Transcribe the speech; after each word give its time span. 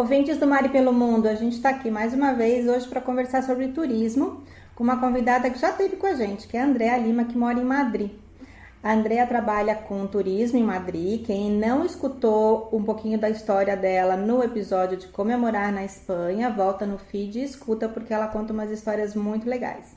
Ouvintes 0.00 0.38
do 0.38 0.46
Mari 0.46 0.70
pelo 0.70 0.94
Mundo, 0.94 1.28
a 1.28 1.34
gente 1.34 1.56
está 1.56 1.68
aqui 1.68 1.90
mais 1.90 2.14
uma 2.14 2.32
vez 2.32 2.66
hoje 2.66 2.88
para 2.88 3.02
conversar 3.02 3.42
sobre 3.42 3.68
turismo 3.68 4.42
com 4.74 4.82
uma 4.82 4.98
convidada 4.98 5.50
que 5.50 5.58
já 5.58 5.68
esteve 5.68 5.96
com 5.96 6.06
a 6.06 6.14
gente, 6.14 6.48
que 6.48 6.56
é 6.56 6.62
a 6.62 6.64
Andréa 6.64 6.96
Lima, 6.96 7.26
que 7.26 7.36
mora 7.36 7.60
em 7.60 7.64
Madrid. 7.64 8.10
A 8.82 8.94
Andrea 8.94 9.26
trabalha 9.26 9.74
com 9.74 10.06
turismo 10.06 10.58
em 10.58 10.64
Madrid. 10.64 11.26
Quem 11.26 11.50
não 11.50 11.84
escutou 11.84 12.70
um 12.72 12.82
pouquinho 12.82 13.18
da 13.18 13.28
história 13.28 13.76
dela 13.76 14.16
no 14.16 14.42
episódio 14.42 14.96
de 14.96 15.06
comemorar 15.08 15.70
na 15.70 15.84
Espanha, 15.84 16.48
volta 16.48 16.86
no 16.86 16.96
feed 16.96 17.38
e 17.38 17.44
escuta 17.44 17.86
porque 17.86 18.14
ela 18.14 18.28
conta 18.28 18.54
umas 18.54 18.70
histórias 18.70 19.14
muito 19.14 19.46
legais. 19.46 19.94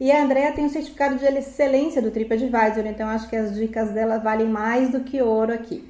E 0.00 0.10
a 0.10 0.24
Andrea 0.24 0.50
tem 0.54 0.64
o 0.64 0.66
um 0.66 0.70
certificado 0.70 1.18
de 1.18 1.24
excelência 1.24 2.02
do 2.02 2.10
TripAdvisor, 2.10 2.84
então 2.84 3.08
acho 3.08 3.30
que 3.30 3.36
as 3.36 3.54
dicas 3.54 3.92
dela 3.92 4.18
valem 4.18 4.48
mais 4.48 4.90
do 4.90 5.04
que 5.04 5.22
ouro 5.22 5.52
aqui. 5.52 5.88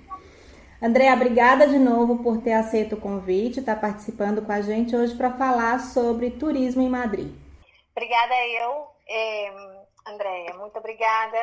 Andrea, 0.81 1.15
obrigada 1.15 1.67
de 1.67 1.79
novo 1.79 2.23
por 2.23 2.43
ter 2.43 2.53
aceito 2.53 2.97
o 2.97 3.01
convite, 3.01 3.61
estar 3.61 3.77
tá 3.77 3.81
participando 3.81 4.45
com 4.45 4.53
a 4.53 4.61
gente 4.61 4.95
hoje 4.95 5.17
para 5.17 5.33
falar 5.33 5.81
sobre 5.81 6.31
turismo 6.31 6.83
em 6.83 6.89
Madrid. 6.89 7.35
Obrigada 7.93 8.35
eu, 8.47 8.87
é, 9.09 9.53
Andréia, 10.07 10.53
muito 10.55 10.79
obrigada. 10.79 11.39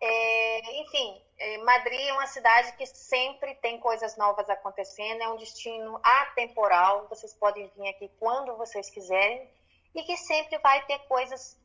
É, 0.00 0.80
enfim, 0.80 1.20
é, 1.38 1.58
Madrid 1.58 2.00
é 2.08 2.12
uma 2.14 2.26
cidade 2.26 2.72
que 2.78 2.86
sempre 2.86 3.54
tem 3.56 3.78
coisas 3.78 4.16
novas 4.16 4.48
acontecendo, 4.48 5.22
é 5.22 5.28
um 5.28 5.36
destino 5.36 6.00
atemporal, 6.02 7.06
vocês 7.10 7.34
podem 7.34 7.70
vir 7.76 7.90
aqui 7.90 8.10
quando 8.18 8.56
vocês 8.56 8.88
quiserem 8.88 9.46
e 9.94 10.02
que 10.04 10.16
sempre 10.16 10.56
vai 10.58 10.82
ter 10.86 10.98
coisas 11.00 11.58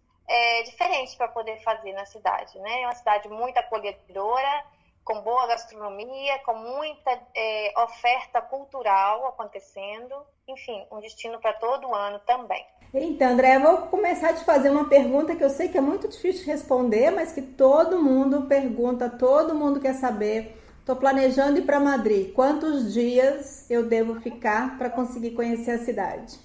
diferentes 0.65 1.13
para 1.13 1.27
poder 1.27 1.61
fazer 1.61 1.93
na 1.93 2.03
cidade. 2.03 2.57
Né? 2.57 2.81
É 2.81 2.87
uma 2.87 2.95
cidade 2.95 3.29
muito 3.29 3.59
acolhedora, 3.59 4.65
com 5.05 5.21
boa 5.21 5.45
gastronomia, 5.45 6.39
com 6.39 6.55
muita 6.55 7.11
é, 7.35 7.73
oferta 7.77 8.41
cultural 8.41 9.27
acontecendo. 9.27 10.15
Enfim, 10.47 10.85
um 10.91 10.99
destino 10.99 11.39
para 11.39 11.53
todo 11.53 11.93
ano 11.93 12.19
também. 12.25 12.65
Então, 12.91 13.29
André, 13.29 13.55
eu 13.55 13.61
vou 13.61 13.77
começar 13.87 14.29
a 14.29 14.33
te 14.33 14.43
fazer 14.43 14.71
uma 14.71 14.89
pergunta 14.89 15.35
que 15.35 15.43
eu 15.43 15.49
sei 15.49 15.69
que 15.69 15.77
é 15.77 15.81
muito 15.81 16.07
difícil 16.07 16.43
de 16.43 16.51
responder, 16.51 17.11
mas 17.11 17.31
que 17.31 17.41
todo 17.41 18.01
mundo 18.01 18.47
pergunta, 18.47 19.09
todo 19.09 19.53
mundo 19.53 19.79
quer 19.79 19.93
saber. 19.93 20.59
Estou 20.79 20.95
planejando 20.95 21.59
ir 21.59 21.65
para 21.65 21.79
Madrid. 21.79 22.33
Quantos 22.33 22.93
dias 22.93 23.69
eu 23.69 23.87
devo 23.87 24.19
ficar 24.21 24.77
para 24.77 24.89
conseguir 24.89 25.31
conhecer 25.31 25.71
a 25.71 25.79
cidade? 25.79 26.39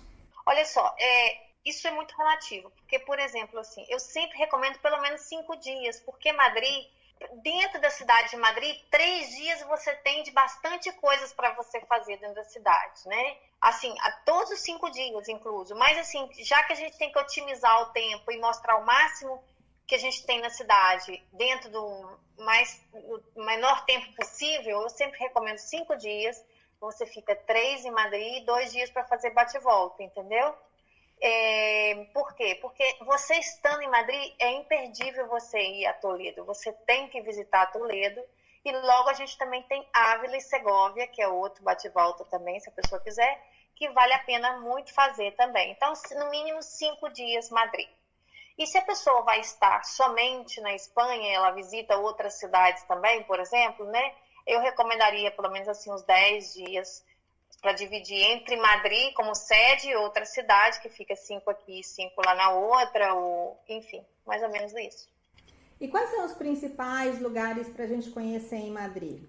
Olha 0.46 0.64
só, 0.66 0.94
é, 0.98 1.38
isso 1.64 1.86
é 1.86 1.90
muito 1.92 2.14
relativo, 2.16 2.70
porque, 2.70 2.98
por 3.00 3.18
exemplo, 3.18 3.58
assim, 3.58 3.84
eu 3.88 3.98
sempre 3.98 4.36
recomendo 4.38 4.78
pelo 4.80 5.00
menos 5.00 5.22
cinco 5.22 5.56
dias, 5.56 6.00
porque 6.00 6.32
Madrid 6.32 6.86
dentro 7.42 7.80
da 7.80 7.90
cidade 7.90 8.30
de 8.30 8.36
Madrid, 8.36 8.76
três 8.90 9.28
dias 9.30 9.62
você 9.62 9.94
tem 9.96 10.22
de 10.22 10.30
bastante 10.30 10.90
coisas 10.92 11.32
para 11.32 11.54
você 11.54 11.80
fazer 11.82 12.16
dentro 12.18 12.34
da 12.34 12.44
cidade, 12.44 13.00
né? 13.06 13.36
Assim, 13.60 13.94
a 14.00 14.12
todos 14.24 14.50
os 14.50 14.60
cinco 14.60 14.90
dias, 14.90 15.28
incluso. 15.28 15.74
Mas, 15.76 15.98
assim, 15.98 16.28
já 16.42 16.62
que 16.62 16.72
a 16.72 16.76
gente 16.76 16.96
tem 16.96 17.12
que 17.12 17.18
otimizar 17.18 17.82
o 17.82 17.92
tempo 17.92 18.32
e 18.32 18.38
mostrar 18.38 18.76
o 18.76 18.84
máximo 18.84 19.42
que 19.86 19.94
a 19.94 19.98
gente 19.98 20.24
tem 20.24 20.40
na 20.40 20.50
cidade 20.50 21.22
dentro 21.32 21.68
do 21.70 22.18
mais, 22.38 22.80
do 22.92 23.44
menor 23.44 23.84
tempo 23.84 24.14
possível, 24.14 24.82
eu 24.82 24.88
sempre 24.88 25.18
recomendo 25.18 25.58
cinco 25.58 25.96
dias. 25.96 26.42
Você 26.80 27.04
fica 27.04 27.36
três 27.36 27.84
em 27.84 27.90
Madrid 27.90 28.38
e 28.42 28.46
dois 28.46 28.72
dias 28.72 28.88
para 28.88 29.04
fazer 29.04 29.30
bate-volta, 29.30 30.02
entendeu? 30.02 30.56
É, 31.22 32.06
por 32.14 32.34
quê? 32.34 32.58
Porque 32.60 32.96
você 33.04 33.34
estando 33.38 33.82
em 33.82 33.90
Madrid, 33.90 34.34
é 34.38 34.52
imperdível 34.52 35.28
você 35.28 35.58
ir 35.58 35.86
a 35.86 35.92
Toledo. 35.92 36.44
Você 36.44 36.72
tem 36.72 37.08
que 37.08 37.20
visitar 37.20 37.66
Toledo. 37.66 38.22
E 38.64 38.72
logo 38.72 39.08
a 39.08 39.14
gente 39.14 39.36
também 39.38 39.62
tem 39.64 39.86
Ávila 39.92 40.36
e 40.36 40.40
Segóvia, 40.40 41.06
que 41.06 41.22
é 41.22 41.28
outro 41.28 41.62
bate-volta 41.62 42.24
também, 42.26 42.60
se 42.60 42.68
a 42.68 42.72
pessoa 42.72 43.00
quiser, 43.00 43.42
que 43.74 43.88
vale 43.90 44.12
a 44.12 44.18
pena 44.18 44.60
muito 44.60 44.92
fazer 44.92 45.32
também. 45.32 45.70
Então, 45.70 45.92
no 46.16 46.30
mínimo 46.30 46.62
cinco 46.62 47.08
dias 47.08 47.50
Madrid. 47.50 47.88
E 48.58 48.66
se 48.66 48.76
a 48.76 48.82
pessoa 48.82 49.22
vai 49.22 49.40
estar 49.40 49.82
somente 49.84 50.60
na 50.60 50.74
Espanha, 50.74 51.34
ela 51.34 51.50
visita 51.52 51.96
outras 51.96 52.34
cidades 52.38 52.82
também, 52.84 53.22
por 53.22 53.40
exemplo, 53.40 53.86
né? 53.86 54.14
Eu 54.46 54.60
recomendaria 54.60 55.30
pelo 55.30 55.50
menos 55.50 55.68
assim 55.68 55.90
uns 55.90 56.02
10 56.02 56.52
dias 56.52 57.02
para 57.60 57.72
dividir 57.72 58.20
entre 58.32 58.56
Madrid 58.56 59.12
como 59.14 59.34
sede 59.34 59.88
e 59.88 59.96
outra 59.96 60.24
cidade, 60.24 60.80
que 60.80 60.88
fica 60.88 61.14
cinco 61.14 61.50
aqui 61.50 61.80
e 61.80 61.84
cinco 61.84 62.22
lá 62.24 62.34
na 62.34 62.50
outra, 62.52 63.14
ou 63.14 63.60
enfim, 63.68 64.04
mais 64.26 64.42
ou 64.42 64.50
menos 64.50 64.72
isso. 64.74 65.08
E 65.80 65.88
quais 65.88 66.10
são 66.10 66.24
os 66.24 66.34
principais 66.34 67.20
lugares 67.20 67.68
para 67.68 67.84
a 67.84 67.88
gente 67.88 68.10
conhecer 68.10 68.56
em 68.56 68.70
Madrid? 68.70 69.22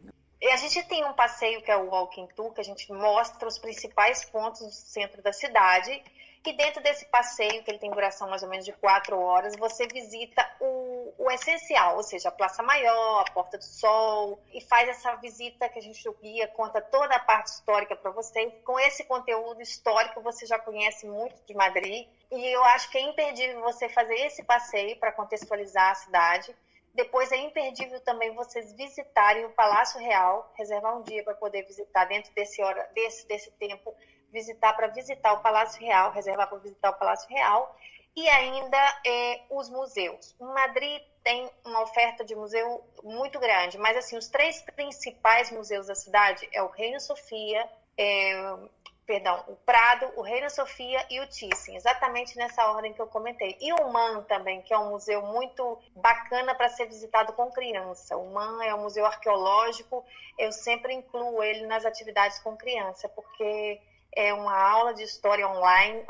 A 0.43 0.57
gente 0.57 0.83
tem 0.83 1.05
um 1.05 1.13
passeio 1.13 1.61
que 1.61 1.69
é 1.69 1.77
o 1.77 1.89
Walking 1.89 2.27
Tour, 2.35 2.51
que 2.51 2.61
a 2.61 2.63
gente 2.63 2.91
mostra 2.91 3.47
os 3.47 3.59
principais 3.59 4.25
pontos 4.25 4.61
do 4.61 4.71
centro 4.71 5.21
da 5.21 5.31
cidade 5.31 6.01
que 6.43 6.53
dentro 6.53 6.81
desse 6.81 7.05
passeio, 7.05 7.63
que 7.63 7.69
ele 7.69 7.77
tem 7.77 7.91
duração 7.91 8.29
mais 8.29 8.41
ou 8.41 8.49
menos 8.49 8.65
de 8.65 8.73
quatro 8.73 9.17
horas, 9.17 9.55
você 9.55 9.87
visita 9.87 10.47
o, 10.59 11.00
o 11.17 11.29
essencial, 11.31 11.97
ou 11.97 12.03
seja, 12.03 12.29
a 12.29 12.31
Praça 12.31 12.63
Maior, 12.63 13.25
a 13.27 13.31
Porta 13.31 13.57
do 13.57 13.63
Sol, 13.63 14.41
e 14.53 14.61
faz 14.61 14.89
essa 14.89 15.15
visita 15.15 15.69
que 15.69 15.79
a 15.79 15.81
gente 15.81 16.03
guia, 16.21 16.47
conta 16.49 16.81
toda 16.81 17.15
a 17.15 17.19
parte 17.19 17.47
histórica 17.47 17.95
para 17.95 18.11
você. 18.11 18.49
Com 18.63 18.79
esse 18.79 19.03
conteúdo 19.05 19.61
histórico, 19.61 20.21
você 20.21 20.45
já 20.45 20.59
conhece 20.59 21.07
muito 21.07 21.35
de 21.45 21.53
Madrid, 21.53 22.07
e 22.31 22.47
eu 22.47 22.63
acho 22.65 22.89
que 22.89 22.97
é 22.97 23.01
imperdível 23.01 23.61
você 23.61 23.89
fazer 23.89 24.15
esse 24.25 24.43
passeio 24.43 24.97
para 24.97 25.11
contextualizar 25.11 25.91
a 25.91 25.95
cidade. 25.95 26.55
Depois 26.93 27.31
é 27.31 27.37
imperdível 27.37 28.01
também 28.01 28.33
vocês 28.35 28.73
visitarem 28.73 29.45
o 29.45 29.51
Palácio 29.51 29.99
Real, 29.99 30.51
reservar 30.55 30.97
um 30.97 31.03
dia 31.03 31.23
para 31.23 31.35
poder 31.35 31.63
visitar 31.63 32.05
dentro 32.05 32.33
desse, 32.33 32.61
hora, 32.61 32.89
desse, 32.93 33.27
desse 33.27 33.51
tempo 33.51 33.95
visitar 34.31 34.73
para 34.73 34.87
visitar 34.87 35.33
o 35.33 35.41
Palácio 35.41 35.81
Real, 35.81 36.11
reservar 36.11 36.47
para 36.47 36.57
visitar 36.57 36.91
o 36.91 36.97
Palácio 36.97 37.29
Real 37.29 37.75
e 38.15 38.27
ainda 38.27 39.01
é, 39.05 39.41
os 39.49 39.69
museus. 39.69 40.35
Madrid 40.39 41.01
tem 41.23 41.49
uma 41.65 41.81
oferta 41.81 42.23
de 42.25 42.35
museu 42.35 42.83
muito 43.03 43.39
grande, 43.39 43.77
mas 43.77 43.95
assim 43.97 44.17
os 44.17 44.27
três 44.27 44.61
principais 44.75 45.51
museus 45.51 45.87
da 45.87 45.95
cidade 45.95 46.47
é 46.51 46.61
o 46.61 46.67
Reina 46.67 46.99
Sofia, 46.99 47.69
é, 47.97 48.57
perdão, 49.05 49.43
o 49.47 49.55
Prado, 49.57 50.11
o 50.15 50.21
Reina 50.21 50.49
Sofia 50.49 51.05
e 51.09 51.19
o 51.19 51.27
Thyssen, 51.27 51.75
exatamente 51.75 52.37
nessa 52.37 52.65
ordem 52.71 52.93
que 52.93 53.01
eu 53.01 53.07
comentei. 53.07 53.57
E 53.59 53.73
o 53.73 53.89
MAN 53.89 54.23
também, 54.23 54.61
que 54.61 54.73
é 54.73 54.77
um 54.77 54.89
museu 54.89 55.21
muito 55.21 55.79
bacana 55.95 56.55
para 56.55 56.69
ser 56.69 56.85
visitado 56.85 57.33
com 57.33 57.51
criança. 57.51 58.17
O 58.17 58.31
MAN 58.31 58.63
é 58.63 58.73
um 58.73 58.83
museu 58.83 59.05
arqueológico, 59.05 60.03
eu 60.37 60.51
sempre 60.51 60.93
incluo 60.93 61.43
ele 61.43 61.67
nas 61.67 61.85
atividades 61.85 62.39
com 62.39 62.55
criança, 62.55 63.09
porque 63.09 63.79
é 64.15 64.33
uma 64.33 64.55
aula 64.55 64.93
de 64.93 65.03
história 65.03 65.47
online, 65.47 66.05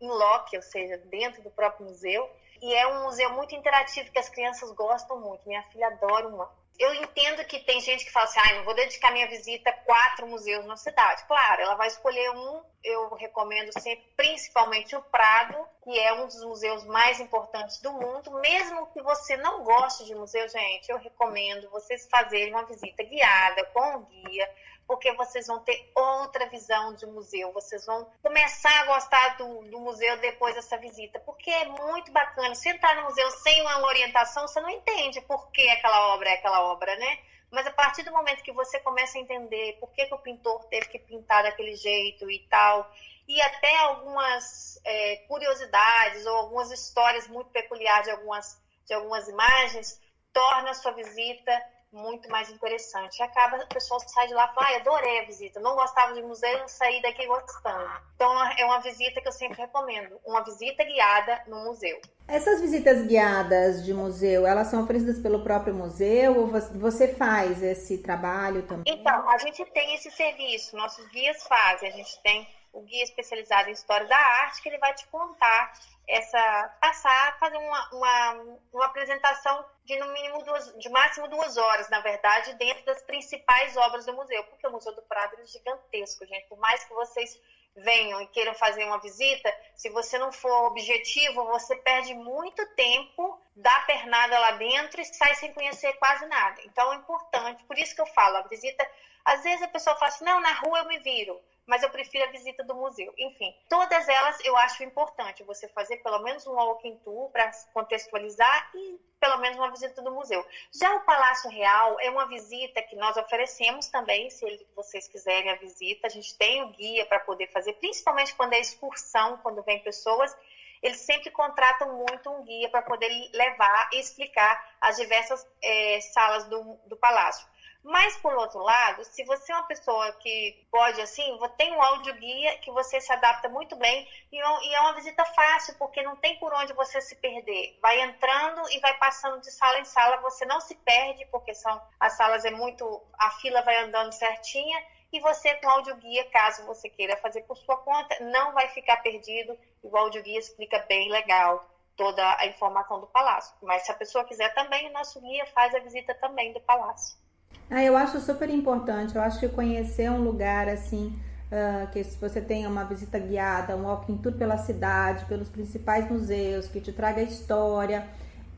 em 0.00 0.08
loco, 0.08 0.56
ou 0.56 0.62
seja, 0.62 0.96
dentro 0.98 1.42
do 1.42 1.50
próprio 1.50 1.86
museu. 1.86 2.30
E 2.62 2.74
é 2.74 2.86
um 2.86 3.04
museu 3.04 3.30
muito 3.30 3.54
interativo 3.54 4.10
que 4.10 4.18
as 4.18 4.28
crianças 4.28 4.70
gostam 4.70 5.20
muito. 5.20 5.46
Minha 5.46 5.62
filha 5.64 5.88
adora 5.88 6.28
uma. 6.28 6.50
Eu 6.78 6.92
entendo 6.94 7.44
que 7.44 7.60
tem 7.60 7.80
gente 7.80 8.04
que 8.04 8.10
fala 8.10 8.24
assim, 8.24 8.40
ah, 8.40 8.54
não 8.54 8.64
vou 8.64 8.74
dedicar 8.74 9.12
minha 9.12 9.28
visita 9.28 9.70
a 9.70 9.72
quatro 9.72 10.26
museus 10.26 10.64
na 10.64 10.76
cidade. 10.76 11.24
Claro, 11.26 11.62
ela 11.62 11.76
vai 11.76 11.86
escolher 11.86 12.30
um, 12.30 12.62
eu 12.82 13.14
recomendo 13.14 13.70
sempre, 13.78 14.04
principalmente 14.16 14.96
o 14.96 15.02
Prado, 15.02 15.56
que 15.84 15.96
é 15.96 16.12
um 16.14 16.26
dos 16.26 16.42
museus 16.44 16.84
mais 16.84 17.20
importantes 17.20 17.80
do 17.80 17.92
mundo. 17.92 18.32
Mesmo 18.40 18.88
que 18.88 19.00
você 19.02 19.36
não 19.36 19.62
goste 19.62 20.04
de 20.04 20.16
museu, 20.16 20.48
gente, 20.48 20.90
eu 20.90 20.98
recomendo 20.98 21.70
vocês 21.70 22.08
fazerem 22.10 22.52
uma 22.52 22.64
visita 22.64 23.04
guiada, 23.04 23.64
com 23.66 23.98
um 23.98 24.02
guia, 24.06 24.50
porque 24.86 25.12
vocês 25.12 25.46
vão 25.46 25.60
ter 25.60 25.90
outra 25.94 26.46
visão 26.48 26.94
de 26.94 27.06
museu, 27.06 27.52
vocês 27.52 27.86
vão 27.86 28.10
começar 28.22 28.80
a 28.80 28.86
gostar 28.86 29.36
do, 29.36 29.62
do, 29.62 29.80
museu 29.80 30.16
depois 30.18 30.54
dessa 30.54 30.76
visita, 30.76 31.18
porque 31.20 31.50
é 31.50 31.66
muito 31.66 32.12
bacana. 32.12 32.54
Se 32.54 32.68
entrar 32.68 32.96
no 32.96 33.04
museu 33.04 33.30
sem 33.30 33.62
uma 33.62 33.86
orientação, 33.86 34.46
você 34.46 34.60
não 34.60 34.70
entende 34.70 35.20
por 35.22 35.50
que 35.50 35.68
aquela 35.70 36.14
obra 36.14 36.30
é 36.30 36.34
aquela 36.34 36.62
obra, 36.64 36.94
né? 36.96 37.18
Mas 37.50 37.66
a 37.66 37.70
partir 37.70 38.02
do 38.02 38.12
momento 38.12 38.42
que 38.42 38.52
você 38.52 38.80
começa 38.80 39.16
a 39.16 39.20
entender 39.20 39.78
por 39.78 39.90
que, 39.92 40.06
que 40.06 40.14
o 40.14 40.18
pintor 40.18 40.64
teve 40.64 40.88
que 40.88 40.98
pintar 40.98 41.44
daquele 41.44 41.76
jeito 41.76 42.30
e 42.30 42.40
tal, 42.48 42.90
e 43.26 43.40
até 43.40 43.76
algumas 43.78 44.80
é, 44.84 45.16
curiosidades 45.28 46.26
ou 46.26 46.36
algumas 46.36 46.70
histórias 46.70 47.28
muito 47.28 47.50
peculiares 47.50 48.06
de 48.06 48.10
algumas, 48.10 48.60
de 48.84 48.92
algumas 48.92 49.28
imagens, 49.28 50.00
torna 50.32 50.70
a 50.70 50.74
sua 50.74 50.92
visita 50.92 51.73
muito 51.94 52.28
mais 52.28 52.50
interessante. 52.50 53.22
Acaba, 53.22 53.56
o 53.56 53.68
pessoal 53.68 54.00
sai 54.00 54.26
de 54.26 54.34
lá 54.34 54.50
e 54.50 54.54
fala, 54.54 54.66
ah, 54.68 54.76
adorei 54.76 55.20
a 55.20 55.24
visita, 55.24 55.60
não 55.60 55.74
gostava 55.74 56.12
de 56.12 56.22
museu, 56.22 56.68
saí 56.68 57.00
daqui 57.00 57.26
gostando. 57.26 57.90
Então 58.16 58.50
é 58.58 58.64
uma 58.64 58.80
visita 58.80 59.20
que 59.20 59.28
eu 59.28 59.32
sempre 59.32 59.62
recomendo, 59.62 60.20
uma 60.26 60.42
visita 60.42 60.84
guiada 60.84 61.42
no 61.46 61.64
museu. 61.64 62.00
Essas 62.26 62.60
visitas 62.60 63.06
guiadas 63.06 63.84
de 63.84 63.94
museu, 63.94 64.46
elas 64.46 64.68
são 64.68 64.82
oferecidas 64.82 65.20
pelo 65.20 65.42
próprio 65.42 65.74
museu 65.74 66.36
ou 66.38 66.46
você 66.74 67.14
faz 67.14 67.62
esse 67.62 67.98
trabalho 67.98 68.62
também? 68.66 68.84
Então, 68.86 69.28
a 69.28 69.38
gente 69.38 69.64
tem 69.66 69.94
esse 69.94 70.10
serviço, 70.10 70.76
nossos 70.76 71.06
guias 71.08 71.42
fazem, 71.46 71.90
a 71.90 71.92
gente 71.92 72.20
tem 72.22 72.48
o 72.72 72.80
guia 72.80 73.04
especializado 73.04 73.68
em 73.68 73.72
história 73.72 74.06
da 74.08 74.16
arte, 74.16 74.60
que 74.60 74.68
ele 74.68 74.78
vai 74.78 74.92
te 74.94 75.06
contar 75.06 75.72
essa 76.08 76.76
passar, 76.80 77.38
fazer 77.38 77.56
uma, 77.56 77.88
uma, 77.92 78.32
uma 78.72 78.86
apresentação 78.86 79.64
de 79.84 79.98
no 79.98 80.12
mínimo 80.12 80.42
duas, 80.42 80.72
de 80.78 80.88
máximo 80.88 81.28
duas 81.28 81.56
horas, 81.56 81.88
na 81.90 82.00
verdade, 82.00 82.54
dentro 82.54 82.84
das 82.84 83.02
principais 83.02 83.76
obras 83.76 84.06
do 84.06 84.14
museu, 84.14 84.42
porque 84.44 84.66
o 84.66 84.70
Museu 84.70 84.94
do 84.94 85.02
Prado 85.02 85.36
é 85.38 85.44
gigantesco, 85.44 86.26
gente. 86.26 86.46
Por 86.48 86.58
mais 86.58 86.82
que 86.84 86.94
vocês 86.94 87.38
venham 87.76 88.20
e 88.22 88.26
queiram 88.28 88.54
fazer 88.54 88.84
uma 88.84 89.00
visita, 89.00 89.52
se 89.74 89.90
você 89.90 90.16
não 90.16 90.32
for 90.32 90.66
objetivo, 90.66 91.44
você 91.44 91.76
perde 91.76 92.14
muito 92.14 92.64
tempo, 92.74 93.38
dá 93.54 93.80
pernada 93.80 94.38
lá 94.38 94.52
dentro 94.52 95.00
e 95.00 95.04
sai 95.04 95.34
sem 95.34 95.52
conhecer 95.52 95.92
quase 95.94 96.24
nada. 96.26 96.62
Então 96.64 96.92
é 96.92 96.96
importante, 96.96 97.64
por 97.64 97.76
isso 97.76 97.94
que 97.94 98.00
eu 98.00 98.06
falo, 98.06 98.36
a 98.38 98.42
visita, 98.42 98.88
às 99.24 99.42
vezes 99.42 99.62
a 99.62 99.68
pessoa 99.68 99.96
fala 99.96 100.08
assim, 100.08 100.24
não, 100.24 100.40
na 100.40 100.52
rua 100.52 100.78
eu 100.78 100.86
me 100.86 100.98
viro 100.98 101.38
mas 101.66 101.82
eu 101.82 101.90
prefiro 101.90 102.24
a 102.24 102.30
visita 102.30 102.62
do 102.64 102.74
museu. 102.74 103.12
Enfim, 103.16 103.54
todas 103.68 104.08
elas 104.08 104.38
eu 104.44 104.56
acho 104.56 104.82
importante 104.82 105.42
você 105.42 105.68
fazer 105.68 105.96
pelo 105.98 106.18
menos 106.20 106.46
um 106.46 106.52
walking 106.52 106.96
tour 106.96 107.30
para 107.30 107.50
contextualizar 107.72 108.70
e 108.74 109.00
pelo 109.18 109.38
menos 109.38 109.56
uma 109.56 109.70
visita 109.70 110.02
do 110.02 110.12
museu. 110.12 110.44
Já 110.72 110.94
o 110.96 111.04
Palácio 111.04 111.48
Real 111.50 111.96
é 112.00 112.10
uma 112.10 112.26
visita 112.26 112.82
que 112.82 112.94
nós 112.94 113.16
oferecemos 113.16 113.88
também, 113.88 114.28
se 114.28 114.44
vocês 114.76 115.08
quiserem 115.08 115.50
a 115.50 115.56
visita. 115.56 116.06
A 116.06 116.10
gente 116.10 116.36
tem 116.36 116.62
o 116.62 116.68
guia 116.68 117.06
para 117.06 117.20
poder 117.20 117.50
fazer, 117.50 117.72
principalmente 117.74 118.34
quando 118.34 118.52
é 118.52 118.60
excursão, 118.60 119.38
quando 119.38 119.62
vem 119.62 119.80
pessoas. 119.80 120.34
Eles 120.82 120.98
sempre 120.98 121.30
contratam 121.30 121.96
muito 121.96 122.30
um 122.30 122.44
guia 122.44 122.68
para 122.68 122.82
poder 122.82 123.08
levar 123.32 123.88
e 123.90 123.98
explicar 123.98 124.62
as 124.78 124.96
diversas 124.96 125.46
é, 125.62 125.98
salas 126.02 126.44
do, 126.44 126.78
do 126.84 126.96
palácio. 126.96 127.46
Mas, 127.84 128.16
por 128.16 128.34
outro 128.34 128.60
lado, 128.62 129.04
se 129.04 129.22
você 129.24 129.52
é 129.52 129.56
uma 129.56 129.66
pessoa 129.66 130.10
que 130.14 130.56
pode, 130.70 130.98
assim, 131.02 131.38
tem 131.58 131.70
um 131.70 131.82
áudio 131.82 132.14
guia 132.14 132.56
que 132.56 132.70
você 132.70 132.98
se 132.98 133.12
adapta 133.12 133.46
muito 133.46 133.76
bem 133.76 134.08
e 134.32 134.38
é 134.74 134.80
uma 134.80 134.94
visita 134.94 135.22
fácil, 135.26 135.74
porque 135.78 136.02
não 136.02 136.16
tem 136.16 136.38
por 136.38 136.54
onde 136.54 136.72
você 136.72 136.98
se 137.02 137.14
perder. 137.16 137.76
Vai 137.82 138.00
entrando 138.00 138.62
e 138.70 138.80
vai 138.80 138.96
passando 138.96 139.38
de 139.42 139.50
sala 139.50 139.78
em 139.78 139.84
sala, 139.84 140.16
você 140.22 140.46
não 140.46 140.60
se 140.60 140.74
perde, 140.76 141.26
porque 141.30 141.52
são 141.54 141.78
as 142.00 142.16
salas 142.16 142.46
é 142.46 142.50
muito. 142.50 143.02
a 143.18 143.30
fila 143.32 143.60
vai 143.60 143.76
andando 143.76 144.12
certinha. 144.12 144.82
E 145.12 145.20
você, 145.20 145.54
com 145.56 145.68
áudio 145.68 145.94
guia, 145.96 146.24
caso 146.30 146.64
você 146.64 146.88
queira 146.88 147.18
fazer 147.18 147.42
por 147.42 147.56
sua 147.58 147.76
conta, 147.76 148.16
não 148.18 148.54
vai 148.54 148.66
ficar 148.68 148.96
perdido. 148.96 149.56
E 149.82 149.86
o 149.86 149.96
áudio 149.96 150.22
guia 150.22 150.38
explica 150.38 150.78
bem 150.88 151.10
legal 151.10 151.62
toda 151.96 152.34
a 152.38 152.46
informação 152.46 152.98
do 152.98 153.06
palácio. 153.06 153.54
Mas 153.62 153.84
se 153.84 153.92
a 153.92 153.94
pessoa 153.94 154.24
quiser 154.24 154.52
também, 154.54 154.88
o 154.88 154.92
nosso 154.92 155.20
guia 155.20 155.44
faz 155.46 155.74
a 155.74 155.80
visita 155.80 156.14
também 156.14 156.50
do 156.52 156.60
palácio. 156.62 157.22
Ah, 157.70 157.82
eu 157.82 157.96
acho 157.96 158.20
super 158.20 158.50
importante. 158.50 159.16
Eu 159.16 159.22
acho 159.22 159.40
que 159.40 159.48
conhecer 159.48 160.10
um 160.10 160.22
lugar 160.22 160.68
assim, 160.68 161.18
uh, 161.50 161.90
que 161.90 162.04
se 162.04 162.16
você 162.20 162.40
tenha 162.40 162.68
uma 162.68 162.84
visita 162.84 163.18
guiada, 163.18 163.76
um 163.76 163.84
walking 163.84 164.16
tour 164.18 164.32
pela 164.32 164.58
cidade, 164.58 165.24
pelos 165.24 165.48
principais 165.48 166.08
museus, 166.10 166.68
que 166.68 166.80
te 166.80 166.92
traga 166.92 167.22
história, 167.22 168.06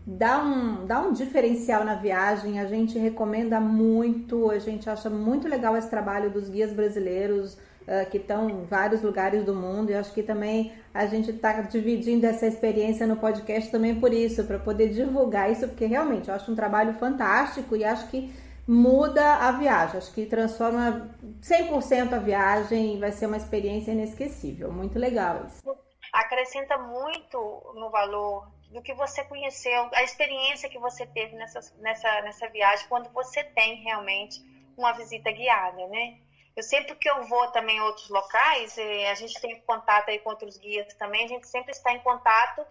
dá 0.07 0.43
um, 0.43 0.87
dá 0.87 1.01
um 1.01 1.13
diferencial 1.13 1.85
na 1.85 1.95
viagem. 1.95 2.61
A 2.61 2.67
gente 2.67 2.99
recomenda 2.99 3.61
muito, 3.61 4.51
a 4.51 4.59
gente 4.59 4.91
acha 4.91 5.09
muito 5.09 5.49
legal 5.49 5.77
esse 5.77 5.89
trabalho 5.89 6.31
dos 6.31 6.49
guias 6.49 6.73
brasileiros. 6.73 7.57
Uh, 7.87 8.05
que 8.11 8.17
estão 8.17 8.51
em 8.51 8.65
vários 8.65 9.01
lugares 9.01 9.45
do 9.45 9.55
mundo, 9.55 9.91
e 9.91 9.95
acho 9.95 10.13
que 10.13 10.21
também 10.21 10.73
a 10.93 11.07
gente 11.07 11.31
está 11.31 11.61
dividindo 11.61 12.27
essa 12.27 12.45
experiência 12.45 13.07
no 13.07 13.15
podcast 13.15 13.71
também 13.71 13.95
por 13.95 14.13
isso, 14.13 14.43
para 14.43 14.59
poder 14.59 14.89
divulgar 14.89 15.53
isso, 15.53 15.69
porque 15.69 15.87
realmente 15.87 16.29
eu 16.29 16.35
acho 16.35 16.51
um 16.51 16.57
trabalho 16.57 16.95
fantástico 16.95 17.77
e 17.77 17.85
acho 17.85 18.09
que 18.09 18.35
muda 18.67 19.37
a 19.37 19.53
viagem. 19.53 19.99
Acho 19.99 20.13
que 20.13 20.27
transforma 20.27 21.15
100% 21.41 22.13
a 22.13 22.19
viagem 22.19 22.95
e 22.95 22.99
vai 22.99 23.13
ser 23.13 23.27
uma 23.27 23.37
experiência 23.37 23.93
inesquecível. 23.93 24.73
Muito 24.73 24.99
legal 24.99 25.47
isso. 25.47 25.63
Acrescenta 26.13 26.77
muito 26.79 27.39
no 27.75 27.91
valor 27.91 28.51
do 28.71 28.83
que 28.83 28.93
você 28.95 29.25
conheceu, 29.25 29.89
a 29.95 30.03
experiência 30.03 30.69
que 30.69 30.79
você 30.79 31.07
teve 31.07 31.37
nessa, 31.37 31.61
nessa, 31.79 32.21
nessa 32.23 32.49
viagem, 32.49 32.87
quando 32.89 33.09
você 33.13 33.45
tem 33.45 33.83
realmente 33.83 34.41
uma 34.77 34.93
visita 34.93 35.31
guiada, 35.31 35.87
né? 35.87 36.19
Eu 36.55 36.63
sempre 36.63 36.95
que 36.97 37.09
eu 37.09 37.25
vou 37.25 37.51
também 37.53 37.77
em 37.77 37.81
outros 37.81 38.09
locais, 38.09 38.77
eh, 38.79 39.11
a 39.11 39.15
gente 39.15 39.41
tem 39.41 39.61
contato 39.61 40.09
aí 40.09 40.19
com 40.19 40.31
outros 40.31 40.57
guias 40.57 40.93
também, 40.95 41.25
a 41.25 41.29
gente 41.29 41.47
sempre 41.47 41.71
está 41.71 41.93
em 41.93 42.01
contato 42.01 42.67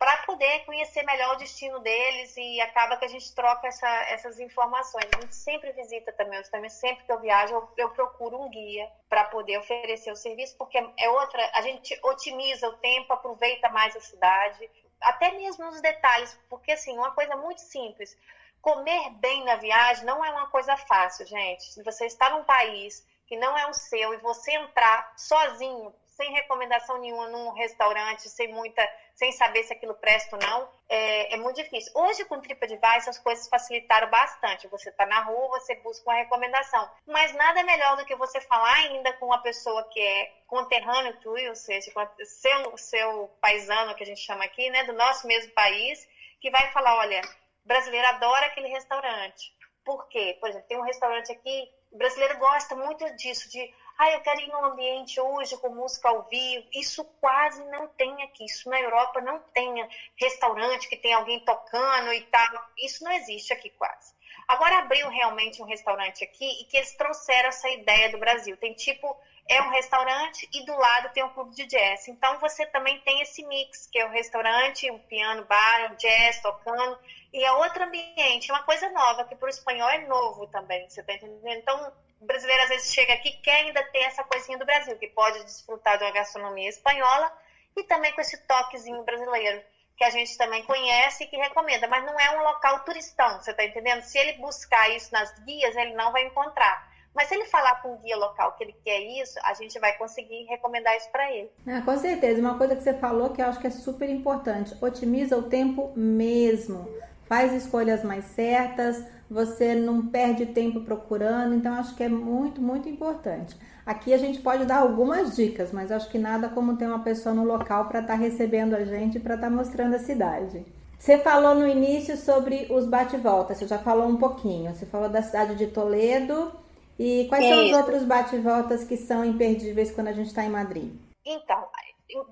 para 0.00 0.16
poder 0.22 0.64
conhecer 0.64 1.02
melhor 1.02 1.34
o 1.34 1.38
destino 1.38 1.78
deles 1.80 2.34
e 2.34 2.58
acaba 2.62 2.96
que 2.96 3.04
a 3.04 3.08
gente 3.08 3.34
troca 3.34 3.68
essa, 3.68 3.86
essas 4.04 4.40
informações. 4.40 5.04
A 5.14 5.20
gente 5.20 5.34
sempre 5.34 5.72
visita 5.72 6.10
também, 6.12 6.42
também 6.44 6.70
sempre 6.70 7.04
que 7.04 7.12
eu 7.12 7.20
viajo 7.20 7.52
eu, 7.52 7.68
eu 7.76 7.90
procuro 7.90 8.40
um 8.40 8.48
guia 8.48 8.90
para 9.10 9.24
poder 9.24 9.58
oferecer 9.58 10.10
o 10.10 10.16
serviço, 10.16 10.56
porque 10.56 10.82
é 10.98 11.10
outra, 11.10 11.50
a 11.52 11.60
gente 11.60 11.94
otimiza 12.02 12.66
o 12.66 12.78
tempo, 12.78 13.12
aproveita 13.12 13.68
mais 13.68 13.94
a 13.94 14.00
cidade, 14.00 14.70
até 15.02 15.32
mesmo 15.32 15.66
nos 15.66 15.82
detalhes, 15.82 16.34
porque 16.48 16.72
assim, 16.72 16.96
uma 16.96 17.10
coisa 17.10 17.36
muito 17.36 17.60
simples, 17.60 18.16
comer 18.62 19.10
bem 19.10 19.44
na 19.44 19.56
viagem 19.56 20.06
não 20.06 20.24
é 20.24 20.30
uma 20.30 20.46
coisa 20.46 20.78
fácil, 20.78 21.26
gente. 21.26 21.74
Se 21.74 21.82
você 21.82 22.06
está 22.06 22.30
num 22.30 22.44
país 22.44 23.04
que 23.26 23.36
não 23.36 23.56
é 23.56 23.66
o 23.66 23.74
seu 23.74 24.14
e 24.14 24.16
você 24.16 24.52
entrar 24.52 25.12
sozinho 25.14 25.94
sem 26.20 26.30
recomendação 26.32 26.98
nenhuma 26.98 27.28
num 27.28 27.50
restaurante, 27.52 28.28
sem 28.28 28.46
muita, 28.48 28.86
sem 29.14 29.32
saber 29.32 29.62
se 29.64 29.72
aquilo 29.72 29.94
presta 29.94 30.36
ou 30.36 30.42
não, 30.42 30.68
é, 30.86 31.32
é 31.32 31.36
muito 31.38 31.56
difícil. 31.56 31.90
Hoje 31.94 32.26
com 32.26 32.38
TripAdvisor 32.38 33.08
as 33.08 33.18
coisas 33.18 33.48
facilitaram 33.48 34.10
bastante. 34.10 34.68
Você 34.68 34.90
está 34.90 35.06
na 35.06 35.22
rua, 35.22 35.58
você 35.58 35.74
busca 35.76 36.10
uma 36.10 36.18
recomendação, 36.18 36.86
mas 37.06 37.32
nada 37.32 37.62
melhor 37.62 37.96
do 37.96 38.04
que 38.04 38.14
você 38.14 38.38
falar 38.42 38.74
ainda 38.74 39.14
com 39.14 39.26
uma 39.26 39.40
pessoa 39.40 39.82
que 39.90 39.98
é 39.98 40.30
conterrâneo 40.46 41.16
tu, 41.22 41.30
ou 41.30 41.54
seja, 41.54 41.90
seu 42.22 42.76
seu 42.76 43.30
paisano 43.40 43.94
que 43.94 44.02
a 44.02 44.06
gente 44.06 44.20
chama 44.20 44.44
aqui, 44.44 44.68
né, 44.68 44.84
do 44.84 44.92
nosso 44.92 45.26
mesmo 45.26 45.50
país, 45.52 46.06
que 46.38 46.50
vai 46.50 46.70
falar, 46.70 46.98
olha, 46.98 47.22
brasileiro 47.64 48.06
adora 48.08 48.46
aquele 48.46 48.68
restaurante. 48.68 49.54
Por 49.84 50.06
quê? 50.08 50.36
Por 50.38 50.50
exemplo, 50.50 50.68
tem 50.68 50.78
um 50.78 50.84
restaurante 50.84 51.32
aqui, 51.32 51.70
o 51.90 51.96
brasileiro 51.96 52.38
gosta 52.38 52.76
muito 52.76 53.04
disso, 53.16 53.48
de 53.48 53.72
ah, 54.00 54.10
eu 54.12 54.20
quero 54.20 54.40
ir 54.40 54.48
num 54.48 54.64
ambiente 54.64 55.20
hoje 55.20 55.58
com 55.58 55.68
música 55.68 56.08
ao 56.08 56.22
vivo. 56.22 56.66
Isso 56.72 57.04
quase 57.20 57.62
não 57.66 57.86
tem 57.86 58.22
aqui. 58.22 58.46
Isso 58.46 58.66
na 58.70 58.80
Europa 58.80 59.20
não 59.20 59.38
tem 59.52 59.86
restaurante 60.18 60.88
que 60.88 60.96
tem 60.96 61.12
alguém 61.12 61.38
tocando 61.40 62.10
e 62.14 62.22
tal. 62.22 62.48
Isso 62.78 63.04
não 63.04 63.12
existe 63.12 63.52
aqui 63.52 63.68
quase. 63.68 64.14
Agora 64.48 64.78
abriu 64.78 65.06
realmente 65.10 65.62
um 65.62 65.66
restaurante 65.66 66.24
aqui 66.24 66.62
e 66.62 66.64
que 66.64 66.78
eles 66.78 66.96
trouxeram 66.96 67.50
essa 67.50 67.68
ideia 67.68 68.10
do 68.10 68.16
Brasil. 68.16 68.56
Tem 68.56 68.72
tipo, 68.72 69.14
é 69.46 69.60
um 69.60 69.68
restaurante 69.68 70.48
e 70.50 70.64
do 70.64 70.74
lado 70.76 71.12
tem 71.12 71.22
um 71.22 71.34
clube 71.34 71.54
de 71.54 71.66
jazz. 71.66 72.08
Então 72.08 72.38
você 72.38 72.64
também 72.64 72.98
tem 73.00 73.20
esse 73.20 73.44
mix, 73.44 73.86
que 73.86 73.98
é 73.98 74.06
o 74.06 74.10
restaurante, 74.10 74.90
um 74.90 74.98
piano 74.98 75.44
bar, 75.44 75.92
um 75.92 75.96
jazz 75.96 76.40
tocando, 76.40 76.98
e 77.34 77.44
é 77.44 77.52
outro 77.52 77.84
ambiente, 77.84 78.50
é 78.50 78.54
uma 78.54 78.62
coisa 78.62 78.88
nova, 78.90 79.24
que 79.24 79.36
para 79.36 79.46
o 79.46 79.50
espanhol 79.50 79.90
é 79.90 80.06
novo 80.06 80.46
também, 80.46 80.88
você 80.88 81.02
tá 81.02 81.12
entendendo? 81.12 81.58
Então 81.58 81.92
o 82.20 82.26
brasileiro 82.26 82.62
às 82.62 82.68
vezes 82.68 82.92
chega 82.92 83.14
aqui 83.14 83.32
quer 83.42 83.64
ainda 83.64 83.82
ter 83.84 84.00
essa 84.00 84.22
coisinha 84.22 84.58
do 84.58 84.66
Brasil, 84.66 84.96
que 84.98 85.08
pode 85.08 85.42
desfrutar 85.44 85.98
de 85.98 86.04
uma 86.04 86.12
gastronomia 86.12 86.68
espanhola 86.68 87.32
e 87.76 87.82
também 87.84 88.12
com 88.12 88.20
esse 88.20 88.36
toquezinho 88.46 89.02
brasileiro, 89.04 89.62
que 89.96 90.04
a 90.04 90.10
gente 90.10 90.36
também 90.36 90.62
conhece 90.64 91.24
e 91.24 91.26
que 91.26 91.36
recomenda, 91.36 91.88
mas 91.88 92.04
não 92.04 92.18
é 92.18 92.38
um 92.38 92.42
local 92.42 92.80
turistão, 92.80 93.40
você 93.40 93.52
está 93.52 93.64
entendendo? 93.64 94.02
Se 94.02 94.18
ele 94.18 94.34
buscar 94.34 94.90
isso 94.90 95.12
nas 95.12 95.32
guias, 95.40 95.74
ele 95.76 95.94
não 95.94 96.12
vai 96.12 96.24
encontrar. 96.24 96.90
Mas 97.14 97.28
se 97.28 97.34
ele 97.34 97.44
falar 97.46 97.82
com 97.82 97.94
o 97.94 97.98
guia 97.98 98.16
local 98.16 98.52
que 98.52 98.62
ele 98.62 98.76
quer 98.84 99.00
isso, 99.00 99.38
a 99.42 99.52
gente 99.54 99.78
vai 99.80 99.96
conseguir 99.98 100.44
recomendar 100.44 100.96
isso 100.96 101.10
para 101.10 101.30
ele. 101.32 101.50
Ah, 101.66 101.82
com 101.84 101.98
certeza. 101.98 102.40
Uma 102.40 102.56
coisa 102.56 102.76
que 102.76 102.82
você 102.82 102.94
falou 102.94 103.30
que 103.30 103.42
eu 103.42 103.46
acho 103.46 103.58
que 103.58 103.66
é 103.66 103.70
super 103.70 104.08
importante: 104.08 104.76
otimiza 104.80 105.36
o 105.36 105.48
tempo 105.48 105.92
mesmo. 105.96 106.88
Faz 107.30 107.52
escolhas 107.52 108.02
mais 108.02 108.24
certas, 108.24 109.04
você 109.30 109.72
não 109.72 110.08
perde 110.08 110.46
tempo 110.46 110.80
procurando, 110.80 111.54
então 111.54 111.74
acho 111.74 111.94
que 111.94 112.02
é 112.02 112.08
muito, 112.08 112.60
muito 112.60 112.88
importante. 112.88 113.56
Aqui 113.86 114.12
a 114.12 114.18
gente 114.18 114.40
pode 114.40 114.64
dar 114.64 114.78
algumas 114.78 115.36
dicas, 115.36 115.70
mas 115.70 115.92
acho 115.92 116.10
que 116.10 116.18
nada 116.18 116.48
como 116.48 116.76
ter 116.76 116.88
uma 116.88 117.04
pessoa 117.04 117.32
no 117.32 117.44
local 117.44 117.84
para 117.84 118.00
estar 118.00 118.14
tá 118.14 118.18
recebendo 118.18 118.74
a 118.74 118.84
gente, 118.84 119.20
para 119.20 119.36
estar 119.36 119.48
tá 119.48 119.54
mostrando 119.54 119.94
a 119.94 120.00
cidade. 120.00 120.66
Você 120.98 121.18
falou 121.18 121.54
no 121.54 121.68
início 121.68 122.16
sobre 122.16 122.66
os 122.68 122.84
bate-voltas, 122.84 123.58
você 123.58 123.68
já 123.68 123.78
falou 123.78 124.08
um 124.08 124.16
pouquinho. 124.16 124.74
Você 124.74 124.84
falou 124.84 125.08
da 125.08 125.22
cidade 125.22 125.54
de 125.54 125.68
Toledo 125.68 126.50
e 126.98 127.26
quais 127.28 127.44
Isso. 127.44 127.54
são 127.54 127.66
os 127.66 127.72
outros 127.74 128.02
bate-voltas 128.02 128.82
que 128.82 128.96
são 128.96 129.24
imperdíveis 129.24 129.92
quando 129.92 130.08
a 130.08 130.12
gente 130.12 130.26
está 130.26 130.44
em 130.44 130.50
Madrid? 130.50 130.92
Então, 131.24 131.64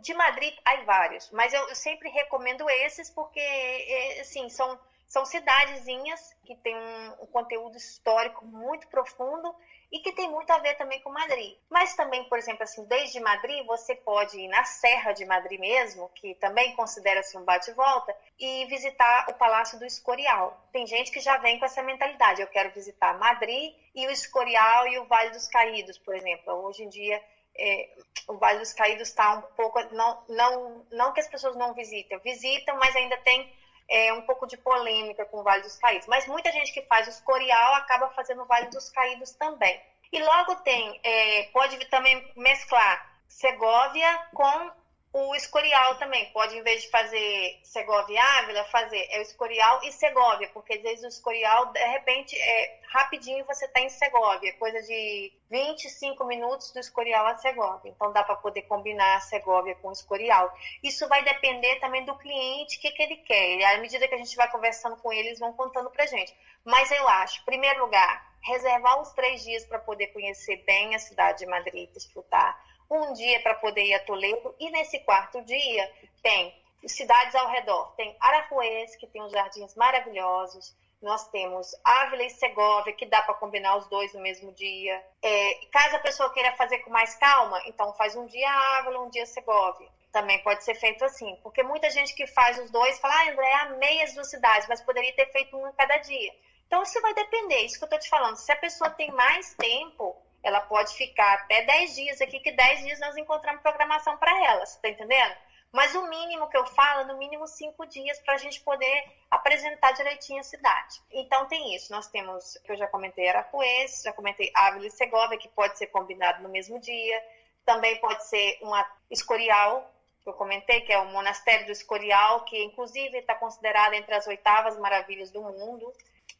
de 0.01 0.15
Madrid 0.15 0.55
há 0.65 0.83
vários, 0.83 1.31
mas 1.31 1.53
eu, 1.53 1.75
sempre 1.75 2.09
recomendo 2.11 2.69
esses 2.69 3.11
porque, 3.11 3.41
é, 3.41 4.21
assim, 4.21 4.49
são 4.49 4.79
são 5.09 5.25
cidadezinhas 5.25 6.37
que 6.45 6.55
têm 6.57 6.77
um, 6.77 7.23
um, 7.23 7.27
conteúdo 7.27 7.79
histórico 7.79 8.45
muito 8.45 8.87
profundo 8.89 9.55
e 9.91 10.01
que 10.01 10.13
tem 10.13 10.31
muito 10.31 10.51
a 10.51 10.59
ver 10.59 10.75
também 10.77 11.01
com 11.01 11.11
Madrid. 11.11 11.57
Mas 11.71 11.97
também, 11.97 12.29
por 12.29 12.37
exemplo, 12.37 12.63
assim, 12.63 12.85
desde 12.85 13.19
Madrid 13.19 13.65
você 13.65 13.95
pode 13.95 14.39
ir 14.39 14.49
na 14.49 14.65
Serra 14.65 15.13
de 15.13 15.25
Madrid 15.25 15.59
mesmo, 15.59 16.11
que 16.15 16.35
também 16.35 16.77
considera-se 16.77 17.39
um 17.39 17.45
bate-volta, 17.45 18.15
e 18.39 18.67
visitar 18.67 19.27
o 19.31 19.35
Palácio 19.35 19.79
do 19.79 19.87
Escorial. 19.87 20.63
Tem 20.71 20.87
gente 20.87 21.11
que 21.11 21.21
já 21.21 21.39
vem 21.39 21.59
com 21.59 21.65
essa 21.65 21.83
mentalidade, 21.83 22.43
eu 22.43 22.47
quero 22.47 22.71
visitar 22.75 23.19
Madrid 23.19 23.75
e 23.95 24.07
o 24.07 24.11
Escorial 24.11 24.87
e 24.89 24.99
o 24.99 25.07
Vale 25.07 25.31
dos 25.31 25.49
Caídos, 25.49 25.97
por 25.97 26.15
exemplo. 26.15 26.53
Hoje 26.67 26.83
em 26.83 26.89
dia 26.91 27.19
é, 27.59 27.89
o 28.29 28.35
Vale 28.35 28.59
dos 28.59 28.73
Caídos 28.73 29.09
está 29.09 29.35
um 29.35 29.43
pouco 29.57 29.81
não 29.95 30.23
não 30.29 30.87
não 30.91 31.13
que 31.13 31.21
as 31.21 31.29
pessoas 31.29 31.57
não 31.57 31.75
visitam, 31.75 32.19
visitam, 32.21 32.77
mas 32.77 32.95
ainda 32.95 33.17
tem 33.19 33.53
é, 33.89 34.13
um 34.13 34.23
pouco 34.23 34.47
de 34.47 34.57
polêmica 34.57 35.25
com 35.27 35.41
o 35.41 35.43
Vale 35.43 35.63
dos 35.63 35.77
Caídos. 35.77 36.07
Mas 36.07 36.27
muita 36.27 36.53
gente 36.53 36.73
que 36.73 36.83
faz 36.83 37.07
o 37.07 37.11
Escorial 37.11 37.75
acaba 37.75 38.11
fazendo 38.11 38.43
o 38.43 38.47
Vale 38.47 38.69
dos 38.69 38.91
Caídos 38.91 39.33
também. 39.33 39.81
E 40.13 40.23
logo 40.23 40.57
tem, 40.57 41.01
é, 41.03 41.45
pode 41.53 41.79
também 41.87 42.33
mesclar 42.37 43.19
Segóvia 43.29 44.27
com 44.33 44.71
o 45.13 45.35
Escorial 45.35 45.97
também. 45.97 46.31
Pode, 46.33 46.57
em 46.57 46.63
vez 46.63 46.83
de 46.83 46.91
fazer 46.91 47.61
Segovia 47.63 48.23
Ávila, 48.39 48.65
fazer 48.65 49.07
é 49.11 49.19
o 49.19 49.23
Escorial 49.23 49.81
e 49.83 49.93
Segóvia, 49.93 50.51
porque 50.53 50.75
às 50.75 50.83
vezes 50.83 51.05
o 51.05 51.09
Escorial, 51.09 51.67
de 51.67 51.79
repente, 51.79 52.37
é 52.37 52.81
rapidinho 52.89 53.45
você 53.45 53.67
está 53.67 53.81
em 53.81 53.89
Segóvia, 53.89 54.53
coisa 54.55 54.81
de 54.83 55.33
25 55.51 56.25
minutos 56.25 56.73
do 56.73 56.81
Escorial 56.81 57.27
a 57.27 57.37
Segóvia. 57.37 57.91
Então 57.91 58.13
dá 58.13 58.23
para 58.23 58.37
poder 58.37 58.63
combinar 58.63 59.17
a 59.17 59.21
Segóvia 59.21 59.75
com 59.77 59.89
o 59.89 59.93
Escorial. 59.93 60.53
Isso 60.83 61.09
vai 61.09 61.23
depender 61.25 61.77
também 61.81 62.05
do 62.05 62.17
cliente, 62.17 62.77
o 62.77 62.81
que, 62.81 62.91
que 62.91 63.03
ele 63.03 63.17
quer. 63.17 63.57
E 63.57 63.65
à 63.65 63.79
medida 63.79 64.07
que 64.07 64.15
a 64.15 64.19
gente 64.19 64.37
vai 64.37 64.51
conversando 64.51 64.97
com 64.97 65.13
ele, 65.13 65.29
eles 65.29 65.41
vão 65.41 65.53
contando 65.53 65.91
para 65.91 66.07
gente. 66.07 66.35
Mas 66.65 66.91
eu 66.91 67.09
acho, 67.09 67.41
em 67.41 67.45
primeiro 67.45 67.81
lugar, 67.81 68.29
reservar 68.43 69.01
uns 69.01 69.13
três 69.13 69.43
dias 69.43 69.65
para 69.65 69.79
poder 69.79 70.09
conhecer 70.09 70.57
bem 70.65 70.95
a 70.95 70.99
cidade 70.99 71.41
de 71.41 71.47
Madrid, 71.47 71.91
desfrutar 71.93 72.68
um 72.91 73.13
dia 73.13 73.41
para 73.43 73.55
poder 73.55 73.85
ir 73.85 73.95
a 73.95 74.05
Toledo, 74.05 74.55
e 74.59 74.71
nesse 74.71 74.99
quarto 75.01 75.43
dia 75.43 75.93
tem 76.23 76.55
cidades 76.87 77.35
ao 77.35 77.49
redor. 77.49 77.93
Tem 77.97 78.17
Arajuez, 78.21 78.97
que 78.97 79.07
tem 79.07 79.23
uns 79.23 79.33
jardins 79.33 79.75
maravilhosos. 79.75 80.75
Nós 81.01 81.29
temos 81.29 81.71
Ávila 81.85 82.25
e 82.25 82.31
Segovia, 82.31 82.93
que 82.93 83.07
dá 83.07 83.23
para 83.23 83.35
combinar 83.35 83.77
os 83.77 83.87
dois 83.89 84.13
no 84.15 84.21
mesmo 84.21 84.53
dia. 84.53 85.05
É, 85.23 85.55
caso 85.71 85.97
a 85.97 86.01
pessoa 86.01 86.33
queira 86.33 86.57
fazer 86.57 86.79
com 86.79 86.91
mais 86.91 87.15
calma, 87.17 87.63
então 87.67 87.95
faz 87.95 88.17
um 88.17 88.27
dia 88.27 88.51
Ávila, 88.79 89.01
um 89.03 89.11
dia 89.11 89.27
Segovia. 89.27 89.89
Também 90.11 90.43
pode 90.43 90.65
ser 90.65 90.75
feito 90.75 91.05
assim, 91.05 91.37
porque 91.43 91.63
muita 91.63 91.91
gente 91.91 92.15
que 92.15 92.27
faz 92.27 92.59
os 92.59 92.71
dois 92.71 92.99
fala, 92.99 93.15
ah, 93.15 93.31
André, 93.31 93.53
amei 93.53 94.03
as 94.03 94.15
duas 94.15 94.31
cidades, 94.31 94.67
mas 94.67 94.83
poderia 94.83 95.15
ter 95.15 95.31
feito 95.31 95.57
um 95.57 95.73
cada 95.73 95.99
dia. 95.99 96.33
Então, 96.67 96.83
isso 96.83 97.01
vai 97.01 97.15
depender, 97.15 97.61
isso 97.63 97.79
que 97.79 97.85
eu 97.85 97.87
estou 97.87 97.99
te 97.99 98.09
falando. 98.09 98.37
Se 98.37 98.53
a 98.53 98.57
pessoa 98.57 98.91
tem 98.91 99.11
mais 99.13 99.55
tempo, 99.55 100.17
ela 100.43 100.61
pode 100.61 100.95
ficar 100.95 101.35
até 101.35 101.63
10 101.63 101.95
dias 101.95 102.21
aqui, 102.21 102.41
que 102.41 102.53
10 102.53 102.85
dias 102.85 103.01
nós 103.01 103.17
encontramos 103.17 103.63
programação 103.63 104.17
para 104.17 104.31
ela, 104.45 104.65
você 104.65 104.77
está 104.77 104.89
entendendo? 104.89 105.35
Mas 105.71 105.95
o 105.95 106.09
mínimo 106.09 106.49
que 106.49 106.57
eu 106.57 106.67
falo, 106.67 107.07
no 107.07 107.19
mínimo 107.19 107.47
cinco 107.47 107.85
dias, 107.87 108.19
para 108.21 108.35
a 108.35 108.39
gente 108.39 108.61
poder 108.61 109.05
apresentar 109.31 109.93
direitinho 109.93 110.41
a 110.41 110.43
cidade. 110.43 111.03
Então 111.11 111.47
tem 111.47 111.75
isso. 111.75 111.93
Nós 111.93 112.07
temos, 112.09 112.57
que 112.65 112.73
eu 112.73 112.77
já 112.77 112.87
comentei, 112.87 113.29
Arapuês, 113.29 114.03
já 114.03 114.13
comentei 114.13 114.51
Ávila 114.55 114.87
e 114.87 114.91
Segovia, 114.91 115.37
que 115.37 115.49
pode 115.49 115.77
ser 115.77 115.89
combinado 115.89 116.43
no 116.43 116.49
mesmo 116.49 116.81
dia. 116.81 117.23
Também 117.67 118.01
pode 118.01 118.27
ser 118.27 118.59
uma 118.63 118.85
Escorial, 119.11 119.93
que 120.23 120.31
eu 120.31 120.33
comentei, 120.33 120.81
que 120.81 120.93
é 120.93 120.99
o 120.99 121.13
Monastério 121.13 121.67
do 121.67 121.73
Escorial, 121.73 122.45
que 122.45 122.63
inclusive 122.65 123.19
está 123.19 123.35
considerado 123.35 123.93
entre 123.93 124.15
as 124.15 124.27
oitavas 124.27 124.79
maravilhas 124.79 125.31
do 125.31 125.43
mundo. 125.43 125.93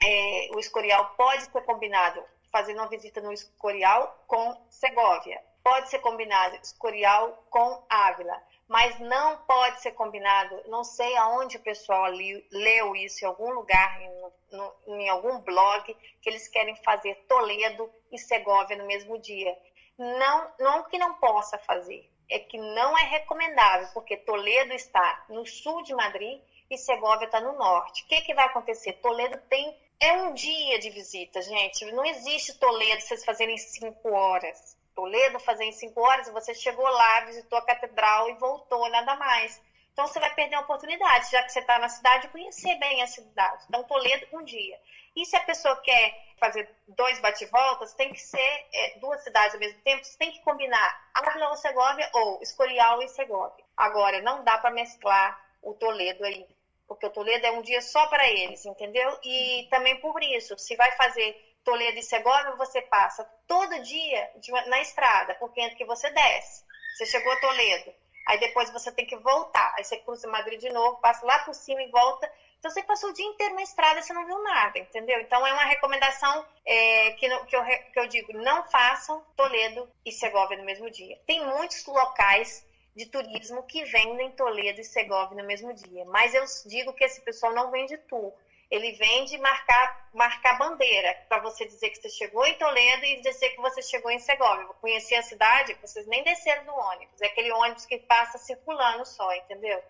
É, 0.03 0.49
o 0.55 0.59
Escorial 0.59 1.15
pode 1.17 1.43
ser 1.43 1.63
combinado 1.65 2.25
fazendo 2.51 2.79
uma 2.79 2.89
visita 2.89 3.21
no 3.21 3.33
Escorial 3.33 4.25
com 4.27 4.67
Segóvia. 4.69 5.43
Pode 5.63 5.91
ser 5.91 5.99
combinado 5.99 6.57
Escorial 6.63 7.45
com 7.51 7.85
Ávila, 7.89 8.43
mas 8.69 8.99
não 9.01 9.39
pode 9.39 9.81
ser 9.81 9.93
combinado, 9.93 10.63
não 10.67 10.85
sei 10.85 11.17
aonde 11.17 11.57
o 11.57 11.61
pessoal 11.61 12.11
li, 12.13 12.47
leu 12.53 12.95
isso, 12.95 13.25
em 13.25 13.29
algum 13.29 13.51
lugar, 13.51 14.01
em, 14.01 14.11
no, 14.53 14.75
em 14.87 15.09
algum 15.09 15.41
blog, 15.41 15.95
que 16.21 16.29
eles 16.29 16.49
querem 16.49 16.77
fazer 16.77 17.15
Toledo 17.27 17.91
e 18.13 18.19
Segóvia 18.19 18.77
no 18.77 18.87
mesmo 18.87 19.19
dia. 19.19 19.57
Não, 19.97 20.53
não 20.61 20.85
que 20.85 20.99
não 20.99 21.15
possa 21.15 21.59
fazer, 21.59 22.11
é 22.31 22.39
que 22.39 22.59
não 22.59 22.97
é 22.97 23.03
recomendável, 23.05 23.89
porque 23.95 24.19
Toledo 24.19 24.75
está 24.75 25.25
no 25.31 25.47
sul 25.47 25.83
de 25.83 25.95
Madrid 25.95 26.41
e 26.71 26.77
Segóvia 26.77 27.25
está 27.25 27.41
no 27.41 27.55
norte. 27.55 28.05
O 28.05 28.07
que, 28.07 28.21
que 28.21 28.35
vai 28.35 28.45
acontecer? 28.45 28.95
Toledo 28.95 29.39
tem 29.49 29.77
é 30.01 30.13
um 30.13 30.35
dia 30.35 30.79
de 30.79 30.91
visita, 30.91 31.43
gente. 31.43 31.85
Não 31.93 32.05
existe 32.05 32.59
Toledo 32.59 33.03
vocês 33.03 33.25
fazerem 33.25 33.57
cinco 33.57 34.13
horas. 34.13 34.77
Toledo 34.95 35.39
fazer 35.41 35.65
em 35.65 35.73
cinco 35.73 36.01
horas, 36.01 36.29
você 36.31 36.55
chegou 36.55 36.85
lá, 36.85 37.21
visitou 37.21 37.59
a 37.59 37.65
catedral 37.65 38.31
e 38.31 38.35
voltou, 38.35 38.89
nada 38.91 39.15
mais. 39.17 39.61
Então 39.93 40.07
você 40.07 40.21
vai 40.21 40.33
perder 40.35 40.57
a 40.57 40.61
oportunidade, 40.61 41.31
já 41.31 41.43
que 41.43 41.51
você 41.51 41.61
está 41.61 41.79
na 41.79 41.89
cidade, 41.89 42.29
conhecer 42.29 42.77
bem 42.77 43.03
a 43.03 43.07
cidade. 43.07 43.65
Então, 43.69 43.83
Toledo, 43.85 44.27
um 44.33 44.45
dia. 44.45 44.81
E 45.17 45.25
se 45.25 45.37
a 45.37 45.41
pessoa 45.41 45.77
quer 45.83 46.27
fazer 46.39 46.69
dois 46.87 47.19
bate-voltas, 47.21 47.95
tem 47.95 48.13
que 48.13 48.21
ser 48.21 48.67
é, 48.73 48.99
duas 49.01 49.23
cidades 49.25 49.55
ao 49.55 49.61
mesmo 49.61 49.81
tempo, 49.81 50.05
você 50.05 50.17
tem 50.17 50.31
que 50.31 50.41
combinar 50.43 51.11
Ávila 51.15 51.49
ou 51.49 51.57
Segóvia 51.57 52.09
ou 52.13 52.41
Escorial 52.41 53.03
e 53.03 53.09
Segóvia. 53.09 53.65
Agora, 53.77 54.23
não 54.23 54.45
dá 54.45 54.59
para 54.59 54.71
mesclar 54.71 55.45
o 55.61 55.75
Toledo 55.75 56.25
aí 56.25 56.47
porque 56.89 57.07
o 57.07 57.11
Toledo 57.11 57.47
é 57.47 57.53
um 57.53 57.63
dia 57.63 57.83
só 57.83 58.07
para 58.07 58.27
eles, 58.27 58.65
entendeu? 58.65 59.19
E 59.23 59.69
também 59.71 60.01
por 60.01 60.23
isso, 60.23 60.59
se 60.59 60.75
vai 60.75 60.91
fazer 60.93 61.37
Toledo 61.63 61.99
e 61.99 62.03
Segovia, 62.03 62.57
você 62.57 62.81
passa 62.81 63.25
todo 63.47 63.83
dia 63.83 64.33
na 64.67 64.81
estrada, 64.81 65.35
porque 65.35 65.61
entre 65.61 65.77
que 65.77 65.85
você 65.85 66.09
desce, 66.11 66.65
você 66.97 67.05
chegou 67.05 67.31
a 67.31 67.41
Toledo, 67.41 67.95
aí 68.27 68.41
depois 68.41 68.71
você 68.71 68.91
tem 68.91 69.05
que 69.05 69.17
voltar, 69.17 69.75
aí 69.77 69.85
você 69.85 69.99
cruza 69.99 70.27
Madrid 70.29 70.59
de 70.59 70.71
novo, 70.71 71.01
passa 71.01 71.27
lá 71.27 71.41
por 71.41 71.55
cima 71.55 71.83
e 71.83 71.91
volta. 71.91 72.31
Então 72.59 72.71
você 72.73 72.83
passou 72.83 73.11
o 73.11 73.13
dia 73.13 73.27
inteiro 73.27 73.55
na 73.55 73.63
estrada 73.63 74.01
e 74.01 74.03
você 74.03 74.13
não 74.13 74.27
viu 74.27 74.43
nada, 74.43 74.79
entendeu? 74.79 75.21
Então 75.21 75.47
é 75.47 75.53
uma 75.53 75.65
recomendação 75.65 76.45
é, 76.67 77.13
que, 77.13 77.29
que, 77.29 77.55
eu, 77.55 77.65
que 77.65 78.01
eu 78.01 78.07
digo, 78.09 78.33
não 78.33 78.65
façam 78.65 79.25
Toledo 79.37 79.89
e 80.05 80.11
Segovia 80.11 80.57
no 80.57 80.65
mesmo 80.65 80.91
dia. 80.91 81.21
Tem 81.25 81.45
muitos 81.45 81.87
locais 81.87 82.67
de 82.99 83.07
turismo 83.07 83.63
que 83.63 83.85
vendem 83.85 84.33
Toledo 84.33 84.81
e 84.81 84.85
Segovia 84.85 85.41
no 85.41 85.47
mesmo 85.47 85.73
dia. 85.73 86.05
Mas 86.07 86.35
eu 86.35 86.45
digo 86.67 86.93
que 86.93 87.05
esse 87.05 87.21
pessoal 87.21 87.55
não 87.55 87.71
vende 87.71 87.97
tour. 87.97 88.33
Ele 88.69 88.93
vende 88.93 89.39
marcar, 89.39 90.11
marcar 90.13 90.59
bandeira, 90.59 91.17
para 91.29 91.39
você 91.39 91.65
dizer 91.65 91.91
que 91.91 92.03
você 92.03 92.11
chegou 92.11 92.45
em 92.45 92.59
Toledo 92.59 93.05
e 93.05 93.21
dizer 93.21 93.51
que 93.51 93.61
você 93.61 93.81
chegou 93.83 94.11
em 94.11 94.19
Segovia. 94.19 94.67
Conhecer 94.81 95.15
a 95.15 95.23
cidade, 95.23 95.77
vocês 95.81 96.09
nem 96.09 96.25
desceram 96.25 96.65
do 96.65 96.73
ônibus. 96.73 97.23
É 97.23 97.27
aquele 97.27 97.53
ônibus 97.53 97.87
que 97.87 97.99
passa 97.99 98.37
circulando 98.37 99.07
só, 99.07 99.33
entendeu? 99.33 99.81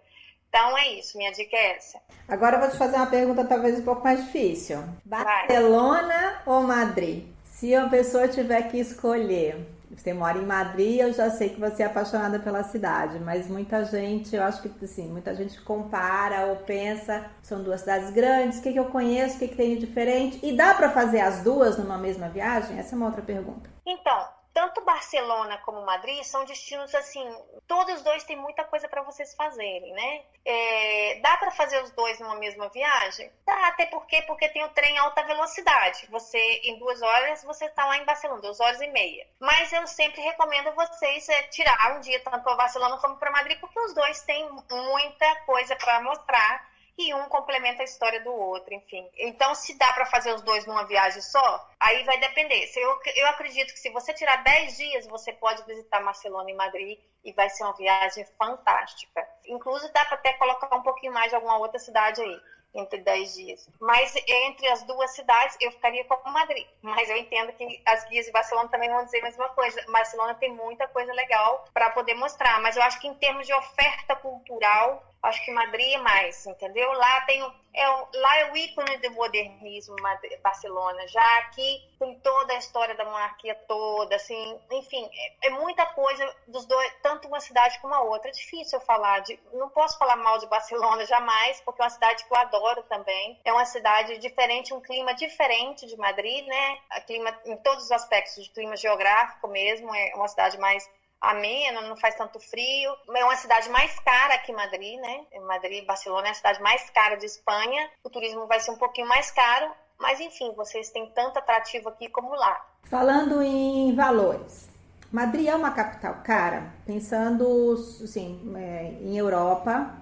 Então 0.51 0.77
é 0.77 0.89
isso, 0.91 1.17
minha 1.17 1.33
dica 1.33 1.57
é 1.57 1.77
essa. 1.77 1.99
Agora 2.29 2.57
eu 2.57 2.61
vou 2.61 2.71
te 2.71 2.77
fazer 2.77 2.97
uma 2.97 3.11
pergunta 3.11 3.45
talvez 3.47 3.81
um 3.81 3.85
pouco 3.85 4.05
mais 4.05 4.23
difícil. 4.23 4.85
Barcelona 5.05 6.43
Vai. 6.45 6.55
ou 6.55 6.63
Madrid? 6.63 7.27
Se 7.45 7.75
uma 7.75 7.89
pessoa 7.89 8.29
tiver 8.29 8.71
que 8.71 8.79
escolher, 8.79 9.67
você 9.97 10.13
mora 10.13 10.39
em 10.39 10.47
Madrid, 10.47 11.01
eu 11.01 11.13
já 11.13 11.31
sei 11.31 11.51
que 11.51 11.61
você 11.61 11.83
é 11.83 11.87
apaixonada 11.87 12.39
pela 12.39 12.63
cidade, 12.63 13.19
mas 13.19 13.49
muita 13.49 13.85
gente, 13.85 14.35
eu 14.37 14.43
acho 14.43 14.63
que 14.63 14.85
assim, 14.85 15.09
muita 15.09 15.35
gente 15.35 15.61
compara 15.63 16.47
ou 16.47 16.57
pensa, 16.57 17.27
são 17.43 17.63
duas 17.63 17.81
cidades 17.81 18.11
grandes, 18.11 18.59
o 18.59 18.63
que, 18.63 18.73
que 18.73 18.79
eu 18.79 18.87
conheço, 18.87 19.37
o 19.37 19.39
que, 19.39 19.49
que 19.49 19.57
tem 19.57 19.75
de 19.75 19.87
diferente? 19.87 20.39
E 20.43 20.53
dá 20.53 20.75
para 20.75 20.91
fazer 20.91 21.21
as 21.21 21.43
duas 21.43 21.79
numa 21.79 21.99
mesma 21.99 22.29
viagem? 22.29 22.79
Essa 22.79 22.95
é 22.95 22.97
uma 22.97 23.07
outra 23.07 23.23
pergunta. 23.23 23.71
Então, 23.87 24.29
tanto 24.59 24.81
Barcelona 24.81 25.57
como 25.59 25.87
Madrid 25.87 26.21
são 26.25 26.45
destinos 26.45 26.93
assim, 26.93 27.25
todos 27.69 27.95
os 27.95 28.03
dois 28.03 28.25
têm 28.25 28.37
muita 28.37 28.65
coisa 28.65 28.89
para 28.89 29.03
vocês 29.03 29.33
fazerem, 29.37 29.93
né? 29.93 30.25
É, 30.45 31.21
dá 31.23 31.37
para 31.37 31.53
fazer 31.53 31.81
os 31.81 31.93
dois 31.93 32.19
numa 32.19 32.35
mesma 32.35 32.69
viagem? 32.71 33.31
Dá, 33.47 33.69
até 33.69 33.87
porque 33.87 34.21
porque 34.23 34.49
tem 34.49 34.65
o 34.65 34.69
trem 34.71 34.99
alta 34.99 35.23
velocidade. 35.23 36.09
Você 36.11 36.39
em 36.65 36.77
duas 36.77 37.01
horas 37.01 37.45
você 37.45 37.67
está 37.67 37.87
lá 37.87 37.99
em 37.99 38.05
Barcelona, 38.05 38.43
duas 38.43 38.59
horas 38.59 38.81
e 38.81 38.89
meia. 38.89 39.29
Mas 39.39 39.73
eu 39.73 39.87
sempre 39.87 40.21
recomendo 40.23 40.73
vocês 40.73 41.29
é, 41.29 41.43
tirar 41.45 41.97
um 41.97 42.01
dia 42.01 42.19
tanto 42.25 42.43
para 42.43 42.57
Barcelona 42.57 42.99
como 42.99 43.17
para 43.17 43.31
Madrid, 43.31 43.61
porque 43.61 43.79
os 43.79 43.95
dois 43.95 44.23
têm 44.23 44.51
muita 44.73 45.37
coisa 45.47 45.77
para 45.77 46.03
mostrar 46.03 46.69
e 46.99 47.15
um 47.15 47.29
complementa 47.29 47.83
a 47.83 47.85
história 47.85 48.21
do 48.21 48.33
outro, 48.33 48.75
enfim. 48.75 49.09
Então, 49.17 49.55
se 49.55 49.79
dá 49.79 49.93
para 49.93 50.05
fazer 50.07 50.35
os 50.35 50.43
dois 50.43 50.67
numa 50.67 50.85
viagem 50.85 51.23
só, 51.23 51.69
aí 51.79 52.03
vai 52.03 52.19
depender. 52.19 52.69
Eu, 52.75 52.99
eu 53.15 53.27
acredito 53.29 53.73
que 53.73 53.79
se 53.79 53.89
você 53.91 54.13
tirar 54.13 54.43
10 54.43 54.77
dias, 54.77 55.07
você 55.07 55.33
pode 55.33 55.65
visitar 55.65 56.01
Barcelona 56.01 56.51
e 56.51 56.55
Madrid 56.55 56.99
e 57.25 57.33
vai 57.33 57.49
ser 57.51 57.63
uma 57.63 57.77
viagem 57.77 58.27
fantástica. 58.37 59.25
Inclusive, 59.47 59.93
dá 59.93 60.05
para 60.07 60.17
até 60.17 60.33
colocar 60.33 60.75
um 60.75 60.83
pouquinho 60.83 61.13
mais 61.13 61.29
de 61.29 61.37
alguma 61.37 61.59
outra 61.59 61.79
cidade 61.79 62.21
aí 62.21 62.41
entre 62.75 62.99
10 62.99 63.35
dias. 63.35 63.69
Mas 63.81 64.15
entre 64.27 64.67
as 64.69 64.83
duas 64.85 65.15
cidades, 65.15 65.57
eu 65.61 65.71
ficaria 65.73 66.05
com 66.05 66.31
Madrid. 66.31 66.67
Mas 66.83 67.09
eu 67.09 67.17
entendo 67.17 67.53
que 67.53 67.81
as 67.87 68.05
guias 68.09 68.27
de 68.27 68.33
Barcelona 68.33 68.69
também 68.69 68.91
vão 68.91 69.05
dizer 69.05 69.21
a 69.21 69.25
mesma 69.25 69.49
coisa. 69.51 69.83
Barcelona 69.91 70.35
tem 70.35 70.53
muita 70.53 70.87
coisa 70.89 71.13
legal 71.13 71.65
para 71.73 71.91
poder 71.91 72.15
mostrar. 72.15 72.61
Mas 72.61 72.77
eu 72.77 72.83
acho 72.83 73.01
que 73.01 73.09
em 73.09 73.15
termos 73.15 73.47
de 73.47 73.55
oferta 73.55 74.17
cultural, 74.17 75.03
acho 75.23 75.45
que 75.45 75.51
Madrid 75.51 75.95
é 75.95 75.99
mais, 75.99 76.47
entendeu? 76.47 76.93
Lá 76.93 77.21
tem 77.23 77.43
é, 77.75 77.87
lá 77.87 78.39
é 78.39 78.51
o 78.51 78.57
ícone 78.57 78.97
do 78.99 79.11
modernismo 79.13 79.95
Barcelona, 80.43 81.07
já 81.07 81.39
aqui 81.39 81.81
tem 81.99 82.19
toda 82.21 82.53
a 82.53 82.57
história 82.57 82.95
da 82.97 83.05
monarquia 83.05 83.55
toda, 83.67 84.17
assim, 84.17 84.61
enfim, 84.71 85.09
é, 85.13 85.49
é, 85.49 85.51
muita 85.51 85.87
coisa 85.87 86.37
dos 86.47 86.67
dois, 86.67 86.93
tanto 87.03 87.29
uma 87.29 87.41
cidade 87.41 87.79
como 87.81 87.95
a 87.95 88.01
outra. 88.01 88.31
É 88.31 88.33
difícil 88.33 88.79
eu 88.79 88.85
falar 88.85 89.21
de, 89.21 89.39
não 89.53 89.69
posso 89.69 89.99
falar 89.99 90.17
mal 90.17 90.39
de 90.39 90.47
Barcelona 90.47 91.05
jamais, 91.07 91.61
porque 91.61 91.81
é 91.81 91.85
uma 91.85 91.91
cidade 91.91 92.25
que 92.25 92.33
eu 92.33 92.39
adoro 92.39 92.83
também. 92.85 93.39
É 93.45 93.53
uma 93.53 93.65
cidade 93.65 94.19
diferente, 94.19 94.75
um 94.75 94.81
clima 94.81 95.15
diferente 95.15 95.87
de 95.87 95.97
Madrid, 95.97 96.47
né? 96.47 96.79
A 96.91 97.01
clima 97.01 97.37
em 97.45 97.57
todos 97.59 97.85
os 97.85 97.93
aspectos, 97.93 98.43
de 98.43 98.51
clima 98.51 98.77
geográfico 98.77 99.47
mesmo, 99.49 99.95
é 99.95 100.13
uma 100.15 100.29
cidade 100.29 100.59
mais 100.59 100.89
ameno, 101.21 101.83
não 101.83 101.97
faz 101.97 102.15
tanto 102.15 102.39
frio. 102.39 102.95
É 103.15 103.25
uma 103.25 103.37
cidade 103.37 103.69
mais 103.71 103.99
cara 104.01 104.39
que 104.39 104.53
Madrid, 104.53 105.01
né? 105.01 105.27
Madrid, 105.47 105.85
Barcelona 105.85 106.29
é 106.29 106.31
a 106.31 106.35
cidade 106.35 106.63
mais 106.63 106.89
cara 106.91 107.17
de 107.17 107.27
Espanha. 107.27 107.91
O 108.03 108.11
turismo 108.11 108.47
vai 108.47 108.61
ser 108.61 108.71
um 108.71 108.79
pouquinho 108.79 109.09
mais 109.09 109.31
caro, 109.31 109.71
mas 109.99 110.21
enfim, 110.21 110.53
vocês 110.57 110.91
têm 110.91 111.11
tanto 111.11 111.39
atrativo 111.39 111.89
aqui 111.89 112.09
como 112.09 112.35
lá. 112.35 112.65
Falando 112.85 113.43
em 113.43 113.95
valores, 113.95 114.69
Madrid 115.13 115.47
é 115.47 115.55
uma 115.55 115.71
capital 115.71 116.17
cara, 116.23 116.73
pensando 116.87 117.75
assim, 118.03 118.53
é, 118.57 118.93
em 119.01 119.17
Europa, 119.17 119.95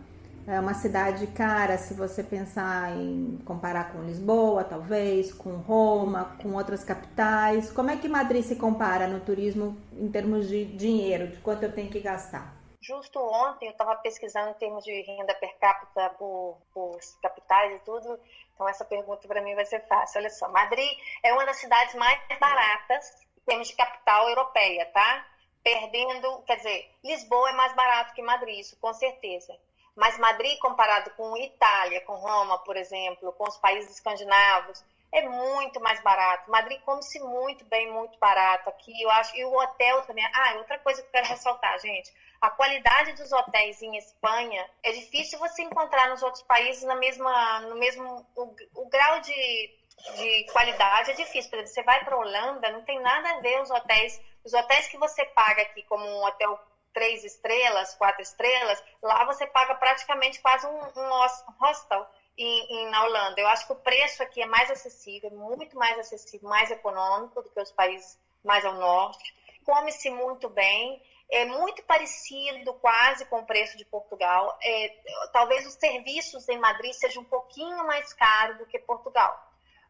é 0.49 0.61
uma 0.61 0.75
cidade 0.75 1.27
cara 1.29 1.77
se 1.77 1.93
você 1.93 2.23
pensar 2.23 2.97
em 2.97 3.39
comparar 3.45 3.93
com 3.93 4.05
Lisboa, 4.05 4.63
talvez, 4.63 5.33
com 5.33 5.57
Roma, 5.57 6.37
com 6.41 6.55
outras 6.55 6.85
capitais. 6.85 7.73
Como 7.73 7.91
é 7.91 7.97
que 7.97 8.09
Madrid 8.09 8.45
se 8.45 8.55
compara 8.55 9.09
no 9.09 9.21
turismo 9.21 9.77
em 9.93 10.11
termos 10.11 10.49
de 10.49 10.65
dinheiro, 10.65 11.29
de 11.29 11.39
quanto 11.39 11.65
eu 11.65 11.75
tenho 11.75 11.91
que 11.91 12.01
gastar? 12.01 12.55
Justo 12.81 13.19
ontem 13.19 13.67
eu 13.67 13.73
estava 13.73 13.97
pesquisando 13.97 14.51
em 14.51 14.55
termos 14.55 14.85
de 14.85 15.03
renda 15.03 15.35
per 15.35 15.59
capita 15.59 16.11
por, 16.11 16.59
por 16.73 17.01
capitais 17.21 17.75
e 17.75 17.79
tudo, 17.81 18.17
então 18.55 18.69
essa 18.69 18.85
pergunta 18.85 19.27
para 19.27 19.43
mim 19.43 19.57
vai 19.57 19.65
ser 19.65 19.81
fácil. 19.89 20.21
Olha 20.21 20.31
só, 20.31 20.49
Madrid 20.49 20.89
é 21.25 21.33
uma 21.33 21.45
das 21.45 21.57
cidades 21.57 21.97
mais 21.97 22.21
baratas 22.39 23.27
em 23.39 23.41
termos 23.45 23.69
de 23.69 23.75
capital 23.75 24.29
europeia, 24.29 24.87
tá? 24.95 25.27
Perdendo, 25.65 26.43
quer 26.43 26.59
dizer, 26.59 26.89
Lisboa 27.03 27.51
é 27.51 27.55
mais 27.55 27.75
barato 27.75 28.15
que 28.15 28.23
Madrid, 28.23 28.61
isso 28.61 28.77
com 28.77 28.93
certeza. 28.93 29.59
Mas 29.97 30.19
Madrid, 30.19 30.59
comparado 30.59 31.11
com 31.13 31.37
Itália, 31.39 32.03
com 32.03 32.15
Roma, 32.15 32.59
por 32.59 32.77
exemplo, 32.77 33.33
com 33.33 33.45
os 33.45 33.57
países 33.57 33.93
escandinavos, 33.93 34.85
é 35.11 35.23
muito 35.23 35.81
mais 35.81 36.01
barato. 36.03 36.51
Madrid 36.51 36.81
come-se 36.83 37.19
muito 37.21 37.65
bem, 37.65 37.91
muito 37.91 38.19
barato 38.19 38.69
aqui, 38.69 39.03
eu 39.03 39.11
acho. 39.11 39.35
E 39.35 39.45
o 39.45 39.57
hotel 39.57 40.03
também. 40.03 40.25
Ah, 40.35 40.55
outra 40.59 40.79
coisa 40.79 41.01
que 41.01 41.09
eu 41.09 41.13
quero 41.13 41.27
ressaltar, 41.33 41.79
gente. 41.81 42.13
A 42.41 42.51
qualidade 42.51 43.15
dos 43.15 43.33
hotéis 43.33 43.81
em 43.81 43.97
Espanha 43.97 44.69
é 44.83 44.93
difícil 44.93 45.39
você 45.39 45.63
encontrar 45.63 46.11
nos 46.11 46.23
outros 46.23 46.43
países 46.43 46.83
na 46.85 46.95
mesma, 46.95 47.61
no 47.61 47.77
mesmo 47.77 48.27
o, 48.37 48.55
o 48.75 48.89
grau 48.91 49.21
de, 49.21 49.75
de 50.19 50.47
qualidade 50.53 51.13
é 51.13 51.15
difícil. 51.15 51.51
Por 51.51 51.57
exemplo, 51.57 51.73
você 51.73 51.83
vai 51.83 52.05
para 52.05 52.15
a 52.15 52.19
Holanda, 52.19 52.71
não 52.71 52.83
tem 52.83 53.01
nada 53.01 53.31
a 53.31 53.41
ver 53.41 53.63
os 53.63 53.71
hotéis. 53.71 54.21
Os 54.45 54.53
hotéis 54.53 54.87
que 54.89 54.99
você 54.99 55.25
paga 55.25 55.63
aqui 55.63 55.83
como 55.85 56.05
um 56.05 56.25
hotel 56.25 56.61
três 56.97 57.23
estrelas, 57.25 57.95
quatro 57.97 58.23
estrelas, 58.23 58.83
lá 59.03 59.27
você 59.27 59.47
paga 59.47 59.75
praticamente 59.75 60.41
quase 60.41 60.67
um, 60.67 60.81
um 60.81 61.53
hostel 61.61 62.07
em, 62.39 62.73
em, 62.73 62.89
na 62.89 63.05
Holanda. 63.05 63.39
Eu 63.39 63.47
acho 63.49 63.67
que 63.67 63.73
o 63.75 63.77
preço 63.77 64.23
aqui 64.23 64.41
é 64.41 64.47
mais 64.47 64.71
acessível, 64.71 65.31
muito 65.31 65.77
mais 65.77 65.99
acessível, 65.99 66.49
mais 66.49 66.71
econômico 66.71 67.43
do 67.43 67.51
que 67.51 67.61
os 67.61 67.71
países 67.71 68.19
mais 68.43 68.65
ao 68.65 68.73
norte. 68.77 69.37
Come-se 69.67 70.09
muito 70.09 70.49
bem, 70.49 71.03
é 71.31 71.45
muito 71.45 71.83
parecido 71.83 72.73
quase 72.73 73.27
com 73.27 73.41
o 73.41 73.47
preço 73.47 73.77
de 73.77 73.85
Portugal. 73.85 74.59
É, 74.63 74.97
talvez 75.35 75.67
os 75.67 75.75
serviços 75.75 76.49
em 76.49 76.59
Madrid 76.59 76.95
sejam 76.95 77.23
um 77.23 77.27
pouquinho 77.27 77.87
mais 77.87 78.15
caros 78.15 78.57
do 78.57 78.65
que 78.65 78.79
Portugal. 78.79 79.39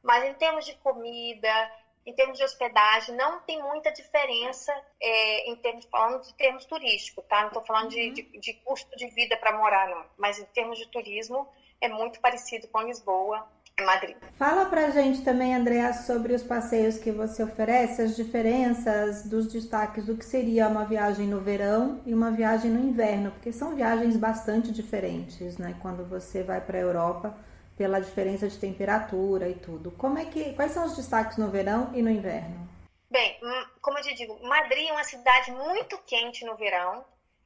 Mas 0.02 0.24
em 0.24 0.34
termos 0.34 0.66
de 0.66 0.74
comida, 0.78 1.72
em 2.06 2.12
termos 2.12 2.38
de 2.38 2.44
hospedagem, 2.44 3.16
não 3.16 3.40
tem 3.40 3.60
muita 3.60 3.92
diferença 3.92 4.72
é, 5.02 5.50
em 5.50 5.56
termos, 5.56 5.84
falando 5.86 6.22
de 6.22 6.32
termos 6.34 6.64
turísticos, 6.64 7.24
tá? 7.28 7.40
Não 7.40 7.48
estou 7.48 7.64
falando 7.64 7.92
uhum. 7.92 8.12
de, 8.12 8.12
de, 8.12 8.40
de, 8.40 8.52
custo 8.64 8.96
de 8.96 9.08
vida 9.08 9.36
para 9.36 9.58
morar, 9.58 9.88
não. 9.88 10.04
Mas 10.16 10.38
em 10.38 10.44
termos 10.46 10.78
de 10.78 10.88
turismo, 10.88 11.48
é 11.80 11.88
muito 11.88 12.20
parecido 12.20 12.68
com 12.68 12.82
Lisboa 12.82 13.44
e 13.76 13.82
Madrid. 13.82 14.16
Fala 14.38 14.66
pra 14.66 14.90
gente 14.90 15.22
também, 15.22 15.52
Andrea, 15.52 15.92
sobre 15.92 16.32
os 16.32 16.44
passeios 16.44 16.96
que 16.96 17.10
você 17.10 17.42
oferece, 17.42 18.02
as 18.02 18.14
diferenças 18.14 19.24
dos 19.24 19.52
destaques 19.52 20.06
do 20.06 20.16
que 20.16 20.24
seria 20.24 20.68
uma 20.68 20.84
viagem 20.84 21.26
no 21.26 21.40
verão 21.40 22.00
e 22.06 22.14
uma 22.14 22.30
viagem 22.30 22.70
no 22.70 22.88
inverno, 22.88 23.32
porque 23.32 23.52
são 23.52 23.74
viagens 23.74 24.16
bastante 24.16 24.70
diferentes, 24.70 25.58
né? 25.58 25.76
Quando 25.82 26.08
você 26.08 26.44
vai 26.44 26.60
para 26.60 26.78
a 26.78 26.80
Europa 26.80 27.36
pela 27.76 28.00
diferença 28.00 28.48
de 28.48 28.58
temperatura 28.58 29.48
e 29.48 29.54
tudo. 29.54 29.90
Como 29.92 30.18
é 30.18 30.24
que, 30.24 30.54
quais 30.54 30.72
são 30.72 30.86
os 30.86 30.96
destaques 30.96 31.36
no 31.36 31.50
verão 31.50 31.90
e 31.94 32.02
no 32.02 32.10
inverno? 32.10 32.66
Bem, 33.10 33.38
hum, 33.42 33.66
como 33.80 33.98
eu 33.98 34.02
te 34.02 34.14
digo, 34.14 34.38
Madrid 34.42 34.88
é 34.88 34.92
uma 34.92 35.04
cidade 35.04 35.50
muito 35.52 35.98
quente 35.98 36.44
no 36.44 36.56
verão. 36.56 37.04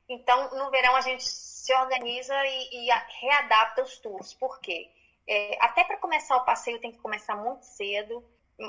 Então, 0.08 0.50
no 0.56 0.70
verão 0.70 0.96
a 0.96 1.00
gente 1.00 1.22
se 1.22 1.72
organiza 1.74 2.34
e, 2.46 2.86
e 2.86 2.90
readapta 3.20 3.82
os 3.82 3.98
tours. 3.98 4.34
Por 4.34 4.60
quê? 4.60 4.90
É, 5.28 5.56
até 5.60 5.84
para 5.84 5.98
começar 5.98 6.36
o 6.36 6.44
passeio 6.44 6.80
tem 6.80 6.90
que 6.90 6.98
começar 6.98 7.36
muito 7.36 7.64
cedo. 7.64 8.24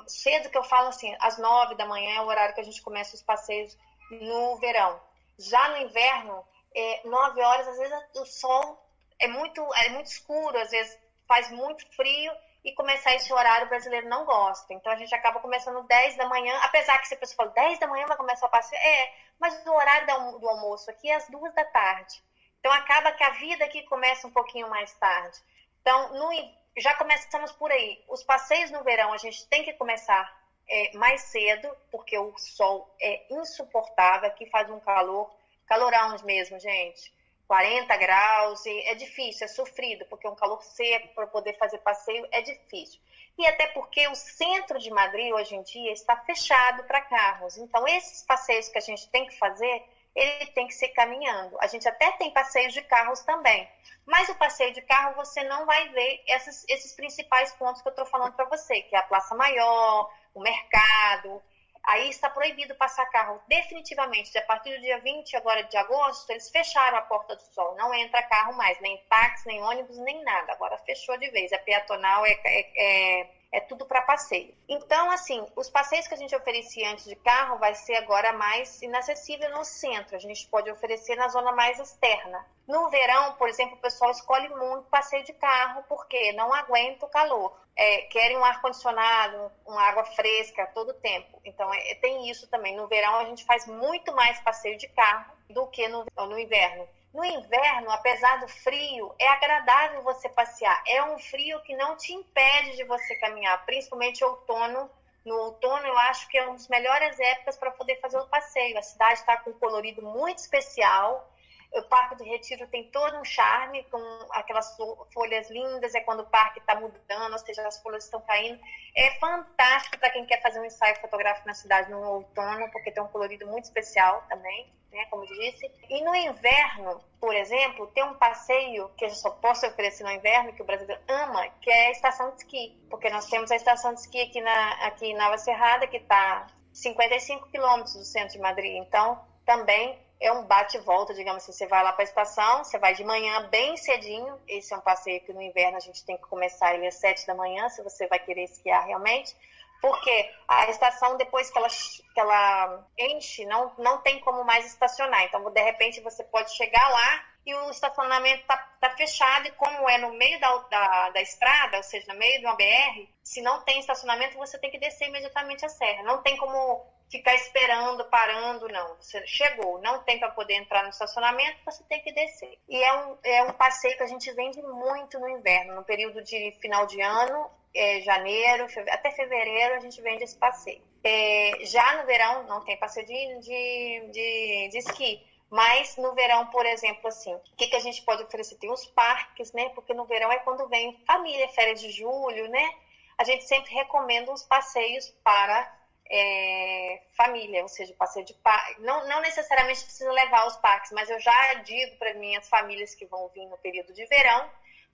Cedo 0.08 0.50
que 0.50 0.58
eu 0.58 0.64
falo 0.64 0.90
assim, 0.90 1.16
às 1.20 1.38
nove 1.38 1.76
da 1.76 1.86
manhã 1.86 2.18
é 2.18 2.22
o 2.22 2.28
horário 2.28 2.54
que 2.54 2.62
a 2.62 2.64
gente 2.64 2.82
começa 2.82 3.16
os 3.16 3.24
passeios 3.24 3.78
no 4.12 4.58
verão. 4.58 5.02
Já 5.40 5.70
no 5.70 5.78
inverno, 5.78 6.46
é, 6.76 7.08
nove 7.08 7.42
horas, 7.42 7.68
às 7.68 7.78
vezes 7.78 8.00
o 8.16 8.26
sol 8.26 8.80
é 9.20 9.28
muito, 9.28 9.62
é 9.76 9.90
muito 9.90 10.08
escuro, 10.08 10.58
às 10.58 10.70
vezes 10.70 10.98
faz 11.32 11.50
muito 11.50 11.88
frio 11.96 12.30
e 12.62 12.74
começar 12.74 13.16
esse 13.16 13.32
horário 13.32 13.66
o 13.66 13.70
brasileiro 13.70 14.10
não 14.10 14.26
gosta. 14.26 14.74
Então 14.74 14.92
a 14.92 14.98
gente 14.98 15.16
acaba 15.16 15.40
começando 15.40 15.82
10 15.88 16.18
da 16.18 16.26
manhã, 16.26 16.60
apesar 16.62 16.98
que 16.98 17.08
se 17.08 17.14
a 17.14 17.18
pessoa 17.18 17.38
fala 17.38 17.52
10 17.52 17.80
da 17.80 17.88
manhã 17.88 18.06
vai 18.06 18.18
começar 18.18 18.48
o 18.48 18.50
passeio, 18.50 18.82
é, 18.82 19.14
mas 19.40 19.66
o 19.66 19.72
horário 19.72 20.06
do 20.40 20.50
almoço 20.50 20.92
aqui 20.92 21.10
é 21.10 21.16
às 21.16 21.30
duas 21.30 21.54
da 21.54 21.64
tarde. 21.64 22.22
Então 22.60 22.70
acaba 22.74 23.14
que 23.14 23.24
a 23.24 23.30
vida 23.30 23.64
aqui 23.64 23.82
começa 23.84 24.28
um 24.28 24.32
pouquinho 24.32 24.70
mais 24.70 24.92
tarde. 24.96 25.40
Então, 25.80 26.14
no, 26.16 26.32
já 26.78 26.96
começamos 26.96 27.54
por 27.54 27.72
aí. 27.72 28.04
Os 28.10 28.24
passeios 28.24 28.70
no 28.70 28.84
verão 28.84 29.14
a 29.14 29.18
gente 29.18 29.48
tem 29.48 29.64
que 29.64 29.72
começar 29.74 30.38
é, 30.68 30.92
mais 30.98 31.22
cedo, 31.22 31.74
porque 31.90 32.18
o 32.18 32.38
sol 32.38 32.94
é 33.02 33.26
insuportável, 33.30 34.28
aqui 34.28 34.46
faz 34.48 34.70
um 34.70 34.82
calor, 34.82 35.34
calorão 35.66 36.14
mesmo, 36.26 36.60
gente. 36.60 37.21
40 37.52 37.98
graus, 37.98 38.66
e 38.66 38.80
é 38.88 38.96
difícil, 38.96 39.44
é 39.44 39.48
sofrido, 39.50 40.06
porque 40.06 40.26
um 40.26 40.34
calor 40.34 40.64
seco 40.64 41.10
para 41.10 41.28
poder 41.28 41.58
fazer 41.58 41.80
passeio 41.80 42.26
é 42.32 42.42
difícil. 42.42 42.98
E 43.38 43.46
até 43.46 43.68
porque 43.68 44.08
o 44.08 44.16
centro 44.16 44.80
de 44.80 44.90
Madrid 44.90 45.34
hoje 45.34 45.54
em 45.54 45.62
dia 45.62 45.92
está 45.92 46.16
fechado 46.16 46.86
para 46.86 47.02
carros. 47.02 47.58
Então, 47.58 47.86
esses 47.90 48.24
passeios 48.24 48.70
que 48.70 48.78
a 48.78 48.82
gente 48.82 49.06
tem 49.10 49.28
que 49.28 49.38
fazer, 49.38 49.84
ele 50.16 50.46
tem 50.52 50.66
que 50.66 50.74
ser 50.74 50.88
caminhando. 50.94 51.58
A 51.60 51.68
gente 51.68 51.86
até 51.90 52.14
tem 52.14 52.32
passeios 52.32 52.72
de 52.72 52.82
carros 52.84 53.20
também. 53.24 53.70
Mas 54.06 54.30
o 54.30 54.36
passeio 54.36 54.72
de 54.72 54.82
carro 54.84 55.16
você 55.16 55.44
não 55.44 55.66
vai 55.66 55.90
ver 55.90 56.24
esses, 56.28 56.64
esses 56.70 56.94
principais 56.94 57.52
pontos 57.56 57.82
que 57.82 57.88
eu 57.90 57.92
estou 57.92 58.06
falando 58.06 58.32
para 58.32 58.46
você, 58.46 58.82
que 58.84 58.96
é 58.96 59.00
a 59.00 59.04
Praça 59.04 59.36
Maior, 59.36 60.10
o 60.34 60.40
mercado, 60.40 61.44
Aí 61.84 62.10
está 62.10 62.30
proibido 62.30 62.76
passar 62.76 63.06
carro 63.08 63.42
definitivamente. 63.48 64.38
A 64.38 64.42
partir 64.44 64.76
do 64.76 64.82
dia 64.82 65.00
20 65.00 65.36
agora 65.36 65.64
de 65.64 65.76
agosto, 65.78 66.30
eles 66.30 66.50
fecharam 66.50 66.98
a 66.98 67.02
Porta 67.02 67.36
do 67.36 67.42
Sol. 67.42 67.76
Não 67.76 67.94
entra 67.94 68.22
carro 68.24 68.54
mais, 68.54 68.80
nem 68.80 68.98
táxi, 69.10 69.48
nem 69.48 69.62
ônibus, 69.62 69.98
nem 70.00 70.24
nada. 70.24 70.54
Agora 70.54 70.78
fechou 70.80 71.18
de 71.18 71.30
vez. 71.32 71.52
É 71.52 71.58
peatonal, 71.58 72.26
é, 72.26 72.40
é, 72.44 73.22
é 73.22 73.41
é 73.52 73.60
tudo 73.60 73.86
para 73.86 74.02
passeio. 74.02 74.56
Então, 74.68 75.12
assim, 75.12 75.46
os 75.56 75.70
passeios 75.70 76.08
que 76.08 76.14
a 76.14 76.18
gente 76.18 76.36
oferecia 76.36 76.90
antes 76.90 77.06
de 77.06 77.16
carro 77.16 77.58
vai 77.58 77.76
ser 77.76 77.96
agora 77.96 78.32
mais 78.32 78.82
inacessível 78.82 79.50
no 79.52 79.66
centro. 79.66 80.16
A 80.16 80.20
gente 80.20 80.48
pode 80.48 80.72
oferecer 80.72 81.16
na 81.18 81.28
zona 81.28 81.52
mais 81.52 81.78
externa. 81.78 82.46
No 82.66 82.90
verão, 82.90 83.34
por 83.34 83.50
exemplo, 83.50 83.76
o 83.76 83.82
pessoal 83.82 84.12
escolhe 84.12 84.48
muito 84.50 84.90
passeio 84.90 85.26
de 85.26 85.34
carro 85.34 85.84
porque 85.90 86.32
não 86.32 86.54
aguenta 86.54 87.06
o 87.06 87.10
calor. 87.10 87.60
É, 87.76 88.04
querem 88.04 88.38
um 88.38 88.46
ar-condicionado, 88.46 89.52
uma 89.66 89.82
água 89.82 90.06
fresca 90.06 90.68
todo 90.68 90.94
tempo. 90.94 91.42
Então, 91.44 91.74
é, 91.74 91.96
tem 91.96 92.30
isso 92.30 92.48
também. 92.48 92.76
No 92.76 92.88
verão, 92.88 93.16
a 93.16 93.26
gente 93.26 93.44
faz 93.44 93.68
muito 93.68 94.14
mais 94.14 94.40
passeio 94.40 94.78
de 94.78 94.88
carro 94.88 95.34
do 95.50 95.68
que 95.68 95.88
no, 95.90 96.06
no 96.18 96.40
inverno. 96.40 96.88
No 97.14 97.26
inverno, 97.26 97.92
apesar 97.92 98.40
do 98.40 98.48
frio, 98.48 99.14
é 99.20 99.28
agradável 99.28 100.02
você 100.02 100.30
passear. 100.30 100.82
É 100.88 101.04
um 101.04 101.20
frio 101.20 101.62
que 101.62 101.76
não 101.76 101.98
te 101.98 102.14
impede 102.14 102.78
de 102.78 102.86
você 102.86 103.16
caminhar, 103.16 103.66
principalmente 103.66 104.24
outono. 104.24 104.90
No 105.26 105.36
outono, 105.36 105.86
eu 105.86 105.98
acho 105.98 106.28
que 106.30 106.38
é 106.38 106.44
uma 106.44 106.54
das 106.54 106.70
melhores 106.70 107.20
épocas 107.20 107.58
para 107.58 107.72
poder 107.72 108.00
fazer 108.00 108.18
o 108.18 108.28
passeio. 108.28 108.78
A 108.78 108.82
cidade 108.82 109.20
está 109.20 109.38
com 109.38 109.50
um 109.50 109.60
colorido 109.60 110.02
muito 110.02 110.38
especial. 110.38 111.30
O 111.74 111.84
Parque 111.84 112.16
do 112.16 112.26
Retiro 112.26 112.68
tem 112.68 112.92
todo 112.92 113.18
um 113.18 113.24
charme, 113.24 113.84
com 113.86 113.98
aquelas 114.32 114.76
folhas 115.14 115.50
lindas, 115.50 115.96
é 115.96 116.02
quando 116.02 116.20
o 116.20 116.26
parque 116.26 116.60
está 116.60 116.76
mudando, 116.76 117.32
ou 117.32 117.40
seja, 117.40 117.66
as 117.66 117.82
folhas 117.82 118.04
estão 118.04 118.20
caindo. 118.22 118.60
É 118.94 119.12
fantástico 119.20 119.98
para 119.98 120.10
quem 120.10 120.26
quer 120.26 120.42
fazer 120.42 120.60
um 120.60 120.66
ensaio 120.66 121.00
fotográfico 121.00 121.48
na 121.48 121.54
cidade 121.54 121.90
no 121.90 122.02
outono, 122.02 122.70
porque 122.72 122.92
tem 122.92 123.02
um 123.02 123.08
colorido 123.08 123.48
muito 123.48 123.64
especial 123.64 124.22
também, 124.28 124.70
né, 124.92 125.06
como 125.10 125.26
disse. 125.26 125.72
E 125.90 126.04
no 126.04 126.14
inverno, 126.14 127.02
por 127.22 127.34
exemplo, 127.34 127.88
tem 127.88 128.04
um 128.04 128.16
passeio 128.16 128.90
que 128.98 129.06
eu 129.06 129.10
só 129.12 129.30
posso 129.30 129.66
oferecer 129.66 130.04
no 130.04 130.12
inverno, 130.12 130.52
que 130.52 130.62
o 130.62 130.66
brasileiro 130.66 131.02
ama, 131.08 131.48
que 131.62 131.70
é 131.72 131.88
a 131.88 131.92
estação 131.92 132.32
de 132.32 132.38
esqui. 132.38 132.78
Porque 132.90 133.10
nós 133.10 133.28
temos 133.28 133.50
a 133.50 133.56
estação 133.56 133.94
de 133.94 134.02
esqui 134.02 134.22
aqui 134.22 134.42
na, 134.42 134.88
aqui 134.88 135.06
em 135.06 135.18
Nova 135.18 135.38
Serrada, 135.38 135.88
que 135.88 135.98
está 135.98 136.48
55 136.74 137.48
quilômetros 137.50 137.96
do 137.96 138.04
centro 138.04 138.34
de 138.34 138.40
Madrid. 138.40 138.76
Então, 138.76 139.26
também 139.46 139.98
é 140.22 140.32
um 140.32 140.46
bate 140.46 140.78
e 140.78 140.80
volta, 140.82 141.14
digamos 141.14 141.42
assim. 141.44 141.52
Você 141.52 141.66
vai 141.66 141.84
lá 141.84 141.92
para 141.92 142.04
a 142.04 142.06
estação, 142.06 142.64
você 142.64 142.78
vai 142.78 142.94
de 142.94 143.04
manhã 143.04 143.50
bem 143.50 143.76
cedinho. 143.76 144.40
Esse 144.48 144.74
é 144.74 144.78
um 144.78 144.82
passeio 144.82 145.20
que 145.22 145.34
no 145.34 145.42
inverno 145.42 145.78
a 145.78 145.80
gente 145.80 146.06
tem 146.06 146.16
que 146.16 146.24
começar 146.24 146.76
ele 146.76 146.88
às 146.88 146.96
sete 146.96 147.26
da 147.26 147.34
manhã, 147.34 147.68
se 147.70 147.82
você 147.82 148.08
vai 148.08 148.20
querer 148.20 148.44
esquiar 148.44 148.86
realmente. 148.86 149.36
Porque 149.82 150.32
a 150.48 150.70
estação, 150.70 151.18
depois 151.18 151.50
que 151.50 151.58
ela, 151.58 151.68
que 151.68 152.20
ela 152.20 152.88
enche, 152.98 153.46
não, 153.46 153.74
não 153.80 153.98
tem 153.98 154.20
como 154.20 154.44
mais 154.44 154.68
estacionar. 154.68 155.24
Então, 155.24 155.50
de 155.50 155.62
repente, 155.62 156.00
você 156.02 156.24
pode 156.24 156.56
chegar 156.56 156.88
lá 156.90 157.26
e 157.46 157.56
o 157.56 157.72
estacionamento 157.72 158.42
está 158.42 158.58
tá 158.80 158.92
fechado. 158.92 159.48
E 159.48 159.52
como 159.54 159.90
é 159.90 159.98
no 159.98 160.14
meio 160.14 160.40
da, 160.40 160.56
da, 160.70 161.10
da, 161.10 161.22
estrada, 161.22 161.78
ou 161.78 161.84
seja, 161.84 162.14
no 162.14 162.20
meio 162.20 162.40
de 162.40 162.46
uma 162.46 162.56
BR, 162.56 163.10
se 163.24 163.42
não 163.42 163.62
tem 163.62 163.80
estacionamento, 163.80 164.38
você 164.38 164.60
tem 164.60 164.70
que 164.70 164.78
descer 164.78 165.08
imediatamente 165.08 165.66
a 165.66 165.70
serra. 165.70 166.04
Não 166.04 166.22
tem 166.22 166.38
como 166.38 166.86
ficar 167.10 167.34
esperando, 167.34 168.06
parando, 168.06 168.68
não. 168.70 168.96
Você 168.98 169.26
chegou, 169.26 169.82
não 169.82 170.04
tem 170.04 170.20
para 170.20 170.30
poder 170.30 170.54
entrar 170.54 170.84
no 170.84 170.90
estacionamento, 170.90 171.58
você 171.66 171.84
tem 171.86 172.02
que 172.02 172.14
descer. 172.14 172.58
E 172.70 172.82
é 172.82 172.94
um, 172.94 173.18
é 173.24 173.44
um 173.44 173.54
passeio 173.54 173.98
que 173.98 174.04
a 174.04 174.08
gente 174.08 174.32
vende 174.34 174.62
muito 174.62 175.20
no 175.20 175.28
inverno, 175.28 175.76
no 175.76 175.84
período 175.84 176.24
de 176.24 176.52
final 176.62 176.86
de 176.86 177.02
ano, 177.02 177.50
é, 177.74 178.02
janeiro, 178.02 178.68
até 178.90 179.12
fevereiro 179.12 179.76
a 179.76 179.80
gente 179.80 180.02
vende 180.02 180.24
esse 180.24 180.38
passeio. 180.38 180.82
É, 181.04 181.52
já 181.64 181.98
no 181.98 182.06
verão 182.06 182.44
não 182.44 182.64
tem 182.64 182.78
passeio 182.78 183.06
de, 183.06 183.40
de, 183.40 184.12
de, 184.12 184.70
de 184.70 184.78
esqui. 184.78 185.26
Mas 185.50 185.98
no 185.98 186.14
verão, 186.14 186.48
por 186.48 186.66
exemplo, 186.66 187.10
assim, 187.10 187.34
o 187.34 187.42
que, 187.58 187.68
que 187.68 187.76
a 187.76 187.80
gente 187.82 188.02
pode 188.04 188.24
oferecer? 188.24 188.56
Tem 188.56 188.72
os 188.72 188.86
parques, 188.86 189.52
né? 189.52 189.68
Porque 189.76 189.94
no 189.94 190.06
verão 190.06 190.32
é 190.32 190.40
quando 190.40 190.68
vem 190.70 190.98
família, 191.06 191.50
férias 191.50 191.82
de 191.82 191.92
julho, 191.92 192.48
né? 192.50 192.74
A 193.18 193.26
gente 193.26 193.44
sempre 193.44 193.74
recomenda 193.74 194.32
os 194.32 194.44
passeios 194.44 195.10
para 195.24 195.82
é, 196.10 197.02
família, 197.18 197.62
ou 197.64 197.68
seja, 197.68 197.94
passeio 197.98 198.26
de 198.26 198.34
parque. 198.36 198.82
Não, 198.82 199.08
não 199.08 199.22
necessariamente 199.22 199.84
precisa 199.84 200.12
levar 200.12 200.48
os 200.48 200.56
parques, 200.58 200.92
mas 200.92 201.10
eu 201.10 201.20
já 201.20 201.54
digo 201.56 201.98
para 201.98 202.14
minhas 202.14 202.48
famílias 202.48 202.96
que 202.96 203.06
vão 203.06 203.30
vir 203.30 203.46
no 203.48 203.58
período 203.58 203.94
de 203.94 204.06
verão, 204.06 204.50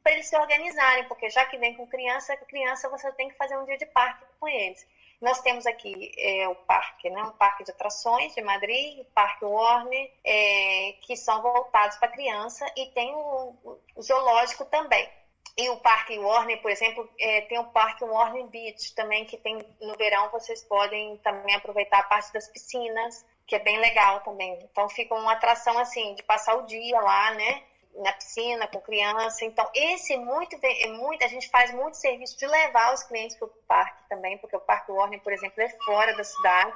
para 0.08 0.14
eles 0.14 0.28
se 0.30 0.38
organizarem, 0.38 1.04
porque 1.04 1.30
já 1.30 1.44
que 1.44 1.58
vem 1.58 1.74
com 1.74 1.86
criança, 1.86 2.38
criança 2.38 2.88
você 2.88 3.12
tem 3.12 3.28
que 3.28 3.36
fazer 3.36 3.58
um 3.58 3.66
dia 3.66 3.78
de 3.78 3.86
parque 3.88 4.24
com 4.40 4.48
eles. 4.48 4.88
Nós 5.20 5.42
temos 5.42 5.66
aqui 5.66 6.14
é, 6.18 6.48
o 6.48 6.56
parque, 6.56 7.10
né? 7.10 7.22
o 7.24 7.34
parque 7.34 7.66
de 7.66 7.72
atrações 7.72 8.34
de 8.34 8.42
Madrid, 8.42 9.02
o 9.02 9.06
parque 9.06 9.44
Warner, 9.44 10.10
é, 10.24 10.94
que 11.02 11.18
são 11.18 11.42
voltados 11.42 11.98
para 11.98 12.08
criança, 12.08 12.66
e 12.78 12.86
tem 12.92 13.14
o, 13.14 13.54
o 13.98 14.02
zoológico 14.02 14.64
também. 14.64 15.10
E 15.58 15.70
o 15.72 15.78
Parque 15.78 16.18
Warner, 16.18 16.62
por 16.62 16.72
exemplo, 16.72 17.10
é, 17.20 17.42
tem 17.42 17.58
o 17.60 17.66
Parque 17.66 18.06
Warner 18.06 18.46
Beach 18.46 18.94
também, 18.96 19.26
que 19.26 19.36
tem 19.36 19.58
no 19.82 19.98
verão 19.98 20.30
vocês 20.30 20.64
podem 20.64 21.18
também 21.18 21.54
aproveitar 21.56 22.00
a 22.00 22.04
parte 22.04 22.32
das 22.32 22.48
piscinas, 22.48 23.26
que 23.46 23.56
é 23.56 23.60
bem 23.60 23.78
legal 23.80 24.22
também. 24.22 24.58
Então 24.72 24.88
fica 24.88 25.16
uma 25.16 25.34
atração 25.34 25.78
assim 25.80 26.14
de 26.16 26.24
passar 26.24 26.56
o 26.56 26.66
dia 26.66 27.02
lá, 27.02 27.32
né? 27.32 27.64
Na 27.98 28.14
piscina 28.14 28.68
com 28.68 28.80
criança. 28.80 29.44
Então, 29.44 29.68
esse 29.74 30.14
é 30.14 30.18
muito, 30.18 30.56
é 30.62 30.88
muito. 30.88 31.24
A 31.24 31.28
gente 31.28 31.50
faz 31.50 31.74
muito 31.74 31.98
serviço 31.98 32.38
de 32.38 32.46
levar 32.46 32.94
os 32.94 33.04
clientes 33.04 33.36
para 33.36 33.48
o 33.48 33.52
parque 33.68 34.04
também, 34.08 34.38
porque 34.38 34.56
o 34.56 34.60
Parque 34.62 34.92
Warner, 34.92 35.22
por 35.22 35.34
exemplo, 35.34 35.62
é 35.62 35.70
fora 35.84 36.16
da 36.16 36.24
cidade, 36.24 36.74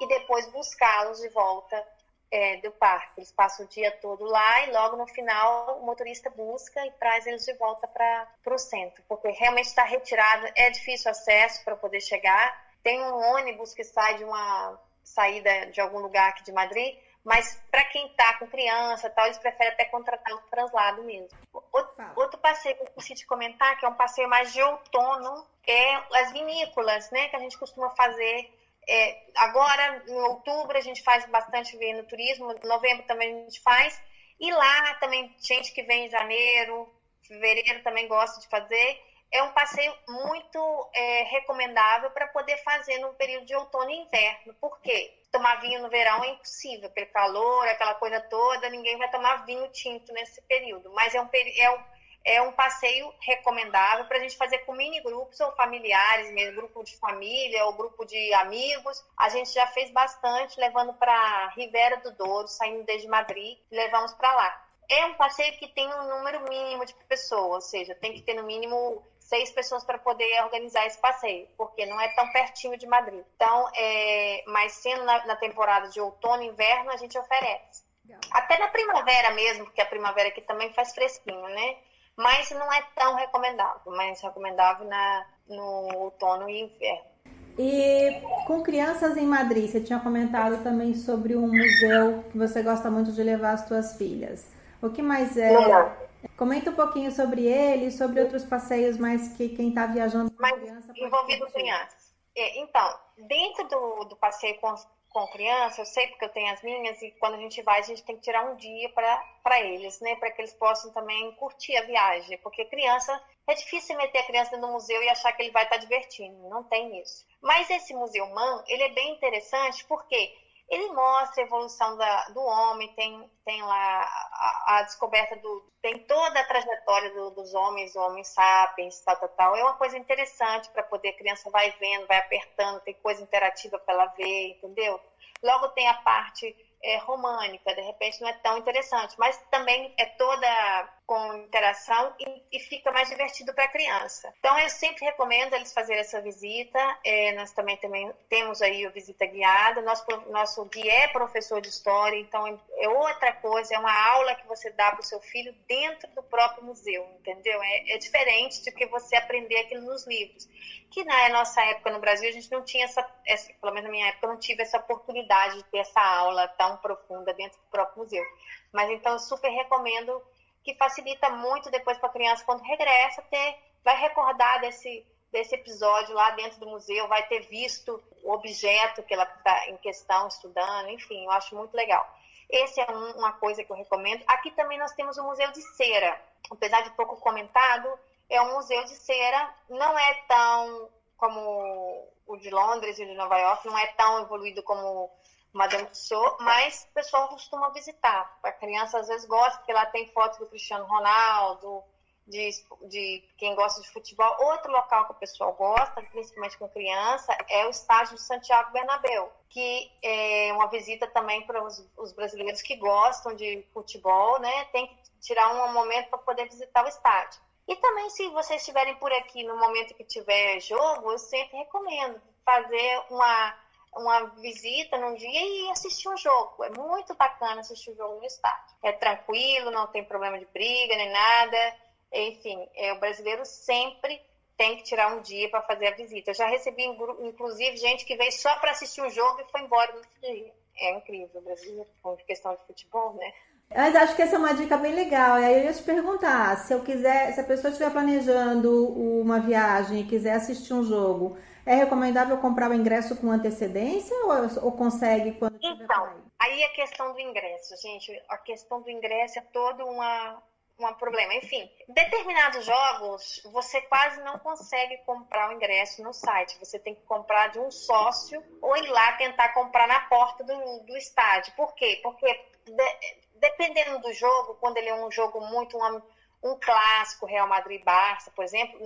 e 0.00 0.08
depois 0.08 0.46
buscá-los 0.50 1.20
de 1.20 1.28
volta 1.28 1.86
é, 2.30 2.56
do 2.58 2.70
parque. 2.72 3.12
Eles 3.18 3.32
passam 3.32 3.64
o 3.64 3.68
dia 3.68 3.90
todo 3.90 4.24
lá 4.24 4.66
e 4.66 4.72
logo 4.72 4.96
no 4.96 5.06
final 5.06 5.78
o 5.80 5.86
motorista 5.86 6.30
busca 6.30 6.84
e 6.86 6.90
traz 6.92 7.26
eles 7.26 7.44
de 7.44 7.54
volta 7.54 7.86
para 7.88 8.28
o 8.46 8.58
centro, 8.58 9.02
porque 9.08 9.28
realmente 9.30 9.66
está 9.66 9.84
retirado, 9.84 10.46
é 10.54 10.70
difícil 10.70 11.10
acesso 11.10 11.64
para 11.64 11.76
poder 11.76 12.00
chegar. 12.00 12.66
Tem 12.82 13.02
um 13.02 13.34
ônibus 13.34 13.74
que 13.74 13.84
sai 13.84 14.16
de 14.16 14.24
uma 14.24 14.78
saída 15.02 15.66
de 15.66 15.80
algum 15.80 15.98
lugar 15.98 16.30
aqui 16.30 16.44
de 16.44 16.52
Madrid, 16.52 16.96
mas 17.24 17.60
para 17.70 17.84
quem 17.84 18.06
está 18.06 18.34
com 18.38 18.46
criança 18.46 19.10
tal, 19.10 19.26
eles 19.26 19.38
preferem 19.38 19.72
até 19.72 19.84
contratar 19.86 20.34
um 20.34 20.42
translado 20.50 21.02
mesmo. 21.04 21.28
Outro, 21.52 22.04
outro 22.16 22.38
passeio 22.38 22.76
que 22.76 22.82
eu 22.82 23.14
de 23.14 23.26
comentar, 23.26 23.78
que 23.78 23.84
é 23.84 23.88
um 23.88 23.94
passeio 23.94 24.28
mais 24.28 24.52
de 24.52 24.62
outono, 24.62 25.46
é 25.66 25.94
as 26.20 26.32
vinícolas, 26.32 27.10
né, 27.10 27.28
que 27.28 27.36
a 27.36 27.40
gente 27.40 27.58
costuma 27.58 27.90
fazer 27.90 28.50
é, 28.88 29.22
agora, 29.36 30.02
em 30.08 30.14
outubro, 30.14 30.76
a 30.76 30.80
gente 30.80 31.02
faz 31.02 31.26
bastante 31.26 31.76
no 31.92 32.04
turismo, 32.04 32.50
em 32.52 32.66
novembro 32.66 33.06
também 33.06 33.34
a 33.34 33.44
gente 33.44 33.60
faz. 33.60 34.00
E 34.40 34.50
lá 34.50 34.94
também, 34.94 35.34
gente 35.38 35.72
que 35.74 35.82
vem 35.82 36.06
em 36.06 36.10
janeiro, 36.10 36.88
fevereiro 37.22 37.82
também 37.82 38.08
gosta 38.08 38.40
de 38.40 38.48
fazer. 38.48 38.98
É 39.30 39.42
um 39.42 39.52
passeio 39.52 39.94
muito 40.08 40.90
é, 40.94 41.22
recomendável 41.24 42.10
para 42.10 42.28
poder 42.28 42.56
fazer 42.58 42.98
no 42.98 43.12
período 43.14 43.46
de 43.46 43.54
outono 43.54 43.90
e 43.90 43.96
inverno. 43.96 44.54
Por 44.54 44.80
quê? 44.80 45.14
Tomar 45.30 45.60
vinho 45.60 45.82
no 45.82 45.90
verão 45.90 46.24
é 46.24 46.28
impossível, 46.28 46.88
pelo 46.90 47.06
calor, 47.08 47.68
aquela 47.68 47.94
coisa 47.94 48.20
toda, 48.22 48.70
ninguém 48.70 48.96
vai 48.96 49.10
tomar 49.10 49.44
vinho 49.44 49.68
tinto 49.68 50.12
nesse 50.14 50.40
período. 50.42 50.90
Mas 50.94 51.14
é 51.14 51.20
um, 51.20 51.28
é 51.32 51.70
um 51.70 51.84
é 52.24 52.42
um 52.42 52.52
passeio 52.52 53.10
recomendável 53.20 54.04
para 54.04 54.18
a 54.18 54.20
gente 54.20 54.36
fazer 54.36 54.58
com 54.58 54.74
mini 54.74 55.00
grupos 55.00 55.40
ou 55.40 55.50
familiares, 55.52 56.30
mesmo 56.32 56.56
grupo 56.56 56.84
de 56.84 56.94
família 56.96 57.64
ou 57.64 57.72
grupo 57.72 58.04
de 58.04 58.34
amigos. 58.34 59.02
A 59.16 59.30
gente 59.30 59.50
já 59.50 59.66
fez 59.68 59.90
bastante, 59.90 60.60
levando 60.60 60.92
para 60.92 61.48
Rivera 61.56 61.96
do 61.98 62.10
Douro, 62.12 62.46
saindo 62.46 62.84
desde 62.84 63.08
Madrid, 63.08 63.58
levamos 63.70 64.12
para 64.12 64.30
lá. 64.34 64.64
É 64.90 65.06
um 65.06 65.14
passeio 65.14 65.56
que 65.58 65.68
tem 65.68 65.86
um 65.86 66.08
número 66.08 66.42
mínimo 66.48 66.84
de 66.84 66.94
pessoas, 67.08 67.50
ou 67.50 67.60
seja, 67.60 67.94
tem 67.94 68.12
que 68.12 68.22
ter 68.22 68.34
no 68.34 68.44
mínimo 68.44 69.02
seis 69.28 69.50
pessoas 69.50 69.84
para 69.84 69.98
poder 69.98 70.42
organizar 70.42 70.86
esse 70.86 70.98
passeio, 70.98 71.46
porque 71.56 71.84
não 71.86 72.00
é 72.00 72.08
tão 72.14 72.30
pertinho 72.32 72.78
de 72.78 72.86
Madrid. 72.86 73.22
Então, 73.36 73.68
é, 73.76 74.42
mas 74.46 74.72
sendo 74.72 75.04
na, 75.04 75.26
na 75.26 75.36
temporada 75.36 75.88
de 75.88 76.00
outono 76.00 76.42
e 76.42 76.46
inverno, 76.46 76.90
a 76.90 76.96
gente 76.96 77.18
oferece. 77.18 77.86
Até 78.32 78.58
na 78.58 78.68
primavera 78.68 79.32
mesmo, 79.32 79.66
porque 79.66 79.82
a 79.82 79.86
primavera 79.86 80.30
aqui 80.30 80.40
também 80.40 80.72
faz 80.72 80.94
fresquinho, 80.94 81.46
né? 81.48 81.76
mas 82.18 82.50
não 82.50 82.70
é 82.72 82.82
tão 82.96 83.14
recomendável, 83.14 83.92
mas 83.96 84.20
recomendável 84.20 84.86
na, 84.88 85.24
no 85.48 85.88
outono 85.94 86.50
e 86.50 86.62
inverno. 86.62 87.08
E 87.56 88.20
com 88.44 88.60
crianças 88.60 89.16
em 89.16 89.26
Madrid, 89.26 89.70
você 89.70 89.80
tinha 89.80 90.00
comentado 90.00 90.62
também 90.62 90.94
sobre 90.94 91.36
um 91.36 91.46
museu 91.46 92.24
que 92.30 92.36
você 92.36 92.60
gosta 92.62 92.90
muito 92.90 93.12
de 93.12 93.22
levar 93.22 93.52
as 93.52 93.68
suas 93.68 93.96
filhas. 93.96 94.46
O 94.82 94.90
que 94.90 95.00
mais 95.00 95.36
é? 95.36 95.52
Não. 95.52 96.07
Comenta 96.36 96.70
um 96.70 96.74
pouquinho 96.74 97.10
sobre 97.10 97.46
ele, 97.46 97.90
sobre 97.90 98.20
outros 98.20 98.44
passeios 98.44 98.96
mais 98.96 99.36
que 99.36 99.48
quem 99.50 99.70
está 99.70 99.86
viajando 99.86 100.30
com 100.30 100.42
criança. 100.42 100.92
Envolvido 100.96 101.46
crianças. 101.46 102.14
É, 102.36 102.60
então, 102.60 102.98
dentro 103.16 103.68
do, 103.68 104.04
do 104.04 104.16
passeio 104.16 104.58
com 104.60 104.74
com 105.08 105.26
criança, 105.28 105.80
eu 105.80 105.86
sei 105.86 106.06
porque 106.08 106.26
eu 106.26 106.28
tenho 106.28 106.52
as 106.52 106.62
minhas, 106.62 107.00
e 107.02 107.10
quando 107.12 107.34
a 107.34 107.38
gente 107.38 107.62
vai, 107.62 107.80
a 107.80 107.82
gente 107.82 108.04
tem 108.04 108.16
que 108.16 108.22
tirar 108.22 108.44
um 108.44 108.56
dia 108.56 108.88
para 108.90 109.60
eles, 109.60 110.00
né? 110.00 110.14
Para 110.16 110.30
que 110.30 110.42
eles 110.42 110.52
possam 110.52 110.92
também 110.92 111.32
curtir 111.36 111.76
a 111.76 111.82
viagem. 111.82 112.38
Porque 112.38 112.64
criança, 112.66 113.20
é 113.46 113.54
difícil 113.54 113.96
meter 113.96 114.18
a 114.18 114.26
criança 114.26 114.56
no 114.58 114.68
museu 114.68 115.02
e 115.02 115.08
achar 115.08 115.32
que 115.32 115.42
ele 115.42 115.50
vai 115.50 115.64
estar 115.64 115.76
tá 115.76 115.80
divertindo. 115.80 116.48
Não 116.48 116.62
tem 116.64 117.00
isso. 117.00 117.26
Mas 117.40 117.70
esse 117.70 117.94
Museu 117.94 118.26
Man, 118.30 118.64
ele 118.66 118.82
é 118.82 118.88
bem 118.90 119.12
interessante 119.14 119.84
porque 119.86 120.36
ele 120.68 120.92
mostra 120.92 121.42
a 121.42 121.46
evolução 121.46 121.96
da, 121.96 122.28
do 122.28 122.40
homem, 122.40 122.92
tem, 122.94 123.30
tem 123.44 123.62
lá 123.62 124.02
a, 124.02 124.76
a, 124.76 124.82
descoberta 124.82 125.34
do. 125.36 125.64
tem 125.80 125.98
toda 126.00 126.38
a 126.38 126.46
trajetória 126.46 127.10
do, 127.14 127.30
dos 127.30 127.54
homens, 127.54 127.96
homens 127.96 128.28
sapiens, 128.28 129.00
tal, 129.00 129.16
tal, 129.16 129.28
tal. 129.30 129.56
É 129.56 129.62
uma 129.62 129.76
coisa 129.78 129.96
interessante 129.96 130.68
para 130.70 130.82
poder, 130.82 131.10
a 131.10 131.16
criança 131.16 131.50
vai 131.50 131.70
vendo, 131.80 132.06
vai 132.06 132.18
apertando, 132.18 132.80
tem 132.80 132.94
coisa 132.94 133.22
interativa 133.22 133.78
para 133.78 133.94
ela 133.94 134.06
ver, 134.06 134.50
entendeu? 134.50 135.00
Logo 135.42 135.68
tem 135.68 135.88
a 135.88 135.94
parte 135.94 136.54
é, 136.82 136.98
românica, 136.98 137.74
de 137.74 137.80
repente 137.80 138.20
não 138.20 138.28
é 138.28 138.34
tão 138.34 138.58
interessante, 138.58 139.18
mas 139.18 139.38
também 139.50 139.94
é 139.96 140.04
toda 140.04 140.97
com 141.08 141.36
interação 141.36 142.12
e, 142.20 142.42
e 142.52 142.60
fica 142.60 142.92
mais 142.92 143.08
divertido 143.08 143.54
para 143.54 143.64
a 143.64 143.68
criança. 143.68 144.30
Então 144.38 144.58
eu 144.58 144.68
sempre 144.68 145.06
recomendo 145.06 145.54
eles 145.54 145.72
fazerem 145.72 146.02
essa 146.02 146.20
visita. 146.20 146.78
É, 147.02 147.32
nós 147.32 147.50
também, 147.50 147.78
também 147.78 148.12
temos 148.28 148.60
aí 148.60 148.84
a 148.84 148.90
visita 148.90 149.24
guiada. 149.24 149.80
Nosso, 149.80 150.04
nosso 150.30 150.62
guia 150.66 150.92
é 150.92 151.08
professor 151.08 151.62
de 151.62 151.70
história, 151.70 152.18
então 152.18 152.60
é 152.76 152.88
outra 152.90 153.32
coisa, 153.32 153.74
é 153.74 153.78
uma 153.78 154.08
aula 154.10 154.34
que 154.34 154.46
você 154.46 154.70
dá 154.70 154.90
para 154.90 155.00
o 155.00 155.02
seu 155.02 155.18
filho 155.18 155.54
dentro 155.66 156.10
do 156.10 156.22
próprio 156.22 156.62
museu, 156.62 157.08
entendeu? 157.18 157.58
É, 157.62 157.94
é 157.94 157.98
diferente 157.98 158.62
do 158.62 158.76
que 158.76 158.84
você 158.84 159.16
aprender 159.16 159.60
aquilo 159.60 159.86
nos 159.86 160.06
livros. 160.06 160.46
Que 160.90 161.04
na 161.04 161.30
nossa 161.30 161.62
época 161.64 161.90
no 161.90 162.00
Brasil 162.00 162.28
a 162.28 162.32
gente 162.32 162.52
não 162.52 162.62
tinha 162.62 162.84
essa, 162.84 163.02
essa 163.26 163.50
pelo 163.54 163.72
menos 163.72 163.84
na 163.84 163.90
minha 163.90 164.08
época, 164.08 164.26
eu 164.26 164.30
não 164.30 164.38
tive 164.38 164.60
essa 164.60 164.76
oportunidade 164.76 165.56
de 165.56 165.64
ter 165.64 165.78
essa 165.78 166.02
aula 166.02 166.46
tão 166.48 166.76
profunda 166.76 167.32
dentro 167.32 167.58
do 167.58 167.70
próprio 167.70 168.02
museu. 168.02 168.24
Mas 168.70 168.90
então 168.90 169.12
eu 169.12 169.18
super 169.18 169.48
recomendo 169.48 170.22
que 170.68 170.74
facilita 170.74 171.30
muito 171.30 171.70
depois 171.70 171.96
para 171.96 172.10
a 172.10 172.12
criança 172.12 172.44
quando 172.44 172.62
regressa 172.62 173.22
ter 173.22 173.56
vai 173.82 173.98
recordar 173.98 174.60
desse 174.60 175.06
desse 175.32 175.54
episódio 175.54 176.14
lá 176.14 176.30
dentro 176.32 176.58
do 176.58 176.66
museu, 176.66 177.06
vai 177.06 177.26
ter 177.26 177.40
visto 177.48 178.02
o 178.22 178.32
objeto 178.32 179.02
que 179.02 179.12
ela 179.12 179.24
está 179.24 179.68
em 179.68 179.76
questão 179.76 180.26
estudando, 180.26 180.88
enfim, 180.88 181.22
eu 181.24 181.30
acho 181.32 181.54
muito 181.54 181.74
legal. 181.74 182.06
Esse 182.48 182.80
é 182.80 182.90
um, 182.90 183.18
uma 183.18 183.32
coisa 183.32 183.62
que 183.62 183.70
eu 183.70 183.76
recomendo. 183.76 184.24
Aqui 184.26 184.50
também 184.52 184.78
nós 184.78 184.92
temos 184.92 185.18
o 185.18 185.24
Museu 185.24 185.52
de 185.52 185.60
Cera, 185.76 186.18
apesar 186.50 186.80
de 186.80 186.90
pouco 186.92 187.16
comentado, 187.16 187.88
é 188.30 188.40
um 188.40 188.54
museu 188.54 188.84
de 188.84 188.94
cera, 188.94 189.54
não 189.68 189.98
é 189.98 190.14
tão 190.26 190.90
como 191.16 192.08
o 192.26 192.36
de 192.36 192.50
Londres 192.50 192.98
e 192.98 193.04
o 193.04 193.06
de 193.06 193.14
Nova 193.14 193.38
York, 193.38 193.66
não 193.66 193.76
é 193.76 193.86
tão 193.88 194.22
evoluído 194.22 194.62
como 194.62 195.10
Madame 195.58 195.86
Tussauds, 195.86 196.36
mas 196.38 196.86
o 196.88 196.94
pessoal 196.94 197.28
costuma 197.28 197.68
visitar. 197.70 198.38
A 198.44 198.52
criança 198.52 199.00
às 199.00 199.08
vezes 199.08 199.26
gosta, 199.26 199.58
porque 199.58 199.72
lá 199.72 199.84
tem 199.86 200.06
fotos 200.12 200.38
do 200.38 200.46
Cristiano 200.46 200.84
Ronaldo, 200.86 201.82
de, 202.28 202.50
de 202.88 203.24
quem 203.36 203.56
gosta 203.56 203.80
de 203.80 203.90
futebol. 203.90 204.36
Outro 204.38 204.70
local 204.70 205.06
que 205.06 205.12
o 205.12 205.16
pessoal 205.16 205.52
gosta, 205.54 206.00
principalmente 206.12 206.56
com 206.58 206.68
criança, 206.68 207.36
é 207.48 207.66
o 207.66 207.70
estádio 207.70 208.14
de 208.14 208.22
Santiago 208.22 208.70
Bernabéu, 208.70 209.32
que 209.50 209.90
é 210.00 210.52
uma 210.52 210.68
visita 210.68 211.08
também 211.08 211.44
para 211.44 211.60
os, 211.64 211.84
os 211.96 212.12
brasileiros 212.12 212.62
que 212.62 212.76
gostam 212.76 213.34
de 213.34 213.66
futebol, 213.74 214.38
né? 214.38 214.64
Tem 214.66 214.86
que 214.86 215.10
tirar 215.20 215.48
um 215.54 215.72
momento 215.72 216.08
para 216.08 216.18
poder 216.18 216.48
visitar 216.48 216.84
o 216.84 216.88
estádio. 216.88 217.40
E 217.66 217.74
também, 217.76 218.08
se 218.10 218.28
vocês 218.28 218.60
estiverem 218.60 218.94
por 218.94 219.12
aqui 219.12 219.42
no 219.42 219.56
momento 219.56 219.94
que 219.94 220.04
tiver 220.04 220.60
jogo, 220.60 221.10
eu 221.10 221.18
sempre 221.18 221.58
recomendo 221.58 222.22
fazer 222.44 223.02
uma, 223.10 223.58
uma 223.94 224.24
visita 224.40 224.96
num 224.98 225.14
dia 225.14 225.40
e 225.40 225.70
assistir 225.70 226.08
um 226.08 226.16
jogo. 226.16 226.64
É 226.64 226.70
muito 226.70 227.14
bacana 227.14 227.60
assistir 227.60 227.90
o 227.90 227.92
um 227.94 227.96
jogo 227.96 228.20
no 228.20 228.26
estádio. 228.26 228.76
É 228.82 228.92
tranquilo, 228.92 229.70
não 229.70 229.86
tem 229.88 230.04
problema 230.04 230.38
de 230.38 230.46
briga 230.46 230.96
nem 230.96 231.10
nada. 231.10 231.76
Enfim, 232.12 232.68
é, 232.74 232.92
o 232.92 233.00
brasileiro 233.00 233.44
sempre 233.44 234.20
tem 234.56 234.76
que 234.76 234.82
tirar 234.82 235.14
um 235.14 235.20
dia 235.20 235.48
para 235.48 235.62
fazer 235.62 235.86
a 235.86 235.96
visita. 235.96 236.30
Eu 236.30 236.34
já 236.34 236.46
recebi, 236.46 236.84
inclusive, 237.20 237.76
gente 237.76 238.04
que 238.04 238.16
veio 238.16 238.32
só 238.32 238.56
para 238.56 238.72
assistir 238.72 239.00
um 239.02 239.10
jogo 239.10 239.40
e 239.40 239.50
foi 239.50 239.60
embora 239.60 239.92
no 239.92 240.02
dia. 240.20 240.52
É 240.80 240.96
incrível, 240.96 241.40
o 241.40 241.40
brasileiro, 241.40 241.88
com 242.02 242.16
questão 242.16 242.54
de 242.54 242.66
futebol, 242.66 243.14
né? 243.14 243.32
Mas 243.74 243.94
acho 243.94 244.16
que 244.16 244.22
essa 244.22 244.36
é 244.36 244.38
uma 244.38 244.54
dica 244.54 244.76
bem 244.76 244.94
legal. 244.94 245.38
E 245.38 245.44
aí 245.44 245.58
eu 245.58 245.64
ia 245.64 245.72
te 245.72 245.82
perguntar, 245.82 246.56
se 246.58 246.72
eu 246.72 246.80
quiser, 246.82 247.32
se 247.32 247.40
a 247.40 247.44
pessoa 247.44 247.70
estiver 247.70 247.90
planejando 247.90 248.88
uma 248.88 249.40
viagem 249.40 250.00
e 250.00 250.04
quiser 250.04 250.34
assistir 250.34 250.72
um 250.72 250.84
jogo, 250.84 251.36
é 251.66 251.74
recomendável 251.74 252.38
comprar 252.38 252.70
o 252.70 252.74
ingresso 252.74 253.16
com 253.16 253.30
antecedência 253.30 254.16
ou, 254.24 254.64
ou 254.64 254.72
consegue 254.72 255.32
quando 255.32 255.58
tiver 255.58 255.84
Então, 255.84 256.12
aí 256.38 256.64
a 256.64 256.70
questão 256.70 257.12
do 257.12 257.20
ingresso, 257.20 257.74
gente, 257.82 258.22
a 258.28 258.38
questão 258.38 258.82
do 258.82 258.90
ingresso 258.90 259.38
é 259.38 259.42
toda 259.42 259.84
uma 259.84 260.42
um 260.86 260.94
problema. 260.94 261.34
Enfim, 261.34 261.68
determinados 261.88 262.64
jogos 262.64 263.42
você 263.52 263.80
quase 263.82 264.22
não 264.22 264.38
consegue 264.38 264.98
comprar 264.98 265.50
o 265.50 265.52
ingresso 265.52 266.02
no 266.02 266.12
site. 266.12 266.58
Você 266.60 266.78
tem 266.78 266.94
que 266.94 267.02
comprar 267.02 267.48
de 267.48 267.58
um 267.58 267.70
sócio 267.70 268.42
ou 268.62 268.76
ir 268.76 268.88
lá 268.88 269.12
tentar 269.14 269.48
comprar 269.54 269.88
na 269.88 270.00
porta 270.02 270.44
do, 270.44 270.80
do 270.84 270.96
estádio. 270.96 271.52
Por 271.56 271.74
quê? 271.74 271.98
Porque 272.02 272.26
de, 272.64 273.18
dependendo 273.34 273.98
do 274.00 274.12
jogo, 274.12 274.56
quando 274.60 274.76
ele 274.76 274.88
é 274.88 274.94
um 274.94 275.10
jogo 275.10 275.40
muito 275.40 275.76
um, 275.76 276.00
um 276.42 276.58
clássico, 276.58 277.26
Real 277.26 277.48
Madrid-Barça, 277.48 278.30
por 278.30 278.44
exemplo, 278.44 278.78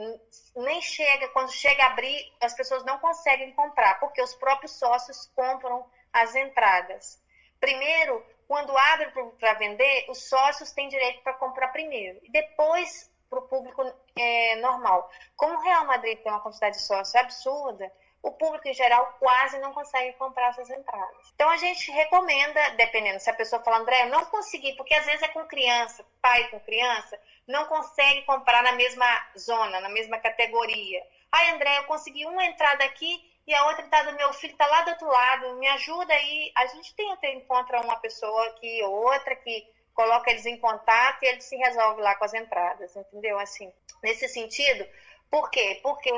nem 0.56 0.80
chega, 0.80 1.28
quando 1.28 1.52
chega 1.52 1.84
a 1.84 1.86
abrir, 1.88 2.32
as 2.40 2.54
pessoas 2.54 2.84
não 2.84 2.98
conseguem 2.98 3.52
comprar, 3.52 4.00
porque 4.00 4.22
os 4.22 4.34
próprios 4.34 4.78
sócios 4.78 5.30
compram 5.34 5.84
as 6.12 6.34
entradas. 6.34 7.20
Primeiro, 7.60 8.24
quando 8.48 8.76
abre 8.76 9.12
para 9.38 9.54
vender, 9.54 10.06
os 10.08 10.28
sócios 10.28 10.72
têm 10.72 10.88
direito 10.88 11.22
para 11.22 11.34
comprar 11.34 11.68
primeiro, 11.68 12.18
e 12.22 12.30
depois 12.30 13.10
para 13.28 13.38
o 13.38 13.48
público 13.48 13.82
é, 14.14 14.56
normal. 14.56 15.10
Como 15.36 15.56
o 15.56 15.62
Real 15.62 15.86
Madrid 15.86 16.18
tem 16.22 16.30
uma 16.30 16.42
quantidade 16.42 16.76
de 16.76 16.82
sócios 16.82 17.14
absurda, 17.14 17.90
o 18.22 18.30
público 18.30 18.68
em 18.68 18.74
geral 18.74 19.16
quase 19.18 19.58
não 19.58 19.72
consegue 19.72 20.12
comprar 20.12 20.50
essas 20.50 20.70
entradas. 20.70 21.32
Então 21.34 21.50
a 21.50 21.56
gente 21.56 21.90
recomenda, 21.90 22.70
dependendo 22.76 23.18
se 23.18 23.28
a 23.28 23.34
pessoa 23.34 23.62
fala, 23.62 23.78
André, 23.78 24.02
eu 24.02 24.10
não 24.10 24.24
consegui, 24.26 24.72
porque 24.74 24.94
às 24.94 25.04
vezes 25.04 25.22
é 25.22 25.28
com 25.28 25.44
criança, 25.44 26.06
pai 26.20 26.48
com 26.48 26.60
criança, 26.60 27.18
não 27.46 27.64
consegue 27.66 28.22
comprar 28.22 28.62
na 28.62 28.72
mesma 28.72 29.06
zona, 29.36 29.80
na 29.80 29.88
mesma 29.88 30.18
categoria. 30.18 31.02
Ai, 31.32 31.50
André, 31.50 31.78
eu 31.78 31.84
consegui 31.84 32.24
uma 32.26 32.44
entrada 32.44 32.84
aqui 32.84 33.20
e 33.46 33.52
a 33.54 33.66
outra 33.66 33.84
entrada 33.84 34.12
do 34.12 34.16
meu 34.16 34.32
filho 34.32 34.52
está 34.52 34.66
lá 34.66 34.82
do 34.82 34.90
outro 34.90 35.08
lado, 35.08 35.56
me 35.56 35.66
ajuda 35.68 36.14
aí. 36.14 36.52
A 36.54 36.66
gente 36.66 36.94
tenta 36.94 37.26
encontrar 37.26 37.82
uma 37.82 37.96
pessoa 37.96 38.46
aqui 38.46 38.82
ou 38.84 38.92
outra 38.92 39.34
que 39.34 39.66
coloca 39.92 40.30
eles 40.30 40.46
em 40.46 40.56
contato 40.56 41.22
e 41.22 41.26
ele 41.26 41.40
se 41.40 41.56
resolve 41.56 42.00
lá 42.00 42.14
com 42.14 42.24
as 42.24 42.34
entradas, 42.34 42.94
entendeu? 42.94 43.38
Assim, 43.38 43.72
nesse 44.02 44.28
sentido, 44.28 44.86
por 45.32 45.50
quê? 45.50 45.80
Porque 45.82 46.12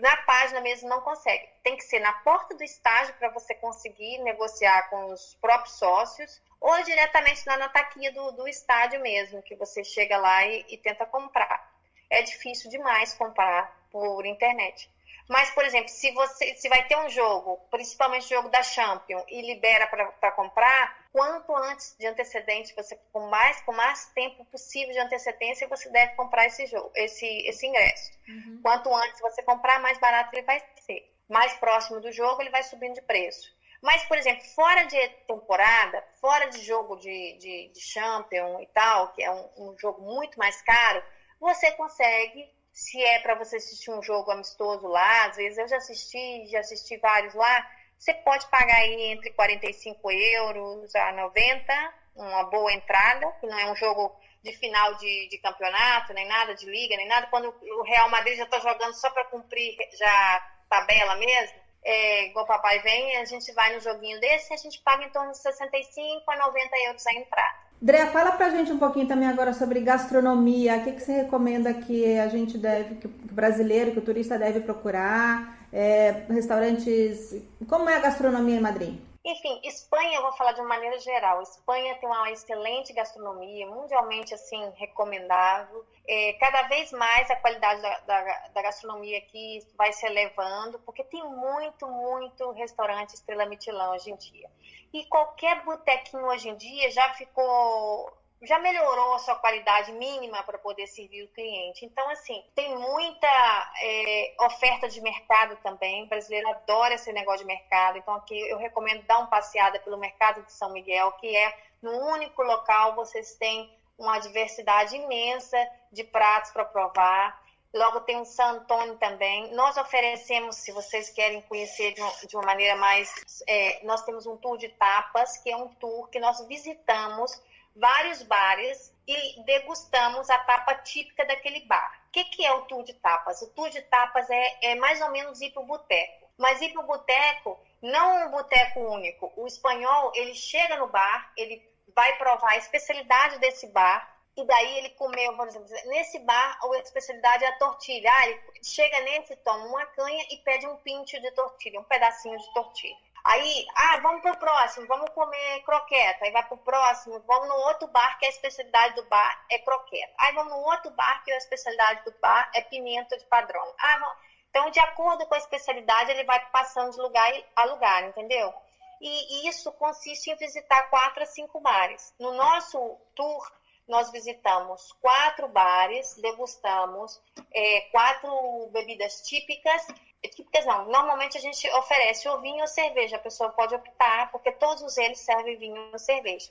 na 0.00 0.16
página 0.22 0.58
mesmo 0.62 0.88
não 0.88 1.02
consegue. 1.02 1.46
Tem 1.62 1.76
que 1.76 1.84
ser 1.84 1.98
na 1.98 2.14
porta 2.14 2.54
do 2.54 2.64
estágio 2.64 3.14
para 3.16 3.28
você 3.28 3.54
conseguir 3.56 4.16
negociar 4.22 4.88
com 4.88 5.12
os 5.12 5.34
próprios 5.34 5.76
sócios 5.76 6.40
ou 6.58 6.82
diretamente 6.82 7.42
lá 7.46 7.58
na 7.58 7.68
taquinha 7.68 8.10
do, 8.10 8.32
do 8.32 8.48
estádio 8.48 9.02
mesmo, 9.02 9.42
que 9.42 9.54
você 9.54 9.84
chega 9.84 10.16
lá 10.16 10.46
e, 10.46 10.64
e 10.70 10.78
tenta 10.78 11.04
comprar. 11.04 11.70
É 12.08 12.22
difícil 12.22 12.70
demais 12.70 13.12
comprar 13.12 13.70
por 13.90 14.24
internet. 14.24 14.90
Mas, 15.28 15.50
por 15.50 15.62
exemplo, 15.62 15.90
se 15.90 16.10
você 16.12 16.54
se 16.54 16.66
vai 16.70 16.86
ter 16.86 16.96
um 16.96 17.10
jogo, 17.10 17.60
principalmente 17.70 18.30
jogo 18.30 18.48
da 18.48 18.62
Champions, 18.62 19.24
e 19.28 19.42
libera 19.42 19.86
para 19.86 20.32
comprar, 20.32 21.03
quanto 21.14 21.54
antes 21.54 21.94
de 21.96 22.08
antecedente, 22.08 22.74
você 22.74 22.98
com 23.12 23.28
mais 23.30 23.60
com 23.60 23.72
mais 23.72 24.06
tempo 24.06 24.44
possível 24.46 24.92
de 24.92 24.98
antecedência, 24.98 25.68
você 25.68 25.88
deve 25.90 26.12
comprar 26.16 26.46
esse 26.46 26.66
jogo, 26.66 26.90
esse 26.96 27.24
esse 27.46 27.64
ingresso. 27.64 28.10
Uhum. 28.28 28.58
Quanto 28.60 28.92
antes 28.92 29.20
você 29.20 29.40
comprar, 29.44 29.78
mais 29.78 29.96
barato 29.98 30.34
ele 30.34 30.44
vai 30.44 30.60
ser. 30.80 31.08
Mais 31.28 31.54
próximo 31.54 32.00
do 32.00 32.10
jogo, 32.10 32.42
ele 32.42 32.50
vai 32.50 32.64
subindo 32.64 32.94
de 32.94 33.02
preço. 33.02 33.48
Mas, 33.80 34.04
por 34.06 34.18
exemplo, 34.18 34.42
fora 34.56 34.82
de 34.86 35.08
temporada, 35.28 36.02
fora 36.20 36.46
de 36.46 36.60
jogo 36.64 36.96
de, 36.96 37.38
de, 37.38 37.68
de 37.72 37.80
Champions 37.80 38.60
e 38.60 38.66
tal, 38.74 39.12
que 39.12 39.22
é 39.22 39.30
um, 39.30 39.48
um 39.56 39.78
jogo 39.78 40.02
muito 40.02 40.36
mais 40.36 40.60
caro, 40.62 41.00
você 41.38 41.70
consegue 41.72 42.52
se 42.72 43.00
é 43.00 43.20
para 43.20 43.36
você 43.36 43.56
assistir 43.56 43.92
um 43.92 44.02
jogo 44.02 44.32
amistoso 44.32 44.88
lá, 44.88 45.26
às 45.26 45.36
vezes 45.36 45.58
eu 45.58 45.68
já 45.68 45.76
assisti, 45.76 46.46
já 46.48 46.58
assisti 46.58 46.96
vários 46.96 47.34
lá, 47.34 47.70
você 47.98 48.12
pode 48.14 48.46
pagar 48.48 48.76
aí 48.76 49.12
entre 49.12 49.30
45 49.30 50.10
euros 50.10 50.94
a 50.94 51.12
90, 51.12 51.94
uma 52.16 52.44
boa 52.44 52.72
entrada, 52.72 53.30
que 53.40 53.46
não 53.46 53.58
é 53.58 53.70
um 53.70 53.76
jogo 53.76 54.14
de 54.42 54.52
final 54.52 54.94
de, 54.96 55.28
de 55.28 55.38
campeonato, 55.38 56.12
nem 56.12 56.28
nada, 56.28 56.54
de 56.54 56.66
liga, 56.66 56.96
nem 56.96 57.08
nada, 57.08 57.26
quando 57.28 57.48
o 57.48 57.82
Real 57.82 58.10
Madrid 58.10 58.36
já 58.36 58.44
está 58.44 58.58
jogando 58.60 58.92
só 58.92 59.08
para 59.10 59.24
cumprir 59.24 59.76
já 59.98 60.50
tabela 60.68 61.16
mesmo, 61.16 61.64
é, 61.84 62.28
igual 62.28 62.44
o 62.44 62.48
papai 62.48 62.80
vem, 62.80 63.16
a 63.18 63.24
gente 63.24 63.52
vai 63.52 63.74
no 63.74 63.80
joguinho 63.80 64.18
desse 64.20 64.52
e 64.52 64.54
a 64.54 64.58
gente 64.58 64.80
paga 64.82 65.04
em 65.04 65.10
torno 65.10 65.32
de 65.32 65.38
65 65.38 66.30
a 66.30 66.36
90 66.36 66.68
euros 66.86 67.06
a 67.06 67.14
entrada. 67.14 67.64
Andréa, 67.82 68.06
fala 68.06 68.32
pra 68.32 68.48
gente 68.48 68.72
um 68.72 68.78
pouquinho 68.78 69.06
também 69.06 69.28
agora 69.28 69.52
sobre 69.52 69.80
gastronomia. 69.80 70.76
O 70.76 70.84
que, 70.84 70.92
que 70.92 71.00
você 71.00 71.12
recomenda 71.12 71.74
que 71.74 72.18
a 72.18 72.28
gente 72.28 72.56
deve, 72.56 72.94
que 72.94 73.06
o 73.06 73.10
brasileiro, 73.10 73.92
que 73.92 73.98
o 73.98 74.04
turista 74.04 74.38
deve 74.38 74.60
procurar? 74.60 75.63
É, 75.74 76.12
restaurantes. 76.32 77.34
Como 77.68 77.90
é 77.90 77.96
a 77.96 78.00
gastronomia 78.00 78.56
em 78.56 78.60
Madrid? 78.60 78.96
Enfim, 79.24 79.58
Espanha, 79.64 80.18
eu 80.18 80.22
vou 80.22 80.32
falar 80.34 80.52
de 80.52 80.60
uma 80.60 80.68
maneira 80.68 80.98
geral. 81.00 81.42
Espanha 81.42 81.96
tem 81.96 82.08
uma 82.08 82.30
excelente 82.30 82.92
gastronomia, 82.92 83.66
mundialmente 83.66 84.32
assim 84.34 84.70
recomendável. 84.76 85.84
É, 86.06 86.34
cada 86.34 86.62
vez 86.68 86.92
mais 86.92 87.28
a 87.28 87.36
qualidade 87.36 87.82
da, 87.82 87.98
da, 88.00 88.48
da, 88.54 88.62
gastronomia 88.62 89.18
aqui 89.18 89.66
vai 89.76 89.92
se 89.92 90.06
elevando, 90.06 90.78
porque 90.80 91.02
tem 91.02 91.24
muito, 91.24 91.88
muito 91.88 92.52
restaurante 92.52 93.14
estrela 93.14 93.46
Michelin 93.46 93.88
hoje 93.94 94.10
em 94.10 94.16
dia. 94.16 94.48
E 94.92 95.04
qualquer 95.06 95.64
botequinho 95.64 96.26
hoje 96.26 96.50
em 96.50 96.56
dia 96.56 96.90
já 96.92 97.14
ficou 97.14 98.12
já 98.46 98.58
melhorou 98.58 99.14
a 99.14 99.18
sua 99.18 99.36
qualidade 99.36 99.92
mínima 99.92 100.42
para 100.42 100.58
poder 100.58 100.86
servir 100.86 101.24
o 101.24 101.28
cliente. 101.28 101.84
Então, 101.84 102.08
assim, 102.10 102.44
tem 102.54 102.76
muita 102.76 103.72
é, 103.80 104.34
oferta 104.40 104.88
de 104.88 105.00
mercado 105.00 105.56
também. 105.62 106.04
O 106.04 106.08
brasileiro 106.08 106.48
adora 106.48 106.94
esse 106.94 107.12
negócio 107.12 107.40
de 107.40 107.46
mercado. 107.46 107.98
Então, 107.98 108.14
aqui 108.14 108.38
eu 108.48 108.58
recomendo 108.58 109.02
dar 109.04 109.18
uma 109.18 109.28
passeada 109.28 109.78
pelo 109.78 109.98
mercado 109.98 110.42
de 110.42 110.52
São 110.52 110.72
Miguel, 110.72 111.12
que 111.12 111.34
é 111.36 111.56
no 111.82 111.92
único 112.12 112.42
local 112.42 112.94
vocês 112.94 113.34
têm 113.34 113.70
uma 113.98 114.18
diversidade 114.18 114.96
imensa 114.96 115.56
de 115.92 116.04
pratos 116.04 116.50
para 116.50 116.64
provar. 116.64 117.42
Logo 117.72 118.00
tem 118.02 118.20
o 118.20 118.24
San 118.24 118.52
Antônio 118.52 118.96
também. 118.96 119.52
Nós 119.52 119.76
oferecemos, 119.76 120.56
se 120.56 120.70
vocês 120.70 121.10
querem 121.10 121.42
conhecer 121.42 121.92
de 121.92 122.00
uma, 122.00 122.12
de 122.26 122.36
uma 122.36 122.46
maneira 122.46 122.76
mais. 122.76 123.12
É, 123.48 123.84
nós 123.84 124.02
temos 124.04 124.26
um 124.26 124.36
tour 124.36 124.56
de 124.56 124.68
tapas, 124.68 125.38
que 125.38 125.50
é 125.50 125.56
um 125.56 125.68
tour 125.74 126.08
que 126.08 126.20
nós 126.20 126.46
visitamos 126.46 127.42
vários 127.74 128.22
bares 128.22 128.94
e 129.06 129.42
degustamos 129.44 130.30
a 130.30 130.38
tapa 130.38 130.74
típica 130.76 131.24
daquele 131.24 131.60
bar. 131.66 132.02
O 132.08 132.10
que, 132.12 132.24
que 132.24 132.44
é 132.44 132.52
o 132.52 132.62
tour 132.62 132.84
de 132.84 132.94
tapas? 132.94 133.42
O 133.42 133.50
tour 133.50 133.68
de 133.70 133.82
tapas 133.82 134.30
é, 134.30 134.58
é 134.62 134.74
mais 134.76 135.00
ou 135.00 135.10
menos 135.10 135.40
ir 135.40 135.50
para 135.50 135.62
o 135.62 135.66
boteco. 135.66 136.24
Mas 136.38 136.60
ir 136.60 136.72
para 136.72 136.82
o 136.82 136.86
boteco, 136.86 137.58
não 137.82 138.26
um 138.26 138.30
boteco 138.30 138.80
único. 138.80 139.32
O 139.36 139.46
espanhol, 139.46 140.12
ele 140.14 140.34
chega 140.34 140.76
no 140.76 140.88
bar, 140.88 141.32
ele 141.36 141.62
vai 141.94 142.16
provar 142.16 142.52
a 142.52 142.56
especialidade 142.56 143.38
desse 143.38 143.68
bar, 143.68 144.14
e 144.36 144.44
daí 144.44 144.78
ele 144.78 144.90
comeu, 144.90 145.36
por 145.36 145.46
exemplo, 145.46 145.68
nesse 145.86 146.18
bar, 146.20 146.58
a 146.60 146.78
especialidade 146.78 147.44
é 147.44 147.48
a 147.48 147.58
tortilha. 147.58 148.10
Ah, 148.12 148.28
ele 148.28 148.40
chega 148.64 149.00
nesse, 149.00 149.36
toma 149.36 149.64
uma 149.66 149.86
canha 149.86 150.26
e 150.30 150.36
pede 150.38 150.66
um 150.66 150.76
pinto 150.76 151.20
de 151.20 151.30
tortilha, 151.32 151.78
um 151.78 151.84
pedacinho 151.84 152.36
de 152.36 152.52
tortilha. 152.52 152.96
Aí, 153.24 153.66
ah, 153.74 154.00
vamos 154.02 154.20
pro 154.20 154.36
próximo, 154.36 154.86
vamos 154.86 155.08
comer 155.10 155.62
croqueta. 155.62 156.24
Aí 156.24 156.30
vai 156.30 156.46
pro 156.46 156.58
próximo, 156.58 157.20
vamos 157.26 157.48
no 157.48 157.54
outro 157.54 157.88
bar, 157.88 158.18
que 158.18 158.26
a 158.26 158.28
especialidade 158.28 158.94
do 158.96 159.04
bar 159.06 159.46
é 159.50 159.58
croqueta. 159.60 160.12
Aí 160.18 160.34
vamos 160.34 160.52
no 160.52 160.60
outro 160.60 160.90
bar, 160.90 161.24
que 161.24 161.32
a 161.32 161.38
especialidade 161.38 162.04
do 162.04 162.14
bar 162.20 162.50
é 162.54 162.60
pimenta 162.60 163.16
de 163.16 163.24
padrão. 163.24 163.64
Ah, 163.78 163.98
vamos... 163.98 164.16
Então, 164.50 164.70
de 164.70 164.78
acordo 164.78 165.26
com 165.26 165.34
a 165.34 165.38
especialidade, 165.38 166.12
ele 166.12 166.24
vai 166.24 166.38
passando 166.50 166.92
de 166.92 167.00
lugar 167.00 167.32
a 167.56 167.64
lugar, 167.64 168.04
entendeu? 168.04 168.54
E 169.00 169.48
isso 169.48 169.72
consiste 169.72 170.30
em 170.30 170.36
visitar 170.36 170.84
quatro 170.90 171.22
a 171.22 171.26
cinco 171.26 171.60
bares. 171.60 172.14
No 172.20 172.32
nosso 172.32 172.78
tour, 173.16 173.52
nós 173.86 174.10
visitamos 174.10 174.92
quatro 175.00 175.48
bares, 175.48 176.14
degustamos 176.16 177.20
é, 177.52 177.80
quatro 177.92 178.70
bebidas 178.72 179.22
típicas. 179.22 179.86
Típicas 180.34 180.64
não, 180.64 180.86
normalmente 180.86 181.36
a 181.36 181.40
gente 181.40 181.68
oferece 181.70 182.26
ou 182.28 182.40
vinho 182.40 182.62
ou 182.62 182.66
cerveja, 182.66 183.16
a 183.16 183.20
pessoa 183.20 183.50
pode 183.50 183.74
optar, 183.74 184.30
porque 184.30 184.50
todos 184.52 184.96
eles 184.96 185.18
servem 185.20 185.58
vinho 185.58 185.90
ou 185.92 185.98
cerveja. 185.98 186.50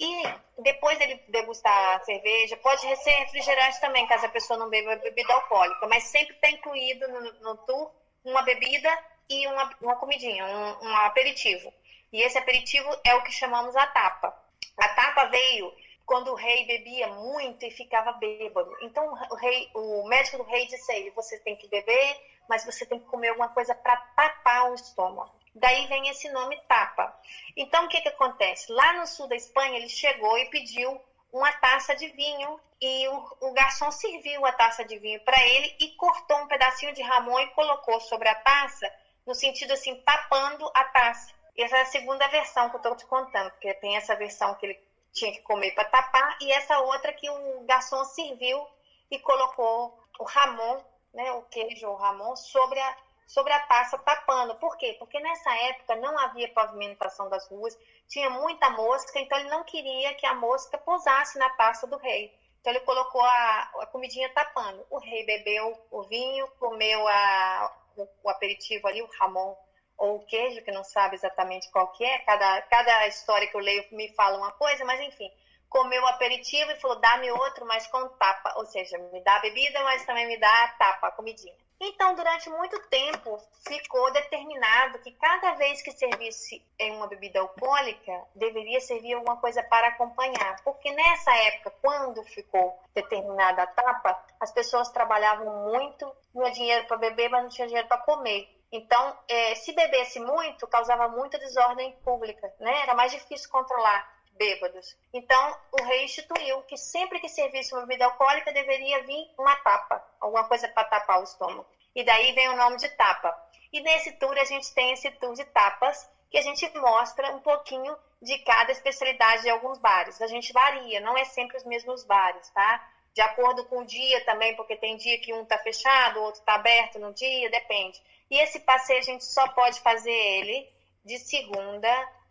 E 0.00 0.22
depois 0.62 0.98
dele 0.98 1.22
degustar 1.28 1.96
a 1.96 2.00
cerveja, 2.00 2.56
pode 2.56 2.80
ser 2.96 3.10
refrigerante 3.10 3.78
também, 3.82 4.06
caso 4.06 4.24
a 4.24 4.30
pessoa 4.30 4.58
não 4.58 4.70
beba 4.70 4.96
bebida 4.96 5.34
alcoólica, 5.34 5.86
mas 5.88 6.04
sempre 6.04 6.34
está 6.34 6.48
incluído 6.48 7.06
no, 7.08 7.20
no, 7.20 7.56
tour 7.66 7.90
uma 8.24 8.40
bebida 8.40 8.90
e 9.28 9.46
uma, 9.46 9.70
uma 9.82 9.96
comidinha, 9.96 10.46
um, 10.46 10.86
um 10.86 10.96
aperitivo. 10.96 11.70
E 12.10 12.22
esse 12.22 12.38
aperitivo 12.38 12.88
é 13.04 13.14
o 13.14 13.22
que 13.22 13.30
chamamos 13.30 13.76
a 13.76 13.86
tapa. 13.88 14.34
A 14.78 14.88
tapa 14.88 15.26
veio 15.26 15.70
quando 16.10 16.32
o 16.32 16.34
rei 16.34 16.66
bebia 16.66 17.06
muito 17.06 17.64
e 17.64 17.70
ficava 17.70 18.10
bêbado. 18.14 18.76
Então 18.82 19.16
o 19.30 19.34
rei, 19.36 19.70
o 19.72 20.08
médico 20.08 20.38
do 20.38 20.42
rei 20.42 20.66
disse 20.66 20.90
a 20.90 20.96
ele: 20.96 21.12
você 21.12 21.38
tem 21.38 21.54
que 21.54 21.68
beber, 21.68 22.16
mas 22.48 22.64
você 22.64 22.84
tem 22.84 22.98
que 22.98 23.06
comer 23.06 23.28
alguma 23.28 23.50
coisa 23.50 23.76
para 23.76 23.96
tapar 24.16 24.72
o 24.72 24.74
estômago. 24.74 25.30
Daí 25.54 25.86
vem 25.86 26.08
esse 26.08 26.28
nome 26.30 26.60
tapa. 26.66 27.16
Então 27.56 27.84
o 27.84 27.88
que 27.88 28.00
que 28.00 28.08
acontece? 28.08 28.72
Lá 28.72 28.94
no 28.94 29.06
sul 29.06 29.28
da 29.28 29.36
Espanha 29.36 29.76
ele 29.76 29.88
chegou 29.88 30.36
e 30.36 30.50
pediu 30.50 31.00
uma 31.32 31.52
taça 31.52 31.94
de 31.94 32.08
vinho 32.08 32.58
e 32.80 33.06
o, 33.06 33.36
o 33.42 33.52
garçom 33.52 33.92
serviu 33.92 34.44
a 34.44 34.50
taça 34.50 34.84
de 34.84 34.98
vinho 34.98 35.20
para 35.20 35.40
ele 35.46 35.76
e 35.78 35.94
cortou 35.94 36.38
um 36.38 36.48
pedacinho 36.48 36.92
de 36.92 37.02
ramon 37.02 37.38
e 37.38 37.50
colocou 37.50 38.00
sobre 38.00 38.28
a 38.28 38.34
taça, 38.34 38.92
no 39.24 39.32
sentido 39.32 39.74
assim, 39.74 39.94
tapando 40.02 40.68
a 40.74 40.84
taça. 40.86 41.32
Essa 41.56 41.76
é 41.76 41.80
a 41.82 41.86
segunda 41.86 42.26
versão 42.26 42.68
que 42.68 42.74
eu 42.74 42.80
estou 42.80 42.96
te 42.96 43.06
contando, 43.06 43.50
porque 43.52 43.72
tem 43.74 43.96
essa 43.96 44.16
versão 44.16 44.56
que 44.56 44.66
ele 44.66 44.89
tinha 45.12 45.32
que 45.32 45.40
comer 45.42 45.72
para 45.72 45.84
tapar, 45.84 46.36
e 46.40 46.52
essa 46.52 46.78
outra 46.80 47.12
que 47.12 47.28
o 47.28 47.64
garçom 47.64 48.04
serviu 48.04 48.66
e 49.10 49.18
colocou 49.18 49.98
o 50.18 50.24
ramon, 50.24 50.80
né, 51.12 51.32
o 51.32 51.42
queijo 51.42 51.88
ou 51.88 51.96
ramon, 51.96 52.36
sobre 52.36 52.78
a, 52.78 52.96
sobre 53.26 53.52
a 53.52 53.60
taça 53.60 53.98
tapando. 53.98 54.54
Por 54.56 54.76
quê? 54.76 54.94
Porque 54.98 55.18
nessa 55.20 55.54
época 55.56 55.96
não 55.96 56.18
havia 56.18 56.52
pavimentação 56.52 57.28
das 57.28 57.48
ruas, 57.48 57.76
tinha 58.08 58.30
muita 58.30 58.70
mosca, 58.70 59.18
então 59.18 59.38
ele 59.38 59.48
não 59.48 59.64
queria 59.64 60.14
que 60.14 60.26
a 60.26 60.34
mosca 60.34 60.78
pousasse 60.78 61.38
na 61.38 61.48
taça 61.50 61.86
do 61.86 61.96
rei. 61.96 62.32
Então 62.60 62.72
ele 62.72 62.80
colocou 62.80 63.22
a, 63.22 63.70
a 63.80 63.86
comidinha 63.86 64.28
tapando. 64.34 64.86
O 64.90 64.98
rei 64.98 65.24
bebeu 65.24 65.78
o 65.90 66.02
vinho, 66.02 66.46
comeu 66.58 67.06
a, 67.08 67.72
o, 67.96 68.06
o 68.22 68.28
aperitivo 68.28 68.86
ali, 68.86 69.00
o 69.00 69.08
ramon 69.18 69.56
ou 70.00 70.16
o 70.16 70.24
queijo, 70.24 70.64
que 70.64 70.72
não 70.72 70.82
sabe 70.82 71.14
exatamente 71.14 71.70
qual 71.70 71.92
que 71.92 72.02
é. 72.02 72.18
Cada, 72.20 72.62
cada 72.62 73.06
história 73.06 73.46
que 73.46 73.54
eu 73.54 73.60
leio 73.60 73.84
me 73.92 74.08
fala 74.14 74.38
uma 74.38 74.50
coisa, 74.52 74.82
mas 74.84 74.98
enfim. 75.00 75.30
Comeu 75.68 76.02
o 76.02 76.06
aperitivo 76.06 76.72
e 76.72 76.80
falou, 76.80 76.98
dá-me 76.98 77.30
outro, 77.30 77.66
mas 77.66 77.86
com 77.86 78.08
tapa. 78.08 78.54
Ou 78.56 78.64
seja, 78.64 78.98
me 79.12 79.22
dá 79.22 79.36
a 79.36 79.40
bebida, 79.40 79.84
mas 79.84 80.04
também 80.06 80.26
me 80.26 80.38
dá 80.38 80.64
a 80.64 80.68
tapa, 80.68 81.08
a 81.08 81.12
comidinha. 81.12 81.54
Então, 81.78 82.14
durante 82.14 82.48
muito 82.50 82.78
tempo, 82.88 83.38
ficou 83.66 84.12
determinado 84.12 84.98
que 84.98 85.12
cada 85.12 85.52
vez 85.52 85.80
que 85.82 85.92
servisse 85.92 86.62
em 86.78 86.96
uma 86.96 87.06
bebida 87.06 87.40
alcoólica, 87.40 88.12
deveria 88.34 88.80
servir 88.80 89.14
alguma 89.14 89.36
coisa 89.36 89.62
para 89.62 89.88
acompanhar. 89.88 90.62
Porque 90.64 90.90
nessa 90.92 91.34
época, 91.36 91.74
quando 91.82 92.22
ficou 92.24 92.78
determinada 92.94 93.62
a 93.62 93.66
tapa, 93.66 94.24
as 94.40 94.50
pessoas 94.50 94.90
trabalhavam 94.90 95.70
muito, 95.70 96.10
tinha 96.32 96.50
dinheiro 96.50 96.86
para 96.86 96.96
beber, 96.96 97.30
mas 97.30 97.42
não 97.42 97.50
tinha 97.50 97.66
dinheiro 97.66 97.88
para 97.88 98.02
comer. 98.02 98.59
Então, 98.72 99.18
é, 99.28 99.54
se 99.56 99.72
bebesse 99.72 100.20
muito, 100.20 100.66
causava 100.66 101.08
muita 101.08 101.38
desordem 101.38 101.92
pública, 102.04 102.52
né? 102.60 102.82
Era 102.82 102.94
mais 102.94 103.10
difícil 103.10 103.50
controlar 103.50 104.08
bêbados. 104.36 104.96
Então, 105.12 105.56
o 105.72 105.82
rei 105.82 106.04
instituiu 106.04 106.62
que 106.62 106.76
sempre 106.76 107.20
que 107.20 107.28
servisse 107.28 107.74
uma 107.74 107.82
bebida 107.82 108.06
alcoólica, 108.06 108.52
deveria 108.52 109.02
vir 109.02 109.28
uma 109.38 109.56
tapa, 109.56 110.02
alguma 110.20 110.46
coisa 110.48 110.68
para 110.68 110.84
tapar 110.84 111.20
o 111.20 111.24
estômago. 111.24 111.66
E 111.94 112.04
daí 112.04 112.32
vem 112.32 112.48
o 112.48 112.56
nome 112.56 112.76
de 112.76 112.88
tapa. 112.90 113.36
E 113.72 113.80
nesse 113.80 114.12
tour 114.12 114.36
a 114.38 114.44
gente 114.44 114.72
tem 114.72 114.92
esse 114.92 115.10
tour 115.12 115.34
de 115.34 115.44
tapas, 115.46 116.08
que 116.30 116.38
a 116.38 116.42
gente 116.42 116.66
mostra 116.78 117.34
um 117.34 117.40
pouquinho 117.40 117.96
de 118.22 118.38
cada 118.38 118.70
especialidade 118.70 119.42
de 119.42 119.50
alguns 119.50 119.78
bares. 119.78 120.20
A 120.22 120.26
gente 120.26 120.52
varia, 120.52 121.00
não 121.00 121.18
é 121.18 121.24
sempre 121.24 121.56
os 121.56 121.64
mesmos 121.64 122.04
bares, 122.04 122.48
tá? 122.50 122.88
De 123.12 123.20
acordo 123.20 123.66
com 123.66 123.80
o 123.80 123.86
dia 123.86 124.24
também, 124.24 124.54
porque 124.54 124.76
tem 124.76 124.96
dia 124.96 125.18
que 125.20 125.34
um 125.34 125.44
tá 125.44 125.58
fechado, 125.58 126.20
o 126.20 126.22
outro 126.22 126.40
tá 126.42 126.54
aberto 126.54 126.98
no 126.98 127.12
dia, 127.12 127.50
depende. 127.50 128.00
E 128.30 128.38
esse 128.38 128.60
passeio 128.60 129.00
a 129.00 129.02
gente 129.02 129.24
só 129.24 129.46
pode 129.48 129.80
fazer 129.80 130.10
ele 130.10 130.66
de 131.04 131.18
segunda 131.18 131.88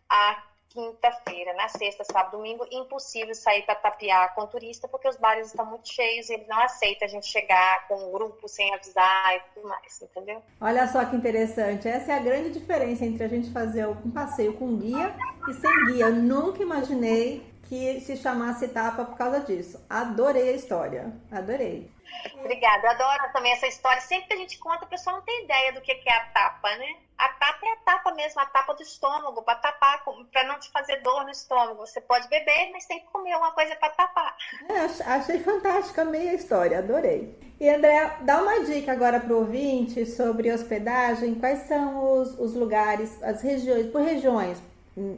a 0.10 0.44
quinta-feira, 0.70 1.52
na 1.54 1.68
sexta, 1.68 2.04
sábado, 2.04 2.38
domingo, 2.38 2.66
impossível 2.72 3.34
sair 3.34 3.64
para 3.64 3.76
tapear 3.76 4.34
com 4.36 4.46
turista, 4.46 4.88
porque 4.88 5.08
os 5.08 5.18
bares 5.18 5.48
estão 5.48 5.66
muito 5.66 5.92
cheios 5.92 6.30
e 6.30 6.34
eles 6.34 6.48
não 6.48 6.62
aceitam 6.62 7.08
a 7.08 7.10
gente 7.10 7.26
chegar 7.28 7.88
com 7.88 7.96
um 8.08 8.12
grupo 8.12 8.48
sem 8.48 8.72
avisar 8.74 9.36
e 9.36 9.42
tudo 9.54 9.68
mais, 9.68 10.02
entendeu? 10.02 10.42
Olha 10.62 10.88
só 10.88 11.04
que 11.06 11.16
interessante, 11.16 11.88
essa 11.88 12.14
é 12.14 12.16
a 12.16 12.20
grande 12.20 12.52
diferença 12.52 13.04
entre 13.04 13.24
a 13.24 13.28
gente 13.28 13.52
fazer 13.52 13.88
um 13.88 14.12
passeio 14.12 14.54
com 14.54 14.78
guia 14.78 15.16
e 15.48 15.54
sem 15.56 15.86
guia. 15.86 16.06
Eu 16.06 16.14
nunca 16.14 16.62
imaginei 16.62 17.44
que 17.70 18.02
se 18.02 18.18
chamasse 18.18 18.68
Tapa 18.68 19.06
por 19.06 19.16
causa 19.16 19.42
disso. 19.42 19.80
Adorei 19.88 20.50
a 20.50 20.54
história, 20.54 21.14
adorei. 21.32 21.90
Obrigada, 22.34 22.90
adoro 22.90 23.32
também 23.32 23.52
essa 23.52 23.68
história. 23.68 24.02
Sempre 24.02 24.28
que 24.28 24.34
a 24.34 24.38
gente 24.38 24.58
conta, 24.58 24.86
a 24.86 24.88
pessoa 24.88 25.18
não 25.18 25.22
tem 25.22 25.44
ideia 25.44 25.72
do 25.72 25.80
que 25.80 25.92
é 25.92 26.14
a 26.14 26.26
tapa, 26.26 26.76
né? 26.78 26.96
A 27.16 27.30
tapa 27.30 27.60
é 27.64 27.72
a 27.74 27.76
tapa 27.78 28.12
mesmo, 28.16 28.42
a 28.42 28.46
tapa 28.48 28.74
do 28.74 28.82
estômago, 28.82 29.44
para 29.44 29.60
tapar, 29.60 30.04
para 30.32 30.44
não 30.46 30.60
te 30.60 30.72
fazer 30.72 30.98
dor 31.04 31.24
no 31.26 31.30
estômago. 31.30 31.86
Você 31.86 32.02
pode 32.02 32.28
beber, 32.28 32.72
mas 32.72 32.88
tem 32.88 33.02
que 33.02 33.06
comer 33.12 33.36
uma 33.36 33.52
coisa 33.52 33.76
para 33.76 33.90
tapar. 33.90 34.36
É, 34.68 35.04
achei 35.12 35.40
fantástica, 35.40 36.02
amei 36.02 36.30
a 36.30 36.34
história, 36.34 36.80
adorei. 36.80 37.38
E 37.60 37.70
André, 37.70 38.18
dá 38.22 38.42
uma 38.42 38.66
dica 38.66 38.94
agora 38.94 39.20
para 39.20 39.34
o 39.34 39.40
ouvinte 39.40 40.08
sobre 40.08 40.52
hospedagem. 40.52 41.36
Quais 41.36 41.68
são 41.68 42.20
os, 42.20 42.40
os 42.40 42.56
lugares, 42.56 43.22
as 43.22 43.44
regiões, 43.44 43.92
por 43.92 44.02
regiões 44.02 44.60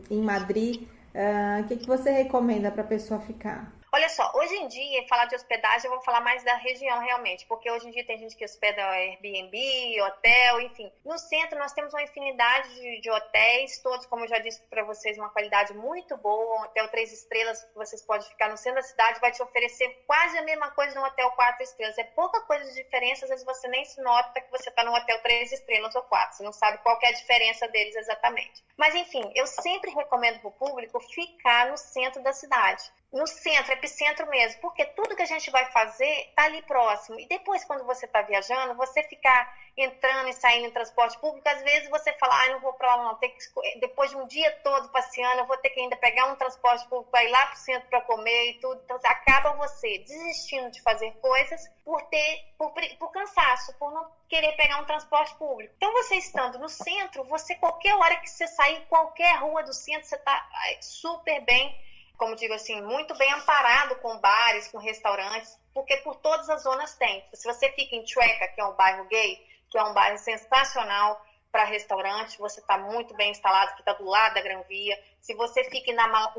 em 0.10 0.22
Madrid, 0.22 0.88
o 1.14 1.66
uh, 1.66 1.68
que, 1.68 1.78
que 1.78 1.88
você 1.88 2.12
recomenda 2.12 2.72
para 2.72 2.84
a 2.84 2.88
pessoa 2.88 3.20
ficar? 3.22 3.81
Olha 3.94 4.08
só, 4.08 4.32
hoje 4.36 4.56
em 4.56 4.70
dia, 4.70 5.06
falar 5.06 5.26
de 5.26 5.36
hospedagem, 5.36 5.84
eu 5.84 5.92
vou 5.92 6.02
falar 6.02 6.22
mais 6.22 6.42
da 6.46 6.56
região 6.56 6.98
realmente, 7.00 7.46
porque 7.46 7.70
hoje 7.70 7.90
em 7.90 7.92
dia 7.92 8.06
tem 8.06 8.18
gente 8.18 8.38
que 8.38 8.46
hospeda 8.46 8.82
Airbnb, 8.82 10.02
hotel, 10.02 10.62
enfim. 10.62 10.90
No 11.04 11.18
centro 11.18 11.60
nós 11.60 11.74
temos 11.74 11.94
uma 11.94 12.02
infinidade 12.02 12.74
de, 12.74 13.02
de 13.02 13.12
hotéis, 13.12 13.82
todos, 13.82 14.06
como 14.06 14.24
eu 14.24 14.30
já 14.30 14.40
disse 14.40 14.62
para 14.70 14.86
vocês, 14.86 15.18
uma 15.18 15.30
qualidade 15.30 15.74
muito 15.74 16.16
boa. 16.16 16.62
Um 16.62 16.64
hotel 16.64 16.88
três 16.88 17.12
estrelas, 17.12 17.68
vocês 17.76 18.02
podem 18.02 18.26
ficar 18.30 18.48
no 18.48 18.56
centro 18.56 18.80
da 18.80 18.88
cidade, 18.88 19.20
vai 19.20 19.30
te 19.30 19.44
oferecer 19.44 19.90
quase 20.08 20.38
a 20.38 20.44
mesma 20.44 20.72
coisa 20.72 20.98
no 20.98 21.06
hotel 21.06 21.30
quatro 21.32 21.62
estrelas. 21.62 21.98
É 21.98 22.06
pouca 22.06 22.40
coisa 22.44 22.64
de 22.64 22.82
diferença, 22.82 23.26
às 23.26 23.30
vezes 23.30 23.46
você 23.46 23.68
nem 23.68 23.84
se 23.84 24.02
nota 24.02 24.40
que 24.40 24.52
você 24.52 24.70
está 24.70 24.86
no 24.86 24.96
hotel 24.96 25.22
três 25.22 25.52
estrelas 25.52 25.94
ou 25.96 26.04
quatro, 26.04 26.38
você 26.38 26.44
não 26.44 26.54
sabe 26.54 26.78
qual 26.78 26.98
é 27.04 27.08
a 27.08 27.12
diferença 27.12 27.68
deles 27.68 27.98
exatamente. 27.98 28.64
Mas 28.78 28.96
enfim, 28.96 29.30
eu 29.36 29.46
sempre 29.46 29.92
recomendo 29.92 30.40
para 30.40 30.48
o 30.48 30.54
público 30.54 30.98
ficar 31.02 31.68
no 31.68 31.78
centro 31.78 32.24
da 32.24 32.32
cidade 32.32 32.90
no 33.12 33.28
centro, 33.28 33.74
epicentro 33.74 34.26
mesmo, 34.30 34.62
porque 34.62 34.86
tudo 34.86 35.16
que 35.16 35.22
a 35.22 35.26
gente 35.28 35.52
vai 35.52 35.66
fazer 35.72 36.28
está 36.30 36.46
ali 36.46 36.62
próximo. 36.62 37.20
E 37.20 37.28
depois, 37.28 37.64
quando 37.66 37.84
você 37.86 38.06
está 38.06 38.22
viajando, 38.22 38.74
você 38.76 39.04
ficar 39.04 39.54
entrando 39.76 40.30
e 40.30 40.34
saindo 40.34 40.68
em 40.68 40.72
transporte 40.72 41.20
público, 41.20 41.48
às 41.48 41.62
vezes 41.62 41.90
você 41.90 42.14
fala, 42.14 42.42
ah, 42.44 42.48
não 42.50 42.60
vou 42.62 42.74
para 42.74 42.96
lá 42.96 43.04
não, 43.04 43.18
que, 43.18 43.30
depois 43.80 44.12
de 44.12 44.18
um 44.18 44.26
dia 44.28 44.50
todo 44.64 44.90
passeando, 44.90 45.40
eu 45.40 45.46
vou 45.46 45.58
ter 45.58 45.70
que 45.72 45.82
ainda 45.82 45.98
pegar 45.98 46.26
um 46.32 46.36
transporte 46.36 46.88
público 46.88 47.12
para 47.12 47.24
ir 47.26 47.30
lá 47.30 47.46
para 47.48 47.56
o 47.56 47.58
centro 47.58 47.90
para 47.90 48.02
comer 48.02 48.52
e 48.52 48.60
tudo. 48.60 48.82
Então, 48.86 48.98
acaba 49.04 49.54
você 49.54 50.00
desistindo 50.00 50.72
de 50.72 50.82
fazer 50.82 51.12
coisas 51.22 51.62
por 51.84 52.02
ter, 52.04 52.46
por, 52.58 52.72
por 52.98 53.12
cansaço, 53.12 53.78
por 53.78 53.92
não 53.92 54.10
querer 54.30 54.54
pegar 54.54 54.80
um 54.80 54.86
transporte 54.86 55.36
público. 55.36 55.74
Então, 55.76 55.92
você 55.92 56.16
estando 56.16 56.58
no 56.60 56.70
centro, 56.70 57.26
você, 57.26 57.56
qualquer 57.56 57.94
hora 57.96 58.16
que 58.18 58.30
você 58.30 58.48
sair, 58.48 58.86
qualquer 58.88 59.36
rua 59.40 59.64
do 59.64 59.74
centro, 59.74 60.08
você 60.08 60.16
está 60.16 60.48
super 60.80 61.42
bem 61.42 61.91
como 62.22 62.36
digo 62.36 62.54
assim, 62.54 62.80
muito 62.84 63.16
bem 63.16 63.34
amparado 63.34 63.96
com 63.96 64.20
bares, 64.20 64.68
com 64.68 64.78
restaurantes, 64.78 65.60
porque 65.74 65.98
por 65.98 66.18
todas 66.18 66.48
as 66.52 66.62
zonas 66.62 66.94
tem. 66.94 67.26
Se 67.34 67.52
você 67.52 67.68
fica 67.72 67.96
em 67.96 68.06
Chueca, 68.06 68.48
que 68.50 68.62
é 68.62 68.64
um 68.64 68.76
bairro 68.76 69.06
gay, 69.06 69.44
que 69.72 69.76
é 69.76 69.84
um 69.84 69.92
bairro 69.92 70.20
sensacional 70.20 71.20
para 71.52 71.64
restaurante, 71.64 72.38
você 72.38 72.60
está 72.60 72.78
muito 72.78 73.16
bem 73.16 73.32
instalado, 73.32 73.74
que 73.74 73.80
está 73.82 73.94
do 73.94 74.06
lado 74.06 74.36
da 74.36 74.42
Gran 74.42 74.62
Via. 74.70 74.96
Se 75.20 75.34
você 75.34 75.64
fica 75.64 75.90
em 75.90 75.96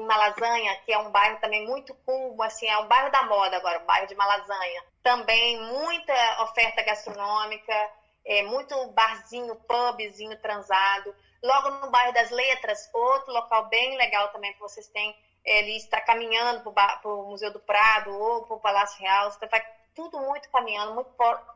Malazanha, 0.07 0.77
que 0.85 0.92
é 0.92 0.99
um 0.99 1.11
bairro 1.11 1.40
também 1.40 1.66
muito 1.66 1.92
cool, 2.07 2.40
assim, 2.45 2.68
é 2.68 2.79
um 2.79 2.87
bairro 2.87 3.11
da 3.11 3.25
moda 3.25 3.57
agora, 3.57 3.81
o 3.83 3.85
bairro 3.85 4.07
de 4.07 4.14
Malazanha. 4.14 4.85
Também 5.03 5.61
muita 5.62 6.45
oferta 6.45 6.80
gastronômica, 6.85 7.91
é, 8.24 8.45
muito 8.45 8.87
barzinho, 8.93 9.57
pubzinho 9.57 10.41
transado. 10.41 11.12
Logo 11.43 11.70
no 11.70 11.91
bairro 11.91 12.12
das 12.12 12.30
Letras, 12.30 12.89
outro 12.95 13.33
local 13.33 13.68
bem 13.68 13.97
legal 13.97 14.28
também 14.28 14.53
que 14.53 14.61
vocês 14.61 14.87
têm 14.87 15.12
ele 15.45 15.76
está 15.76 16.01
caminhando 16.01 16.72
para 16.72 17.01
o 17.05 17.30
Museu 17.30 17.53
do 17.53 17.61
Prado 17.61 18.11
ou 18.11 18.43
para 18.45 18.57
o 18.57 18.61
Palácio 18.61 19.01
Real, 19.01 19.30
você 19.30 19.47
vai 19.47 19.62
tudo 19.95 20.18
muito 20.20 20.49
caminhando, 20.51 20.95
muito 20.95 21.11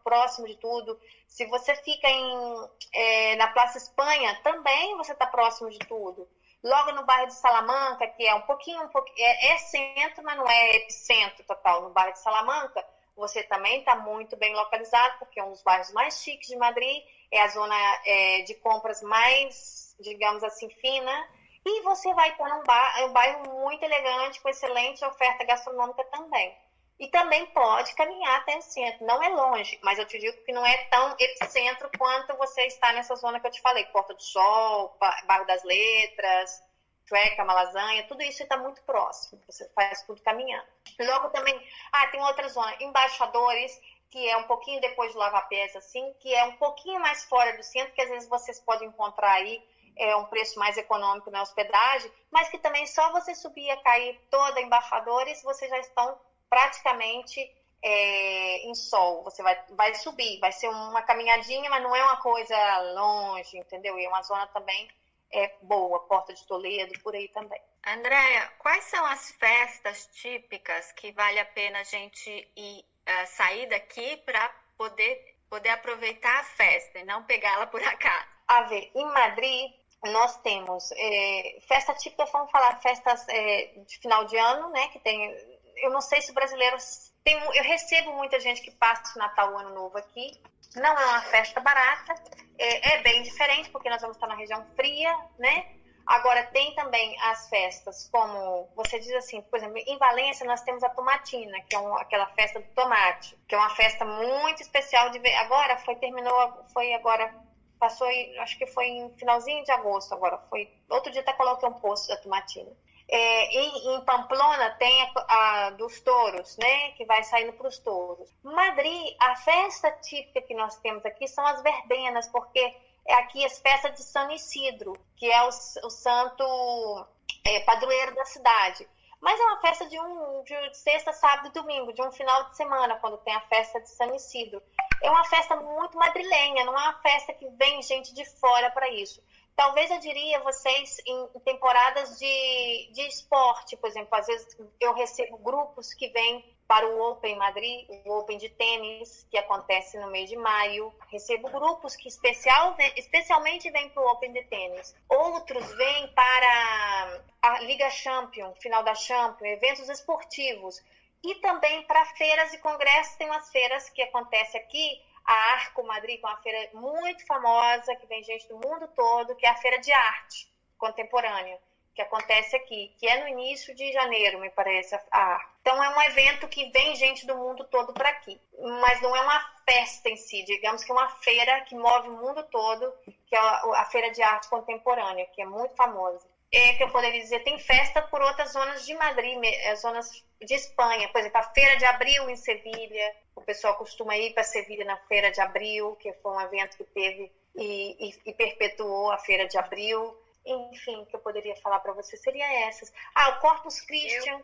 próximo 0.05 0.47
de 0.47 0.57
tudo. 0.57 0.99
Se 1.27 1.47
você 1.47 1.75
fica 1.77 2.09
em, 2.09 2.69
é, 2.93 3.37
na 3.37 3.49
Praça 3.49 3.79
Espanha, 3.79 4.39
também 4.43 4.97
você 4.97 5.13
está 5.13 5.27
próximo 5.27 5.71
de 5.71 5.79
tudo. 5.79 6.29
Logo 6.63 6.93
no 6.93 7.05
bairro 7.05 7.29
de 7.29 7.35
Salamanca, 7.35 8.07
que 8.09 8.27
é 8.27 8.35
um 8.35 8.43
pouquinho, 8.43 8.83
um 8.83 8.89
pouquinho 8.89 9.27
é, 9.27 9.53
é 9.53 9.59
centro, 9.59 10.23
mas 10.25 10.37
não 10.37 10.49
é 10.49 10.77
epicentro 10.77 11.45
total. 11.45 11.83
No 11.83 11.91
bairro 11.91 12.13
de 12.13 12.19
Salamanca, 12.21 12.85
você 13.15 13.43
também 13.45 13.79
está 13.79 13.95
muito 13.95 14.37
bem 14.37 14.55
localizado, 14.55 15.19
porque 15.19 15.41
é 15.41 15.45
um 15.45 15.53
dos 15.53 15.63
bairros 15.63 15.93
mais 15.93 16.23
chiques 16.23 16.49
de 16.49 16.57
Madrid, 16.57 17.03
é 17.31 17.41
a 17.41 17.49
zona 17.49 17.77
é, 18.05 18.43
de 18.43 18.55
compras 18.57 19.01
mais, 19.03 19.95
digamos 20.01 20.43
assim, 20.43 20.69
fina. 20.69 21.29
E 21.69 21.81
você 21.83 22.15
vai 22.15 22.31
estar 22.31 22.49
num 22.49 22.63
bar, 22.63 23.05
um 23.05 23.13
bairro 23.13 23.43
muito 23.61 23.83
elegante, 23.83 24.41
com 24.41 24.49
excelente 24.49 25.05
oferta 25.05 25.43
gastronômica 25.43 26.05
também. 26.13 26.57
E 26.97 27.09
também 27.09 27.45
pode 27.47 27.93
caminhar 27.97 28.37
até 28.37 28.57
o 28.57 28.63
centro. 28.63 29.05
Não 29.05 29.21
é 29.21 29.29
longe, 29.29 29.77
mas 29.83 29.99
eu 29.99 30.07
te 30.07 30.17
digo 30.17 30.41
que 30.45 30.53
não 30.53 30.65
é 30.65 30.77
tão 30.85 31.17
epicentro 31.19 31.91
quanto 31.99 32.37
você 32.37 32.65
está 32.67 32.93
nessa 32.93 33.17
zona 33.17 33.41
que 33.41 33.49
eu 33.49 33.51
te 33.51 33.61
falei. 33.61 33.85
Porta 33.87 34.15
do 34.15 34.23
Sol, 34.23 34.97
Bairro 35.25 35.45
das 35.45 35.65
Letras, 35.65 36.63
Treca, 37.09 37.45
Malasanha, 37.45 38.07
tudo 38.07 38.23
isso 38.23 38.45
está 38.45 38.57
muito 38.57 38.81
próximo. 38.85 39.43
Você 39.49 39.69
faz 39.75 40.03
tudo 40.03 40.23
caminhando. 40.23 40.69
Logo 41.01 41.31
também, 41.31 41.61
ah, 41.91 42.07
tem 42.07 42.23
outra 42.23 42.49
zona, 42.49 42.77
Embaixadores, 42.79 43.77
que 44.09 44.29
é 44.29 44.37
um 44.37 44.45
pouquinho 44.45 44.81
depois 44.81 45.11
de 45.11 45.19
Lava 45.19 45.43
Pés, 45.43 45.75
assim, 45.75 46.15
que 46.21 46.33
é 46.33 46.45
um 46.45 46.57
pouquinho 46.59 47.01
mais 47.01 47.25
fora 47.25 47.57
do 47.57 47.63
centro, 47.65 47.93
que 47.93 48.03
às 48.03 48.09
vezes 48.09 48.29
vocês 48.29 48.61
podem 48.61 48.87
encontrar 48.87 49.33
aí 49.33 49.61
é, 49.97 50.15
um 50.17 50.27
preço 50.27 50.59
mais 50.59 50.77
econômico 50.77 51.31
na 51.31 51.43
hospedagem, 51.43 52.11
mas 52.31 52.49
que 52.49 52.59
também 52.59 52.87
só 52.87 53.11
você 53.13 53.35
subir 53.35 53.71
e 53.71 53.77
cair 53.79 54.21
toda 54.31 54.61
Embaixadores, 54.61 55.43
vocês 55.43 55.71
já 55.71 55.79
estão 55.79 56.19
praticamente 56.49 57.41
é, 57.83 58.59
em 58.69 58.75
sol. 58.75 59.23
Você 59.25 59.43
vai, 59.43 59.59
vai 59.71 59.95
subir, 59.95 60.39
vai 60.41 60.53
ser 60.53 60.69
uma 60.69 61.03
caminhadinha, 61.03 61.71
mas 61.71 61.83
não 61.83 61.95
é 61.95 62.03
uma 62.03 62.17
coisa 62.19 62.57
longe, 62.95 63.59
entendeu? 63.59 63.99
E 63.99 64.05
é 64.05 64.09
uma 64.09 64.23
zona 64.23 64.47
também 64.49 64.89
é, 65.33 65.55
boa, 65.63 66.01
Porta 66.01 66.33
de 66.33 66.47
Toledo, 66.47 66.99
por 67.01 67.15
aí 67.15 67.29
também. 67.29 67.61
Andréia, 67.87 68.53
quais 68.59 68.85
são 68.85 69.05
as 69.07 69.31
festas 69.33 70.09
típicas 70.13 70.93
que 70.93 71.13
vale 71.13 71.39
a 71.39 71.45
pena 71.45 71.81
a 71.81 71.85
gente 71.85 72.31
ir, 72.57 72.81
uh, 72.81 73.27
sair 73.27 73.69
daqui 73.69 74.17
para 74.19 74.49
poder, 74.77 75.37
poder 75.49 75.71
aproveitar 75.71 76.41
a 76.41 76.45
festa 76.45 76.99
e 76.99 77.05
não 77.05 77.23
pegá-la 77.25 77.67
por 77.67 77.83
acaso? 77.83 78.27
A 78.49 78.63
ver, 78.63 78.91
em 78.95 79.05
Madrid, 79.07 79.73
nós 80.05 80.37
temos 80.39 80.91
é, 80.93 81.59
festa 81.67 81.95
típica, 81.95 82.25
vamos 82.27 82.51
falar 82.51 82.81
festas 82.81 83.27
é, 83.29 83.73
de 83.87 83.99
final 83.99 84.25
de 84.25 84.37
ano, 84.37 84.71
né? 84.71 84.89
Que 84.89 84.99
tem 84.99 85.35
eu 85.77 85.91
não 85.91 86.01
sei 86.01 86.21
se 86.23 86.31
o 86.31 86.35
brasileiro 86.35 86.77
tem, 87.25 87.37
eu 87.37 87.65
recebo 87.65 88.13
muita 88.13 88.41
gente 88.41 88.63
que 88.63 88.71
passa 88.71 89.17
o 89.17 89.19
Natal 89.19 89.53
o 89.53 89.59
Ano 89.59 89.75
Novo 89.75 89.99
aqui. 89.99 90.41
Não 90.75 90.97
é 90.99 91.07
uma 91.07 91.23
festa 91.23 91.61
barata, 91.61 92.15
é, 92.59 92.95
é, 92.95 93.03
bem 93.03 93.23
diferente 93.23 93.71
porque 93.71 93.89
nós 93.89 94.01
vamos 94.01 94.17
estar 94.17 94.27
na 94.27 94.35
região 94.35 94.65
fria, 94.75 95.17
né? 95.39 95.67
Agora 96.07 96.45
tem 96.45 96.73
também 96.75 97.21
as 97.21 97.49
festas, 97.49 98.09
como 98.13 98.69
você 98.77 98.99
diz 99.01 99.13
assim, 99.15 99.43
por 99.43 99.57
exemplo, 99.57 99.79
em 99.79 99.99
Valência 99.99 100.47
nós 100.47 100.63
temos 100.63 100.85
a 100.85 100.89
tomatina, 100.91 101.61
que 101.63 101.75
é 101.75 101.81
um, 101.81 101.97
aquela 101.97 102.27
festa 102.29 102.61
do 102.61 102.69
tomate, 102.75 103.37
que 103.49 103.55
é 103.57 103.59
uma 103.59 103.75
festa 103.75 104.05
muito 104.05 104.63
especial 104.63 105.11
de. 105.11 105.19
Agora 105.35 105.77
foi 105.79 105.97
terminou, 105.97 106.65
foi 106.73 106.95
agora 106.95 107.35
passou, 107.79 108.09
acho 108.41 108.59
que 108.59 108.67
foi 108.67 108.87
em 108.87 109.11
finalzinho 109.17 109.65
de 109.65 109.71
agosto 109.71 110.13
agora, 110.15 110.39
foi 110.51 110.71
outro 110.89 111.13
dia 111.13 111.21
até 111.21 111.33
coloquei 111.33 111.69
um 111.69 111.75
post 111.75 112.09
da 112.09 112.17
tomatina. 112.17 112.71
É, 113.09 113.45
em, 113.57 113.95
em, 113.95 114.01
Pamplona 114.05 114.71
tem 114.79 115.03
a, 115.03 115.67
a, 115.67 115.71
dos 115.71 116.01
touros, 116.01 116.57
né? 116.57 116.91
Que 116.93 117.05
vai 117.05 117.23
saindo 117.23 117.53
para 117.53 117.69
os 117.69 117.79
touros. 117.79 118.29
Madrid, 118.43 119.15
a 119.21 119.37
festa 119.37 119.93
típica 119.93 120.43
que 120.43 120.55
nós 120.55 120.77
temos 120.81 121.05
aqui 121.07 121.29
são 121.29 121.47
as 121.47 121.63
verbenas, 121.63 122.29
porque 122.29 122.75
é 123.07 123.15
aqui 123.15 123.45
as 123.45 123.61
festas 123.61 123.95
de 123.95 124.03
São 124.03 124.29
Isidro, 124.33 124.99
que 125.17 125.31
é 125.31 125.43
o, 125.45 125.49
o 125.49 125.91
santo 125.91 127.07
é, 127.45 127.61
padroeiro 127.61 128.15
da 128.17 128.25
cidade. 128.25 128.89
Mas 129.21 129.39
é 129.41 129.45
uma 129.45 129.61
festa 129.61 129.89
de, 129.89 129.99
um, 129.99 130.43
de 130.43 130.77
sexta, 130.77 131.13
sábado 131.13 131.49
e 131.49 131.53
domingo, 131.53 131.93
de 131.93 132.03
um 132.03 132.11
final 132.11 132.51
de 132.51 132.57
semana, 132.57 132.97
quando 132.97 133.19
tem 133.19 133.35
a 133.35 133.41
festa 133.43 133.81
de 133.81 133.89
São 133.91 134.15
Isidro. 134.15 134.61
É 135.03 135.11
uma 135.11 135.25
festa 135.25 135.57
muito 135.57 135.97
madrilenha, 135.97 136.65
não 136.65 136.73
é 136.79 136.83
uma 136.83 137.01
festa 137.01 137.33
que 137.33 137.49
vem 137.51 137.83
gente 137.83 138.15
de 138.15 138.25
fora 138.39 138.71
para 138.71 138.89
isso 138.89 139.23
talvez 139.57 139.91
eu 139.91 139.99
diria 139.99 140.39
vocês 140.41 140.99
em 141.07 141.27
temporadas 141.41 142.19
de, 142.19 142.91
de 142.93 143.01
esporte, 143.09 143.77
por 143.77 143.89
exemplo, 143.89 144.11
às 144.13 144.27
vezes 144.27 144.57
eu 144.79 144.93
recebo 144.93 145.39
grupos 145.39 145.95
que 145.95 146.09
vêm 146.09 146.45
para 146.69 146.87
o 146.87 147.01
Open 147.11 147.37
Madrid, 147.37 147.89
o 148.05 148.19
Open 148.19 148.39
de 148.39 148.49
tênis, 148.49 149.27
que 149.31 149.39
acontece 149.39 149.97
no 149.99 150.11
mês 150.11 150.29
de 150.29 150.37
maio. 150.37 150.93
Recebo 151.09 151.49
grupos 151.49 151.95
que 151.95 152.09
especial, 152.09 152.77
especialmente 152.97 153.71
vêm 153.71 153.89
para 153.91 154.03
o 154.03 154.07
Open 154.07 154.33
de 154.33 154.43
tênis. 154.45 154.95
Outros 155.09 155.73
vêm 155.75 156.09
para 156.09 157.21
a 157.41 157.61
Liga 157.61 157.89
Champion, 157.89 158.53
final 158.57 158.83
da 158.83 158.97
Champion, 158.97 159.47
eventos 159.47 159.89
esportivos. 159.89 160.83
E 161.25 161.35
também 161.37 161.83
para 161.87 162.05
feiras 162.07 162.53
e 162.53 162.59
congressos, 162.59 163.17
tem 163.17 163.29
umas 163.29 163.51
feiras 163.51 163.89
que 163.91 164.03
acontecem 164.03 164.61
aqui, 164.61 165.03
a 165.27 165.33
Arco 165.55 165.83
Madrid, 165.85 166.21
que 166.21 166.27
é 166.27 166.29
uma 166.29 166.41
feira 166.41 166.71
muito 166.73 167.27
famosa, 167.27 167.97
que 167.97 168.07
vem 168.07 168.23
gente 168.23 168.49
do 168.49 168.55
mundo 168.55 168.87
todo, 168.95 169.35
que 169.35 169.45
é 169.45 169.49
a 169.49 169.57
Feira 169.57 169.79
de 169.81 169.91
Arte 169.93 170.49
Contemporânea, 170.79 171.59
que 171.95 172.01
acontece 172.01 172.55
aqui, 172.55 172.95
que 172.99 173.09
é 173.09 173.21
no 173.21 173.29
início 173.29 173.75
de 173.75 173.93
janeiro, 173.93 174.39
me 174.39 174.51
parece, 174.51 174.95
a. 175.11 175.51
Então 175.61 175.83
é 175.83 175.89
um 175.97 176.03
evento 176.03 176.47
que 176.47 176.71
vem 176.71 176.95
gente 176.95 177.27
do 177.27 177.35
mundo 177.35 177.65
todo 177.65 177.93
para 177.93 178.11
aqui, 178.11 178.41
mas 178.81 179.01
não 179.01 179.17
é 179.17 179.21
uma 179.21 179.41
festa 179.69 180.09
em 180.09 180.17
si, 180.17 180.45
digamos 180.45 180.85
que 180.85 180.93
é 180.93 180.95
uma 180.95 181.09
feira 181.09 181.61
que 181.63 181.75
move 181.75 182.09
o 182.09 182.13
mundo 182.13 182.45
todo, 182.45 182.95
que 183.27 183.35
é 183.35 183.39
a 183.39 183.85
Feira 183.91 184.13
de 184.13 184.23
Arte 184.23 184.49
Contemporânea, 184.49 185.27
que 185.35 185.43
é 185.43 185.47
muito 185.47 185.75
famosa. 185.75 186.25
É, 186.53 186.75
que 186.75 186.85
eu 186.85 186.91
poderia 186.91 187.21
dizer, 187.21 187.43
tem 187.43 187.59
festa 187.59 188.01
por 188.03 188.23
outras 188.23 188.53
zonas 188.53 188.87
de 188.87 188.95
Madrid, 188.95 189.37
eh, 189.43 189.77
zonas 189.77 190.07
de 190.41 190.55
Espanha, 190.55 191.09
por 191.09 191.19
exemplo, 191.19 191.41
a 191.41 191.53
Feira 191.53 191.77
de 191.77 191.85
Abril 191.85 192.31
em 192.31 192.37
Sevilha, 192.37 193.13
o 193.35 193.43
pessoal 193.43 193.75
costuma 193.77 194.17
ir 194.17 194.33
para 194.33 194.45
Sevilha 194.45 194.85
na 194.85 194.97
Feira 195.09 195.31
de 195.31 195.41
Abril, 195.41 195.97
que 195.97 196.13
foi 196.23 196.33
um 196.33 196.41
evento 196.41 196.77
que 196.77 196.85
teve 196.85 197.31
e, 197.57 197.97
e, 197.99 198.15
e 198.27 198.33
perpetuou 198.33 199.11
a 199.11 199.19
Feira 199.19 199.47
de 199.47 199.59
Abril. 199.59 200.17
Enfim, 200.47 201.05
que 201.07 201.17
eu 201.17 201.21
poderia 201.21 201.57
falar 201.57 201.81
para 201.81 201.93
você 201.93 202.17
seria 202.17 202.69
essas. 202.69 202.93
Ah, 203.15 203.31
o 203.31 203.41
Corpus 203.41 203.81
Christi. 203.81 204.29
Eu 204.29 204.41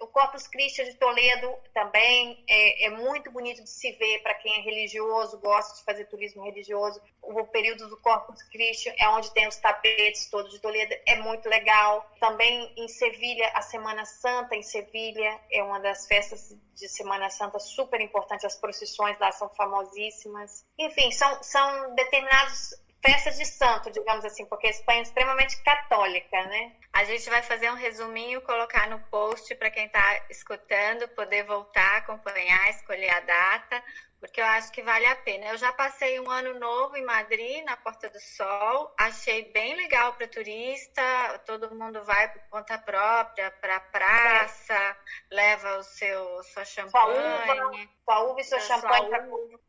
o 0.00 0.06
Corpus 0.06 0.46
Christi 0.46 0.84
de 0.84 0.94
Toledo 0.94 1.54
também 1.72 2.42
é, 2.48 2.86
é 2.86 2.90
muito 2.90 3.30
bonito 3.30 3.62
de 3.62 3.68
se 3.68 3.92
ver 3.92 4.22
para 4.22 4.34
quem 4.34 4.54
é 4.58 4.60
religioso, 4.60 5.38
gosta 5.38 5.76
de 5.76 5.84
fazer 5.84 6.06
turismo 6.06 6.44
religioso. 6.44 7.00
O 7.22 7.44
período 7.46 7.88
do 7.88 7.96
Corpus 7.98 8.42
Christi 8.44 8.92
é 8.98 9.08
onde 9.10 9.32
tem 9.32 9.46
os 9.46 9.56
tapetes 9.56 10.28
todos 10.30 10.52
de 10.52 10.60
Toledo, 10.60 10.94
é 11.06 11.16
muito 11.16 11.48
legal. 11.48 12.08
Também 12.18 12.72
em 12.76 12.88
Sevilha, 12.88 13.50
a 13.54 13.62
Semana 13.62 14.04
Santa 14.04 14.54
em 14.54 14.62
Sevilha 14.62 15.40
é 15.50 15.62
uma 15.62 15.78
das 15.78 16.06
festas 16.06 16.54
de 16.74 16.88
Semana 16.88 17.30
Santa 17.30 17.58
super 17.58 18.00
importante. 18.00 18.46
As 18.46 18.56
procissões 18.56 19.18
lá 19.18 19.30
são 19.32 19.48
famosíssimas. 19.50 20.66
Enfim, 20.78 21.10
são, 21.10 21.42
são 21.42 21.94
determinados 21.94 22.74
festas 23.04 23.36
de 23.36 23.44
santo, 23.44 23.90
digamos 23.90 24.24
assim, 24.24 24.46
porque 24.46 24.66
a 24.66 24.70
Espanha 24.70 25.00
é 25.00 25.02
extremamente 25.02 25.62
católica, 25.62 26.42
né? 26.46 26.72
A 26.90 27.04
gente 27.04 27.28
vai 27.28 27.42
fazer 27.42 27.70
um 27.70 27.74
resuminho, 27.74 28.40
colocar 28.40 28.88
no 28.88 28.98
post 29.10 29.54
para 29.56 29.70
quem 29.70 29.84
está 29.84 30.24
escutando 30.30 31.06
poder 31.08 31.44
voltar, 31.44 31.98
acompanhar, 31.98 32.70
escolher 32.70 33.10
a 33.10 33.20
data 33.20 33.82
porque 34.24 34.40
eu 34.40 34.46
acho 34.46 34.72
que 34.72 34.82
vale 34.82 35.04
a 35.04 35.16
pena. 35.16 35.48
Eu 35.48 35.58
já 35.58 35.70
passei 35.70 36.18
um 36.18 36.30
ano 36.30 36.58
novo 36.58 36.96
em 36.96 37.04
Madrid, 37.04 37.62
na 37.62 37.76
Porta 37.76 38.08
do 38.08 38.18
Sol, 38.18 38.90
achei 38.98 39.52
bem 39.52 39.76
legal 39.76 40.14
para 40.14 40.26
turista, 40.26 41.02
todo 41.44 41.74
mundo 41.74 42.02
vai 42.04 42.32
por 42.32 42.40
conta 42.48 42.78
própria 42.78 43.50
para 43.50 43.76
a 43.76 43.80
praça, 43.80 44.96
leva 45.30 45.76
o 45.76 45.82
seu 45.82 46.42
sua 46.44 46.64
champanhe, 46.64 47.90
sua 48.04 48.20
uva, 48.20 48.40
e 48.40 48.44
seu 48.44 48.60
champanhe. 48.60 49.10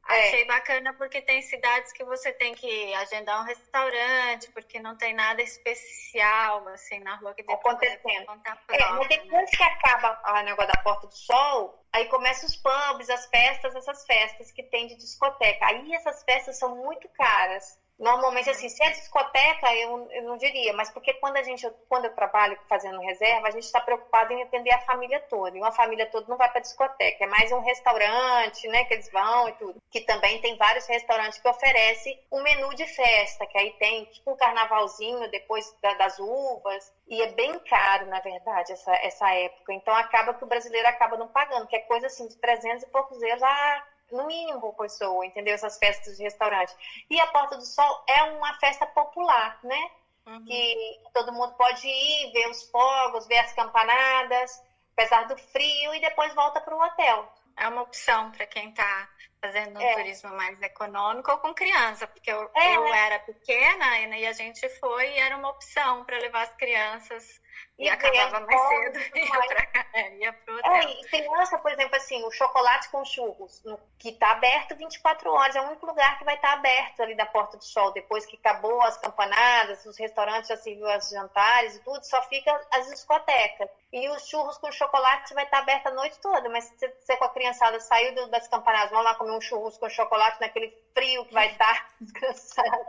É. 0.07 0.27
Achei 0.27 0.45
bacana 0.45 0.93
porque 0.93 1.21
tem 1.21 1.41
cidades 1.41 1.91
que 1.93 2.03
você 2.03 2.31
tem 2.33 2.53
que 2.53 2.93
agendar 2.95 3.41
um 3.41 3.45
restaurante, 3.45 4.51
porque 4.51 4.79
não 4.79 4.95
tem 4.97 5.13
nada 5.13 5.41
especial 5.41 6.67
assim 6.69 6.99
na 6.99 7.15
rua 7.15 7.33
que 7.33 7.43
dê 7.43 7.53
acontecendo. 7.53 8.41
É, 8.69 8.91
mas 8.91 9.07
depois 9.07 9.31
né? 9.31 9.45
que 9.47 9.63
acaba 9.63 10.21
o 10.27 10.43
negócio 10.43 10.71
da 10.71 10.81
Porta 10.83 11.07
do 11.07 11.15
Sol, 11.15 11.85
Aí 11.95 12.09
começam 12.09 12.49
os 12.49 12.57
pubs, 12.57 13.09
as 13.09 13.25
festas, 13.27 13.73
essas 13.73 14.05
festas 14.05 14.51
que 14.51 14.63
tem 14.63 14.85
de 14.85 14.97
discoteca. 14.97 15.65
Aí 15.65 15.93
essas 15.93 16.23
festas 16.23 16.59
são 16.59 16.75
muito 16.75 17.07
caras. 17.07 17.79
Normalmente, 17.97 18.49
assim, 18.49 18.67
se 18.67 18.83
é 18.83 18.89
discoteca, 18.89 19.73
eu, 19.73 20.11
eu 20.11 20.23
não 20.23 20.35
diria, 20.35 20.73
mas 20.73 20.89
porque 20.89 21.13
quando 21.13 21.37
a 21.37 21.43
gente, 21.43 21.65
quando 21.87 22.05
eu 22.05 22.13
trabalho 22.13 22.57
fazendo 22.67 22.99
reserva, 22.99 23.47
a 23.47 23.51
gente 23.51 23.63
está 23.63 23.79
preocupado 23.79 24.33
em 24.33 24.43
atender 24.43 24.71
a 24.71 24.81
família 24.81 25.19
toda. 25.29 25.55
E 25.55 25.61
uma 25.61 25.71
família 25.71 26.05
toda 26.05 26.27
não 26.27 26.37
vai 26.37 26.51
para 26.51 26.59
discoteca, 26.59 27.23
é 27.23 27.27
mais 27.27 27.51
um 27.53 27.61
restaurante, 27.61 28.67
né, 28.67 28.83
que 28.83 28.93
eles 28.93 29.09
vão 29.11 29.47
e 29.47 29.53
tudo. 29.53 29.81
Que 29.89 30.01
também 30.01 30.41
tem 30.41 30.57
vários 30.57 30.85
restaurantes 30.87 31.39
que 31.39 31.47
oferecem 31.47 32.19
um 32.31 32.43
menu 32.43 32.73
de 32.75 32.85
festa, 32.85 33.47
que 33.47 33.57
aí 33.57 33.71
tem 33.79 34.03
tipo 34.05 34.31
um 34.31 34.35
carnavalzinho 34.37 35.31
depois 35.31 35.73
da, 35.81 35.93
das 35.93 36.19
uvas. 36.19 36.93
E 37.07 37.21
é 37.21 37.27
bem 37.31 37.57
caro, 37.59 38.07
na 38.07 38.19
verdade, 38.19 38.73
essa, 38.73 38.93
essa 38.95 39.33
época. 39.33 39.73
Então 39.73 39.95
acaba 39.95 40.33
que 40.33 40.43
o 40.43 40.47
brasileiro 40.47 40.87
acaba 40.87 41.15
não 41.17 41.29
pagando, 41.29 41.67
que 41.67 41.77
é 41.77 41.79
coisa 41.79 42.07
assim 42.07 42.27
de 42.27 42.37
300 42.37 42.83
e 42.83 42.87
poucos 42.87 43.21
euros. 43.21 43.43
Ah, 43.43 43.83
no 44.15 44.25
mínimo 44.25 44.59
por 44.59 44.73
pessoa, 44.75 45.25
entendeu? 45.25 45.53
Essas 45.53 45.77
festas 45.77 46.17
de 46.17 46.23
restaurante. 46.23 46.73
E 47.09 47.19
a 47.19 47.27
Porta 47.27 47.57
do 47.57 47.65
Sol 47.65 48.03
é 48.07 48.23
uma 48.23 48.53
festa 48.59 48.85
popular, 48.87 49.59
né? 49.63 49.91
uhum. 50.25 50.45
que 50.45 50.99
todo 51.13 51.33
mundo 51.33 51.53
pode 51.53 51.87
ir, 51.87 52.31
ver 52.31 52.49
os 52.49 52.63
fogos, 52.69 53.27
ver 53.27 53.39
as 53.39 53.53
campanadas, 53.53 54.61
apesar 54.93 55.27
do 55.27 55.37
frio, 55.37 55.93
e 55.93 56.01
depois 56.01 56.33
volta 56.33 56.59
para 56.59 56.75
o 56.75 56.81
hotel. 56.81 57.31
É 57.57 57.67
uma 57.67 57.83
opção 57.83 58.31
para 58.31 58.45
quem 58.47 58.69
está 58.69 59.09
fazendo 59.41 59.77
um 59.77 59.81
é. 59.81 59.95
turismo 59.95 60.29
mais 60.35 60.61
econômico 60.61 61.31
ou 61.31 61.37
com 61.37 61.53
criança, 61.53 62.07
porque 62.07 62.31
eu, 62.31 62.49
é. 62.53 62.75
eu 62.75 62.85
era 62.87 63.19
pequena 63.19 63.99
e 63.99 64.25
a 64.25 64.33
gente 64.33 64.67
foi 64.79 65.11
e 65.11 65.19
era 65.19 65.37
uma 65.37 65.49
opção 65.49 66.03
para 66.03 66.17
levar 66.17 66.43
as 66.43 66.55
crianças 66.55 67.41
e, 67.77 67.85
e 67.85 67.89
acabava 67.89 68.39
mais 68.41 68.61
cedo 68.67 68.99
e 69.15 69.19
ia 69.19 69.47
para 69.47 69.85
é, 69.93 70.17
ia 70.17 70.33
pro 70.33 70.57
hotel. 70.57 70.71
É, 70.73 70.91
e 70.91 71.03
criança, 71.05 71.57
por 71.57 71.71
exemplo, 71.71 71.95
assim, 71.95 72.23
o 72.23 72.31
chocolate 72.31 72.89
com 72.89 73.03
churros, 73.05 73.63
no, 73.63 73.79
que 73.97 74.09
está 74.09 74.31
aberto 74.31 74.75
24 74.75 75.31
horas, 75.31 75.55
é 75.55 75.61
o 75.61 75.67
único 75.67 75.85
lugar 75.85 76.17
que 76.17 76.25
vai 76.25 76.35
estar 76.35 76.49
tá 76.49 76.53
aberto 76.55 77.01
ali 77.01 77.15
da 77.15 77.25
Porta 77.25 77.57
do 77.57 77.63
Sol, 77.63 77.91
depois 77.91 78.25
que 78.25 78.37
acabou 78.37 78.81
as 78.81 78.97
campanadas, 78.97 79.85
os 79.85 79.97
restaurantes 79.97 80.49
já 80.49 80.57
serviu 80.57 80.87
as 80.87 81.09
jantares 81.09 81.75
e 81.75 81.79
tudo, 81.79 82.03
só 82.03 82.21
fica 82.23 82.59
as 82.73 82.87
discotecas. 82.87 83.69
E 83.91 84.09
os 84.09 84.27
churros 84.27 84.57
com 84.57 84.69
chocolate 84.71 85.33
vai 85.33 85.45
estar 85.45 85.57
tá 85.57 85.63
aberto 85.63 85.87
a 85.87 85.91
noite 85.91 86.19
toda, 86.19 86.49
mas 86.49 86.65
se 86.65 86.87
você 86.99 87.15
com 87.15 87.25
a 87.25 87.29
criançada 87.29 87.79
saiu 87.79 88.29
das 88.29 88.47
campanadas, 88.47 88.89
vamos 88.89 89.05
lá 89.05 89.15
comer 89.15 89.31
um 89.31 89.41
churros 89.41 89.77
com 89.77 89.89
chocolate 89.89 90.41
naquele 90.41 90.77
frio 90.93 91.25
que 91.25 91.33
vai 91.33 91.47
estar 91.51 91.93
descansado. 92.01 92.85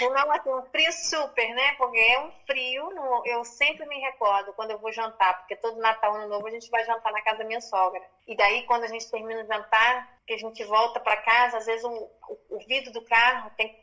Não, 0.00 0.30
assim, 0.32 0.50
um 0.50 0.62
frio 0.70 0.92
super, 0.92 1.54
né? 1.54 1.72
Porque 1.72 1.98
é 1.98 2.20
um 2.20 2.30
frio, 2.46 2.90
eu 3.24 3.44
sempre 3.44 3.86
me 3.86 3.98
recordo 3.98 4.52
quando 4.52 4.70
eu 4.70 4.78
vou 4.78 4.92
jantar, 4.92 5.36
porque 5.38 5.56
todo 5.56 5.80
Natal, 5.80 6.14
Ano 6.14 6.28
Novo, 6.28 6.46
a 6.46 6.50
gente 6.50 6.70
vai 6.70 6.84
jantar 6.84 7.12
na 7.12 7.22
casa 7.22 7.38
da 7.38 7.44
minha 7.44 7.60
sogra. 7.60 8.02
E 8.26 8.36
daí, 8.36 8.62
quando 8.64 8.84
a 8.84 8.88
gente 8.88 9.10
termina 9.10 9.42
o 9.42 9.46
jantar, 9.46 10.08
que 10.26 10.34
a 10.34 10.38
gente 10.38 10.62
volta 10.64 11.00
para 11.00 11.16
casa, 11.16 11.58
às 11.58 11.66
vezes 11.66 11.84
o, 11.84 11.90
o, 11.90 12.38
o, 12.50 12.58
vidro 12.66 12.92
do 12.92 13.02
carro 13.02 13.50
tem 13.56 13.74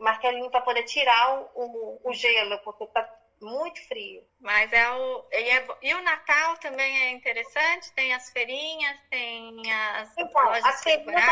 martelinho 0.00 0.50
para 0.50 0.62
poder 0.62 0.84
tirar 0.84 1.38
o, 1.38 1.50
o, 1.54 2.00
o 2.10 2.12
gelo, 2.14 2.58
porque 2.64 2.86
tá 2.86 3.06
muito 3.42 3.86
frio. 3.86 4.22
Mas 4.40 4.72
é 4.72 4.90
o. 4.90 5.24
E, 5.32 5.50
é, 5.50 5.66
e, 5.82 5.94
o 5.94 6.02
Natal 6.02 6.56
também 6.58 6.98
é 7.02 7.10
interessante? 7.10 7.92
Tem 7.92 8.14
as 8.14 8.30
feirinhas, 8.30 8.98
tem 9.10 9.70
as 9.72 10.16
então, 10.16 10.44
lojas 10.44 10.64
as 10.64 10.82
feirinhas 10.82 11.24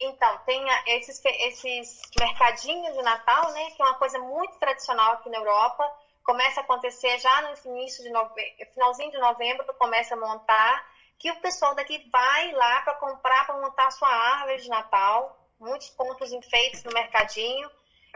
Então, 0.00 0.38
tem 0.44 0.62
esses, 0.88 1.20
esses 1.24 2.00
mercadinhos 2.18 2.94
de 2.94 3.02
Natal, 3.02 3.50
né? 3.52 3.70
Que 3.70 3.82
é 3.82 3.84
uma 3.84 3.98
coisa 3.98 4.18
muito 4.18 4.58
tradicional 4.58 5.12
aqui 5.12 5.30
na 5.30 5.38
Europa. 5.38 5.84
Começa 6.24 6.60
a 6.60 6.64
acontecer 6.64 7.18
já 7.18 7.42
no 7.42 7.72
início 7.72 8.02
de 8.04 8.10
novembro, 8.10 8.72
finalzinho 8.74 9.10
de 9.10 9.18
novembro, 9.18 9.74
começa 9.74 10.14
a 10.14 10.18
montar. 10.18 10.92
Que 11.18 11.30
o 11.30 11.40
pessoal 11.40 11.74
daqui 11.74 12.08
vai 12.10 12.50
lá 12.52 12.80
para 12.82 12.94
comprar, 12.94 13.46
para 13.46 13.60
montar 13.60 13.86
a 13.86 13.90
sua 13.92 14.08
árvore 14.08 14.60
de 14.60 14.68
Natal. 14.68 15.38
Muitos 15.60 15.90
pontos 15.90 16.32
enfeites 16.32 16.82
no 16.82 16.92
mercadinho 16.92 17.70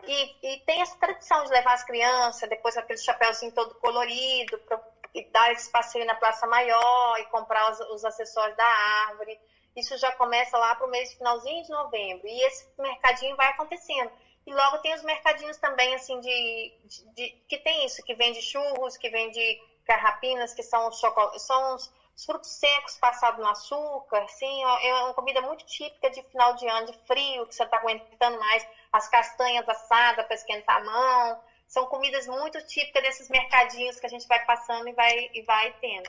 e, 0.05 0.55
e, 0.55 0.61
tem 0.61 0.83
essa 0.83 0.97
tradição 0.99 1.45
de 1.45 1.51
levar 1.51 1.75
as 1.75 1.85
crianças, 1.85 2.49
depois 2.49 2.77
aquele 2.77 2.99
chapéuzinho 2.99 3.53
todo 3.53 3.75
colorido, 3.77 4.59
pra, 4.59 4.81
e 5.15 5.25
dar 5.31 5.51
esse 5.53 5.71
passeio 5.71 6.05
na 6.05 6.15
Praça 6.15 6.47
Maior 6.47 7.19
e 7.19 7.25
comprar 7.27 7.71
os, 7.71 7.81
os 7.81 8.05
acessórios 8.05 8.57
da 8.57 8.67
árvore. 9.09 9.41
Isso 9.75 9.97
já 9.99 10.13
começa 10.13 10.57
lá 10.57 10.75
para 10.75 10.87
o 10.87 10.91
mês 10.91 11.15
finalzinho 11.15 11.63
de 11.63 11.71
novembro. 11.71 12.27
E 12.27 12.43
esse 12.47 12.69
mercadinho 12.79 13.37
vai 13.37 13.49
acontecendo. 13.49 14.11
E 14.47 14.55
logo 14.55 14.79
tem 14.79 14.95
os 14.95 15.03
mercadinhos 15.03 15.57
também, 15.57 15.95
assim, 15.95 16.21
de, 16.21 16.75
de, 16.85 17.13
de 17.15 17.29
que 17.49 17.59
tem 17.59 17.85
isso, 17.85 18.03
que 18.03 18.15
vende 18.15 18.41
churros, 18.41 18.97
que 18.97 19.11
vende 19.11 19.61
carrapinas, 19.85 20.55
que 20.55 20.63
são 20.63 20.89
os, 20.89 21.01
são 21.39 21.75
os, 21.75 21.93
os 22.17 22.25
frutos 22.25 22.51
secos 22.51 22.97
passados 22.97 23.41
no 23.41 23.51
açúcar, 23.51 24.23
assim, 24.23 24.65
é 24.65 24.95
uma 25.03 25.15
comida 25.15 25.41
muito 25.41 25.65
típica 25.67 26.11
de 26.11 26.23
final 26.23 26.55
de 26.55 26.67
ano, 26.67 26.87
de 26.87 26.99
frio, 27.07 27.47
que 27.47 27.55
você 27.55 27.65
está 27.65 27.77
aguentando 27.77 28.39
mais 28.39 28.67
as 28.97 29.09
castanhas 29.09 29.69
assadas 29.69 30.27
para 30.27 30.35
esquentar 30.35 30.77
a 30.77 30.85
mão. 30.85 31.43
São 31.67 31.87
comidas 31.87 32.27
muito 32.27 32.65
típicas 32.67 33.03
desses 33.03 33.29
mercadinhos 33.29 33.99
que 33.99 34.07
a 34.07 34.09
gente 34.09 34.27
vai 34.29 34.45
passando 34.45 34.89
e 34.89 34.93
vai, 34.93 35.31
e 35.35 35.43
vai 35.43 35.73
tendo. 35.81 36.09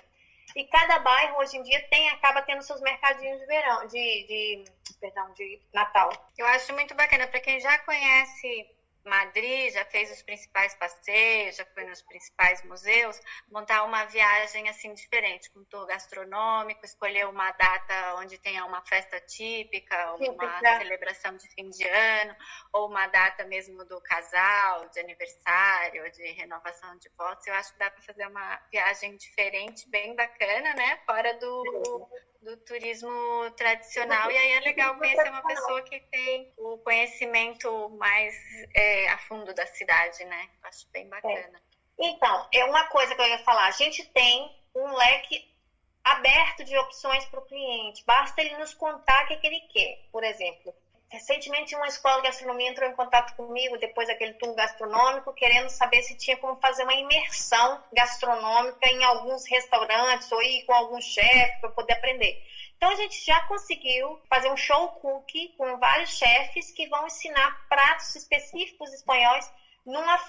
E 0.56 0.64
cada 0.66 1.00
bairro 1.00 1.40
hoje 1.40 1.58
em 1.58 1.64
dia 1.64 1.88
tem, 1.90 2.10
acaba 2.10 2.42
tendo 2.42 2.62
seus 2.62 2.82
mercadinhos 2.82 3.40
de 3.40 3.46
verão, 3.46 3.88
de, 3.88 4.26
de 4.28 4.66
perdão, 5.00 5.32
de 5.34 5.60
Natal. 5.74 6.10
Eu 6.38 6.46
acho 6.48 6.74
muito 6.74 6.96
bacana 6.96 7.28
para 7.28 7.40
quem 7.40 7.60
já 7.60 7.78
conhece 7.80 8.77
Madrid, 9.08 9.74
já 9.74 9.86
fez 9.86 10.12
os 10.12 10.22
principais 10.22 10.76
passeios, 10.76 11.56
já 11.56 11.66
foi 11.66 11.86
nos 11.86 12.02
principais 12.02 12.64
museus, 12.64 13.20
montar 13.50 13.84
uma 13.84 14.06
viagem 14.06 14.70
assim 14.70 14.94
diferente, 14.94 15.50
com 15.52 15.64
tour 15.66 15.86
gastronômico, 15.86 16.86
escolher 16.86 17.28
uma 17.28 17.52
data 17.52 18.16
onde 18.18 18.38
tenha 18.38 18.66
uma 18.66 18.82
festa 18.86 19.20
típica, 19.22 20.14
uma 20.16 20.60
celebração 20.80 21.36
de 21.38 21.48
fim 21.50 21.70
de 21.70 21.88
ano, 21.88 22.36
ou 22.74 22.88
uma 22.88 23.08
data 23.08 23.44
mesmo 23.46 23.84
do 23.86 24.00
casal, 24.02 24.90
de 24.90 25.00
aniversário, 25.00 26.12
de 26.12 26.32
renovação 26.34 26.98
de 26.98 27.10
votos. 27.18 27.46
Eu 27.48 27.54
acho 27.54 27.74
que 27.74 27.80
dá 27.80 27.90
para 27.90 28.02
fazer 28.04 28.28
uma 28.28 28.60
viagem 28.72 29.16
diferente, 29.18 29.90
bem 29.90 30.16
bacana, 30.16 30.74
né? 30.74 31.00
Fora 31.06 31.34
do, 31.36 32.08
do 32.42 32.58
turismo 32.58 33.52
tradicional. 33.56 34.32
E 34.32 34.38
aí 34.38 34.52
é 34.52 34.60
legal 34.60 34.96
conhecer 34.98 35.30
uma 35.30 35.44
pessoa 35.44 35.82
que 35.84 36.00
tem 36.12 36.52
o 36.58 36.77
conhecimento 36.88 37.90
mais 37.98 38.34
é, 38.74 39.10
a 39.10 39.18
fundo 39.18 39.54
da 39.54 39.66
cidade, 39.66 40.24
né? 40.24 40.50
Acho 40.64 40.88
bem 40.94 41.06
bacana. 41.10 41.62
É. 42.00 42.08
Então, 42.08 42.48
é 42.54 42.64
uma 42.64 42.86
coisa 42.86 43.14
que 43.14 43.22
eu 43.22 43.28
ia 43.28 43.40
falar. 43.40 43.68
A 43.68 43.72
gente 43.72 44.06
tem 44.14 44.50
um 44.74 44.96
leque 44.96 45.46
aberto 46.02 46.64
de 46.64 46.78
opções 46.78 47.26
para 47.26 47.42
o 47.42 47.46
cliente. 47.46 48.06
Basta 48.06 48.40
ele 48.40 48.56
nos 48.56 48.74
contar 48.74 49.26
o 49.26 49.28
que, 49.28 49.36
que 49.36 49.48
ele 49.48 49.60
quer. 49.68 50.00
Por 50.10 50.24
exemplo, 50.24 50.74
Recentemente, 51.10 51.74
uma 51.74 51.88
escola 51.88 52.18
de 52.18 52.24
gastronomia 52.24 52.70
entrou 52.70 52.90
em 52.90 52.94
contato 52.94 53.34
comigo 53.38 53.78
depois 53.78 54.10
daquele 54.10 54.34
tour 54.34 54.54
gastronômico, 54.54 55.32
querendo 55.34 55.70
saber 55.70 56.02
se 56.02 56.18
tinha 56.18 56.36
como 56.36 56.60
fazer 56.60 56.84
uma 56.84 56.96
imersão 56.96 57.82
gastronômica 57.94 58.90
em 58.90 59.06
alguns 59.06 59.48
restaurantes 59.48 60.30
ou 60.30 60.42
ir 60.42 60.66
com 60.66 60.74
algum 60.74 61.00
chefe 61.00 61.62
para 61.62 61.70
poder 61.70 61.94
aprender. 61.94 62.44
Então, 62.78 62.92
a 62.92 62.96
gente 62.96 63.26
já 63.26 63.42
conseguiu 63.48 64.22
fazer 64.30 64.52
um 64.52 64.56
show 64.56 64.90
cookie 64.90 65.52
com 65.58 65.78
vários 65.80 66.12
chefes 66.12 66.72
que 66.72 66.88
vão 66.88 67.08
ensinar 67.08 67.68
pratos 67.68 68.16
específicos 68.16 68.94
espanhóis 68.94 69.52
numa, 69.84 70.20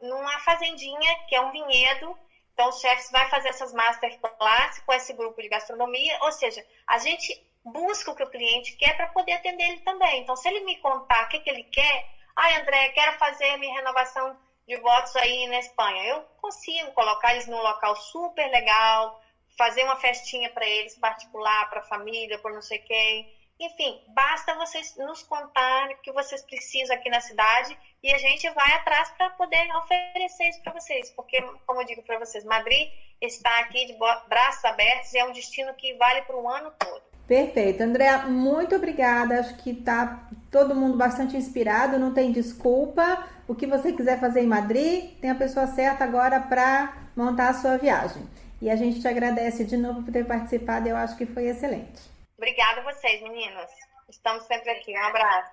numa 0.00 0.38
fazendinha, 0.40 1.16
que 1.28 1.34
é 1.34 1.40
um 1.40 1.50
vinhedo. 1.50 2.16
Então, 2.52 2.68
os 2.68 2.80
chefes 2.80 3.10
vão 3.10 3.26
fazer 3.26 3.48
essas 3.48 3.72
masterclass 3.72 4.78
com 4.86 4.92
esse 4.92 5.12
grupo 5.12 5.42
de 5.42 5.48
gastronomia. 5.48 6.16
Ou 6.22 6.30
seja, 6.30 6.64
a 6.86 6.98
gente 6.98 7.36
busca 7.64 8.12
o 8.12 8.14
que 8.14 8.22
o 8.22 8.30
cliente 8.30 8.76
quer 8.76 8.96
para 8.96 9.08
poder 9.08 9.32
atender 9.32 9.64
ele 9.64 9.80
também. 9.80 10.20
Então, 10.20 10.36
se 10.36 10.48
ele 10.48 10.60
me 10.60 10.78
contar 10.78 11.24
o 11.24 11.28
que, 11.28 11.40
que 11.40 11.50
ele 11.50 11.64
quer, 11.64 12.06
ai, 12.36 12.54
André, 12.54 12.90
quero 12.90 13.18
fazer 13.18 13.56
minha 13.56 13.74
renovação 13.74 14.38
de 14.68 14.76
votos 14.76 15.16
aí 15.16 15.48
na 15.48 15.58
Espanha. 15.58 16.04
Eu 16.04 16.22
consigo 16.36 16.92
colocar 16.92 17.32
eles 17.32 17.48
num 17.48 17.60
local 17.60 17.96
super 17.96 18.48
legal, 18.48 19.20
fazer 19.56 19.84
uma 19.84 19.96
festinha 19.96 20.50
para 20.50 20.66
eles, 20.66 20.96
particular, 20.98 21.68
para 21.70 21.80
a 21.80 21.84
família, 21.84 22.38
por 22.38 22.52
não 22.52 22.62
sei 22.62 22.78
quem. 22.78 23.32
Enfim, 23.60 24.00
basta 24.08 24.54
vocês 24.56 24.96
nos 24.96 25.22
contar 25.22 25.88
o 25.90 26.02
que 26.02 26.12
vocês 26.12 26.42
precisam 26.42 26.96
aqui 26.96 27.08
na 27.08 27.20
cidade 27.20 27.76
e 28.02 28.12
a 28.12 28.18
gente 28.18 28.50
vai 28.50 28.72
atrás 28.72 29.10
para 29.16 29.30
poder 29.30 29.64
oferecer 29.76 30.48
isso 30.48 30.62
para 30.62 30.72
vocês. 30.72 31.10
Porque, 31.10 31.40
como 31.64 31.80
eu 31.80 31.86
digo 31.86 32.02
para 32.02 32.18
vocês, 32.18 32.44
Madrid 32.44 32.90
está 33.20 33.60
aqui 33.60 33.86
de 33.86 33.96
braços 34.28 34.64
abertos 34.64 35.14
e 35.14 35.18
é 35.18 35.24
um 35.24 35.32
destino 35.32 35.72
que 35.74 35.94
vale 35.94 36.22
para 36.22 36.36
o 36.36 36.48
ano 36.48 36.72
todo. 36.78 37.02
Perfeito. 37.28 37.82
Andréa, 37.82 38.18
muito 38.18 38.74
obrigada. 38.74 39.38
Acho 39.38 39.56
que 39.58 39.72
tá 39.72 40.28
todo 40.50 40.74
mundo 40.74 40.96
bastante 40.96 41.36
inspirado, 41.36 41.98
não 41.98 42.12
tem 42.12 42.32
desculpa. 42.32 43.24
O 43.46 43.54
que 43.54 43.66
você 43.66 43.92
quiser 43.92 44.18
fazer 44.20 44.42
em 44.42 44.46
Madrid, 44.46 45.18
tem 45.20 45.30
a 45.30 45.34
pessoa 45.34 45.66
certa 45.68 46.04
agora 46.04 46.40
para 46.40 46.92
montar 47.16 47.48
a 47.48 47.54
sua 47.54 47.78
viagem. 47.78 48.28
E 48.64 48.70
a 48.70 48.76
gente 48.76 48.98
te 48.98 49.06
agradece 49.06 49.62
de 49.62 49.76
novo 49.76 50.02
por 50.02 50.10
ter 50.10 50.26
participado, 50.26 50.88
eu 50.88 50.96
acho 50.96 51.18
que 51.18 51.26
foi 51.26 51.48
excelente. 51.48 52.00
Obrigada 52.38 52.80
a 52.80 52.84
vocês, 52.84 53.22
meninos. 53.22 53.70
Estamos 54.08 54.42
sempre 54.44 54.70
aqui. 54.70 54.90
Um 54.98 55.04
abraço. 55.04 55.52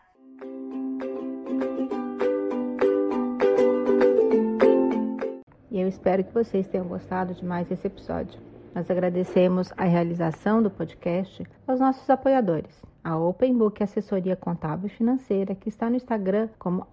E 5.70 5.82
eu 5.82 5.90
espero 5.90 6.24
que 6.24 6.34
vocês 6.34 6.70
tenham 6.70 6.88
gostado 6.88 7.34
de 7.34 7.44
mais 7.44 7.70
esse 7.70 7.86
episódio. 7.86 8.40
Nós 8.74 8.90
agradecemos 8.90 9.74
a 9.76 9.84
realização 9.84 10.64
do 10.64 10.72
podcast 10.72 11.46
aos 11.68 11.82
nossos 11.82 12.10
apoiadores. 12.10 12.82
A 13.04 13.18
Open 13.18 13.58
Book 13.58 13.84
Assessoria 13.84 14.38
Contábil 14.38 14.88
e 14.88 14.90
Financeira, 14.90 15.54
que 15.54 15.68
está 15.68 15.90
no 15.90 15.98
Instagram 15.98 16.48
como 16.58 16.88